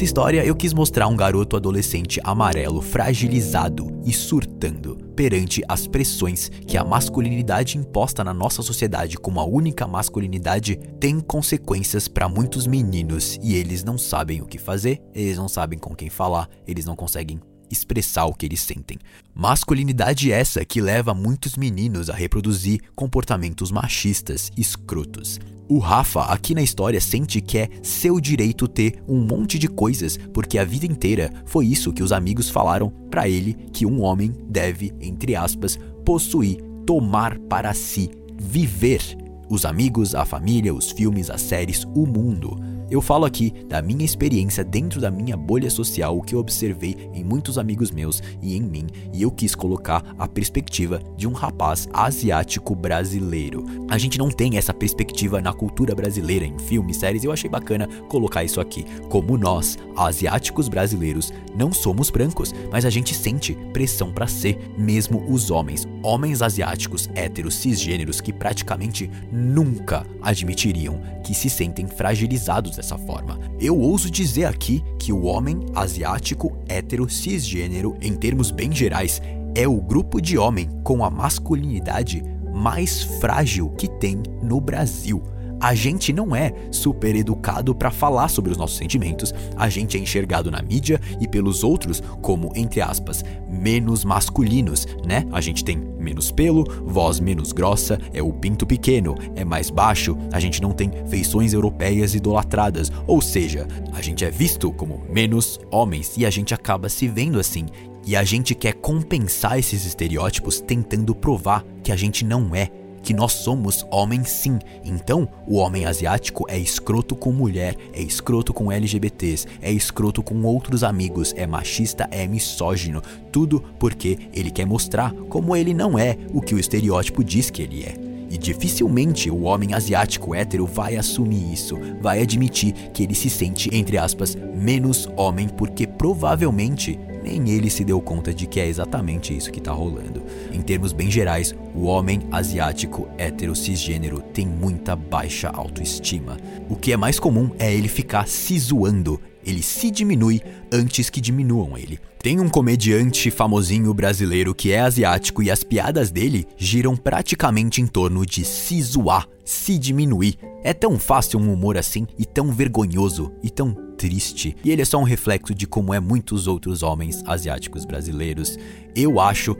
Nessa 0.02 0.10
história, 0.10 0.43
eu 0.43 0.56
quis 0.56 0.74
mostrar 0.74 1.08
um 1.08 1.16
garoto 1.16 1.56
adolescente 1.56 2.20
amarelo 2.24 2.82
fragilizado 2.82 4.02
e 4.04 4.12
surtando 4.12 4.95
perante 5.16 5.62
as 5.68 5.86
pressões 5.86 6.49
que 6.49 6.76
a 6.76 6.84
masculinidade 6.84 7.78
imposta 7.78 8.24
na 8.24 8.34
nossa 8.34 8.64
sociedade 8.64 9.16
como 9.16 9.39
a 9.39 9.45
única 9.45 9.88
masculinidade 9.88 10.76
tem 10.99 11.20
consequências 11.20 12.08
para 12.08 12.28
muitos 12.28 12.66
meninos. 12.66 13.38
E 13.43 13.54
eles 13.54 13.84
não 13.84 13.95
sabem 13.95 14.41
o 14.41 14.47
que 14.47 14.58
fazer, 14.58 14.99
eles 15.14 15.38
não 15.38 15.47
sabem 15.47 15.78
com 15.78 15.93
quem 15.93 16.10
falar, 16.10 16.49
eles 16.66 16.84
não 16.84 16.95
conseguem 16.95 17.39
expressar 17.72 18.26
o 18.26 18.34
que 18.34 18.45
eles 18.45 18.61
sentem. 18.61 18.97
Masculinidade 19.34 20.32
essa 20.32 20.65
que 20.65 20.82
leva 20.82 21.13
muitos 21.13 21.55
meninos 21.55 22.09
a 22.09 22.13
reproduzir 22.13 22.82
comportamentos 22.95 23.72
machistas 23.72 24.51
escrotos. 24.57 25.39
O 25.69 25.80
Rafa, 25.80 26.24
aqui 26.24 26.53
na 26.53 26.61
história, 26.61 26.99
sente 26.99 27.39
que 27.39 27.57
é 27.57 27.69
seu 27.82 28.19
direito 28.19 28.67
ter 28.67 29.01
um 29.07 29.22
monte 29.22 29.57
de 29.57 29.69
coisas, 29.69 30.17
porque 30.34 30.57
a 30.57 30.65
vida 30.65 30.86
inteira 30.86 31.32
foi 31.45 31.65
isso 31.65 31.93
que 31.93 32.03
os 32.03 32.11
amigos 32.11 32.49
falaram 32.49 32.89
para 33.09 33.30
ele 33.30 33.53
que 33.72 33.86
um 33.86 34.01
homem 34.01 34.34
deve, 34.49 34.93
entre 34.99 35.34
aspas, 35.34 35.80
possuir, 36.05 36.57
tomar 36.86 37.39
para 37.39 37.74
si, 37.74 38.11
viver. 38.38 39.01
Os 39.49 39.63
amigos, 39.63 40.13
a 40.13 40.26
família, 40.26 40.74
os 40.74 40.91
filmes, 40.91 41.30
as 41.30 41.41
séries, 41.41 41.86
o 41.95 42.05
mundo. 42.05 42.59
Eu 42.92 43.00
falo 43.00 43.24
aqui 43.24 43.54
da 43.70 43.82
minha 43.82 44.04
experiência 44.04 44.66
dentro 44.66 45.00
da 45.00 45.10
minha 45.10 45.38
bolha 45.38 45.70
social, 45.70 46.18
o 46.18 46.22
que 46.22 46.36
eu 46.36 46.39
observei 46.39 47.10
em 47.14 47.24
muitos 47.24 47.58
amigos 47.58 47.89
meus 47.89 48.22
e 48.42 48.58
em 48.58 48.62
mim, 48.62 48.86
e 49.14 49.22
eu 49.22 49.32
quis 49.32 49.56
colocar 49.56 50.14
a 50.20 50.28
perspectiva 50.28 51.00
de 51.16 51.26
um 51.26 51.32
rapaz 51.32 51.88
asiático 51.94 52.76
brasileiro. 52.76 53.64
A 53.89 53.98
gente 53.98 54.20
não 54.20 54.30
tem 54.30 54.58
essa 54.58 54.74
perspectiva 54.74 55.39
na 55.39 55.54
cultura 55.54 55.96
brasileira, 55.96 56.46
em 56.46 56.60
filmes, 56.60 56.98
séries, 56.98 57.24
e 57.24 57.28
eu 57.28 57.32
achei 57.32 57.50
bacana 57.50 57.88
colocar 58.10 58.44
isso 58.44 58.60
aqui. 58.60 58.84
Como 59.08 59.38
nós, 59.38 59.78
asiáticos 59.96 60.68
brasileiros, 60.68 61.32
não 61.56 61.72
somos 61.72 62.10
brancos, 62.10 62.54
mas 62.70 62.84
a 62.84 62.89
gente 62.89 63.16
sente 63.16 63.58
pressão 63.72 64.12
para 64.12 64.28
ser, 64.28 64.60
mesmo 64.78 65.24
os 65.32 65.50
homens. 65.50 65.88
Homens 66.04 66.42
asiáticos, 66.42 67.10
héteros, 67.16 67.56
cisgêneros 67.56 68.20
que 68.20 68.34
praticamente 68.34 69.10
nunca 69.32 70.06
admitiriam 70.22 71.00
que 71.24 71.34
se 71.34 71.50
sentem 71.50 71.88
fragilizados 71.88 72.80
dessa 72.82 72.97
forma. 72.97 73.39
Eu 73.59 73.79
ouso 73.79 74.09
dizer 74.09 74.45
aqui 74.45 74.84
que 74.97 75.13
o 75.13 75.23
homem 75.25 75.63
asiático 75.75 76.57
hétero 76.67 77.07
cisgênero, 77.07 77.95
em 78.01 78.15
termos 78.15 78.49
bem 78.49 78.71
gerais, 78.71 79.21
é 79.55 79.67
o 79.67 79.79
grupo 79.79 80.19
de 80.19 80.38
homem 80.38 80.67
com 80.84 81.05
a 81.05 81.09
masculinidade 81.09 82.23
mais 82.51 83.03
frágil 83.03 83.69
que 83.69 83.88
tem 83.88 84.21
no 84.41 84.59
Brasil 84.59 85.21
a 85.62 85.76
gente 85.76 86.12
não 86.12 86.36
é 86.36 86.51
super 86.72 87.16
educado 87.16 87.76
para 87.76 87.91
falar 87.91 88.28
sobre 88.30 88.51
os 88.51 88.57
nossos 88.57 88.78
sentimentos, 88.78 89.34
a 89.55 89.70
gente 89.70 89.95
é 89.95 89.99
enxergado 89.99 90.49
na 90.49 90.62
mídia 90.62 90.99
e 91.20 91.28
pelos 91.28 91.64
outros 91.64 92.01
como, 92.22 92.51
entre 92.55 92.82
aspas, 92.82 93.24
menos 93.47 94.03
masculinos, 94.03 94.88
né? 95.05 95.26
A 95.32 95.39
gente 95.39 95.64
tem 95.64 95.78
menos 95.78 96.32
pelo, 96.32 96.64
voz 96.84 97.20
menos 97.20 97.51
grossa, 97.51 97.99
é 98.12 98.24
o 98.24 98.34
pinto 98.34 98.66
pequeno, 98.66 99.16
é 99.36 99.45
mais 99.45 99.70
baixo, 99.70 100.18
a 100.34 100.39
gente 100.39 100.62
não 100.62 100.72
tem 100.72 100.91
feições 101.07 101.53
europeias 101.53 102.16
idolatradas, 102.16 102.91
ou 103.05 103.22
seja, 103.22 103.68
a 103.93 104.01
gente 104.01 104.26
é 104.26 104.32
visto 104.32 104.72
como 104.72 105.03
menos 105.09 105.59
homens 105.70 106.18
e 106.18 106.26
a 106.26 106.30
gente 106.32 106.53
acaba 106.53 106.89
se 106.89 107.07
vendo 107.07 107.39
assim. 107.39 107.68
E 108.03 108.16
a 108.16 108.24
gente 108.24 108.55
quer 108.55 108.74
compensar 108.74 109.59
esses 109.59 109.86
estereótipos 109.86 110.59
tentando 110.59 111.14
provar 111.14 111.64
que 111.84 111.91
a 111.91 111.95
gente 111.95 112.26
não 112.26 112.55
é 112.55 112.68
que 113.02 113.14
nós 113.14 113.34
somos 113.34 113.86
homens 113.89 114.30
sim. 114.30 114.60
Então, 114.84 115.28
o 115.47 115.58
homem 115.58 115.86
asiático 115.86 116.45
é 116.47 116.58
escroto 116.58 117.16
com 117.16 117.32
mulher, 117.32 117.76
é 117.93 118.02
escroto 118.02 118.54
com 118.54 118.72
LGBTs, 118.72 119.47
é 119.62 119.72
escroto 119.72 120.22
com 120.22 120.41
outros 120.43 120.84
amigos, 120.84 121.34
é 121.36 121.45
machista, 121.47 122.08
é 122.12 122.28
misógino, 122.28 123.02
tudo 123.32 123.64
porque 123.80 124.18
ele 124.34 124.52
quer 124.52 124.66
mostrar 124.66 125.14
como 125.30 125.56
ele 125.56 125.74
não 125.74 125.97
é 125.97 126.18
o 126.34 126.41
que 126.41 126.56
o 126.56 126.60
estereótipo 126.60 127.24
diz 127.24 127.49
que 127.49 127.62
ele 127.62 127.84
é. 127.84 128.12
E 128.32 128.38
dificilmente 128.38 129.30
o 129.30 129.41
homem 129.41 129.74
asiático 129.74 130.34
hétero 130.34 130.66
vai 130.66 130.95
assumir 130.95 131.52
isso, 131.52 131.78
vai 132.02 132.22
admitir 132.22 132.74
que 132.93 133.04
ele 133.04 133.14
se 133.14 133.30
sente, 133.30 133.70
entre 133.74 133.97
aspas, 133.97 134.36
menos 134.56 135.06
homem, 135.18 135.49
porque 135.49 135.86
provavelmente 135.86 136.97
nem 137.24 137.49
ele 137.49 137.69
se 137.69 137.84
deu 137.84 138.01
conta 138.01 138.34
de 138.34 138.47
que 138.47 138.59
é 138.59 138.67
exatamente 138.67 139.36
isso 139.36 139.51
que 139.51 139.59
está 139.59 139.72
rolando. 139.72 140.24
Em 140.51 140.61
termos 140.61 140.93
bem 140.93 141.09
gerais, 141.09 141.55
o 141.76 141.84
homem 141.86 142.22
asiático 142.32 143.07
hétero 143.17 143.55
cisgênero 143.55 144.22
tem 144.22 144.47
muita 144.47 144.95
baixa 144.95 145.49
autoestima. 145.49 146.38
O 146.69 146.76
que 146.76 146.91
é 146.91 146.97
mais 146.97 147.19
comum 147.19 147.51
é 147.59 147.74
ele 147.74 147.88
ficar 147.88 148.28
se 148.28 148.57
zoando, 148.57 149.19
ele 149.46 149.62
se 149.62 149.92
diminui 149.92 150.42
antes 150.72 151.10
que 151.10 151.22
diminuam 151.22 151.78
ele. 151.78 152.00
Tem 152.22 152.39
um 152.39 152.48
comediante 152.48 153.32
famosinho 153.32 153.92
brasileiro 153.96 154.54
que 154.54 154.72
é 154.72 154.80
asiático 154.80 155.42
e 155.42 155.50
as 155.50 155.64
piadas 155.64 156.12
dele 156.12 156.48
giram 156.56 156.96
praticamente 156.96 157.82
em 157.82 157.88
torno 157.88 158.24
de 158.26 158.46
se 158.46 158.80
zoar, 158.80 159.28
se 159.44 159.78
diminuir. 159.80 160.38
É 160.64 160.72
tão 160.72 161.00
fácil 161.00 161.39
um 161.39 161.52
humor 161.52 161.78
assim 161.78 162.06
e 162.20 162.26
tão 162.26 162.52
vergonhoso 162.52 163.32
e 163.42 163.50
tão 163.50 163.74
triste. 163.98 164.56
E 164.64 164.70
ele 164.70 164.84
é 164.84 164.86
só 164.86 165.00
um 165.00 165.04
reflexo 165.04 165.56
de 165.56 165.66
como 165.66 165.96
é 165.96 166.00
muitos 166.00 166.46
outros 166.46 166.84
homens 166.84 167.24
asiáticos 167.26 167.86
brasileiros. 167.86 168.56
Eu 168.96 169.20
acho 169.20 169.58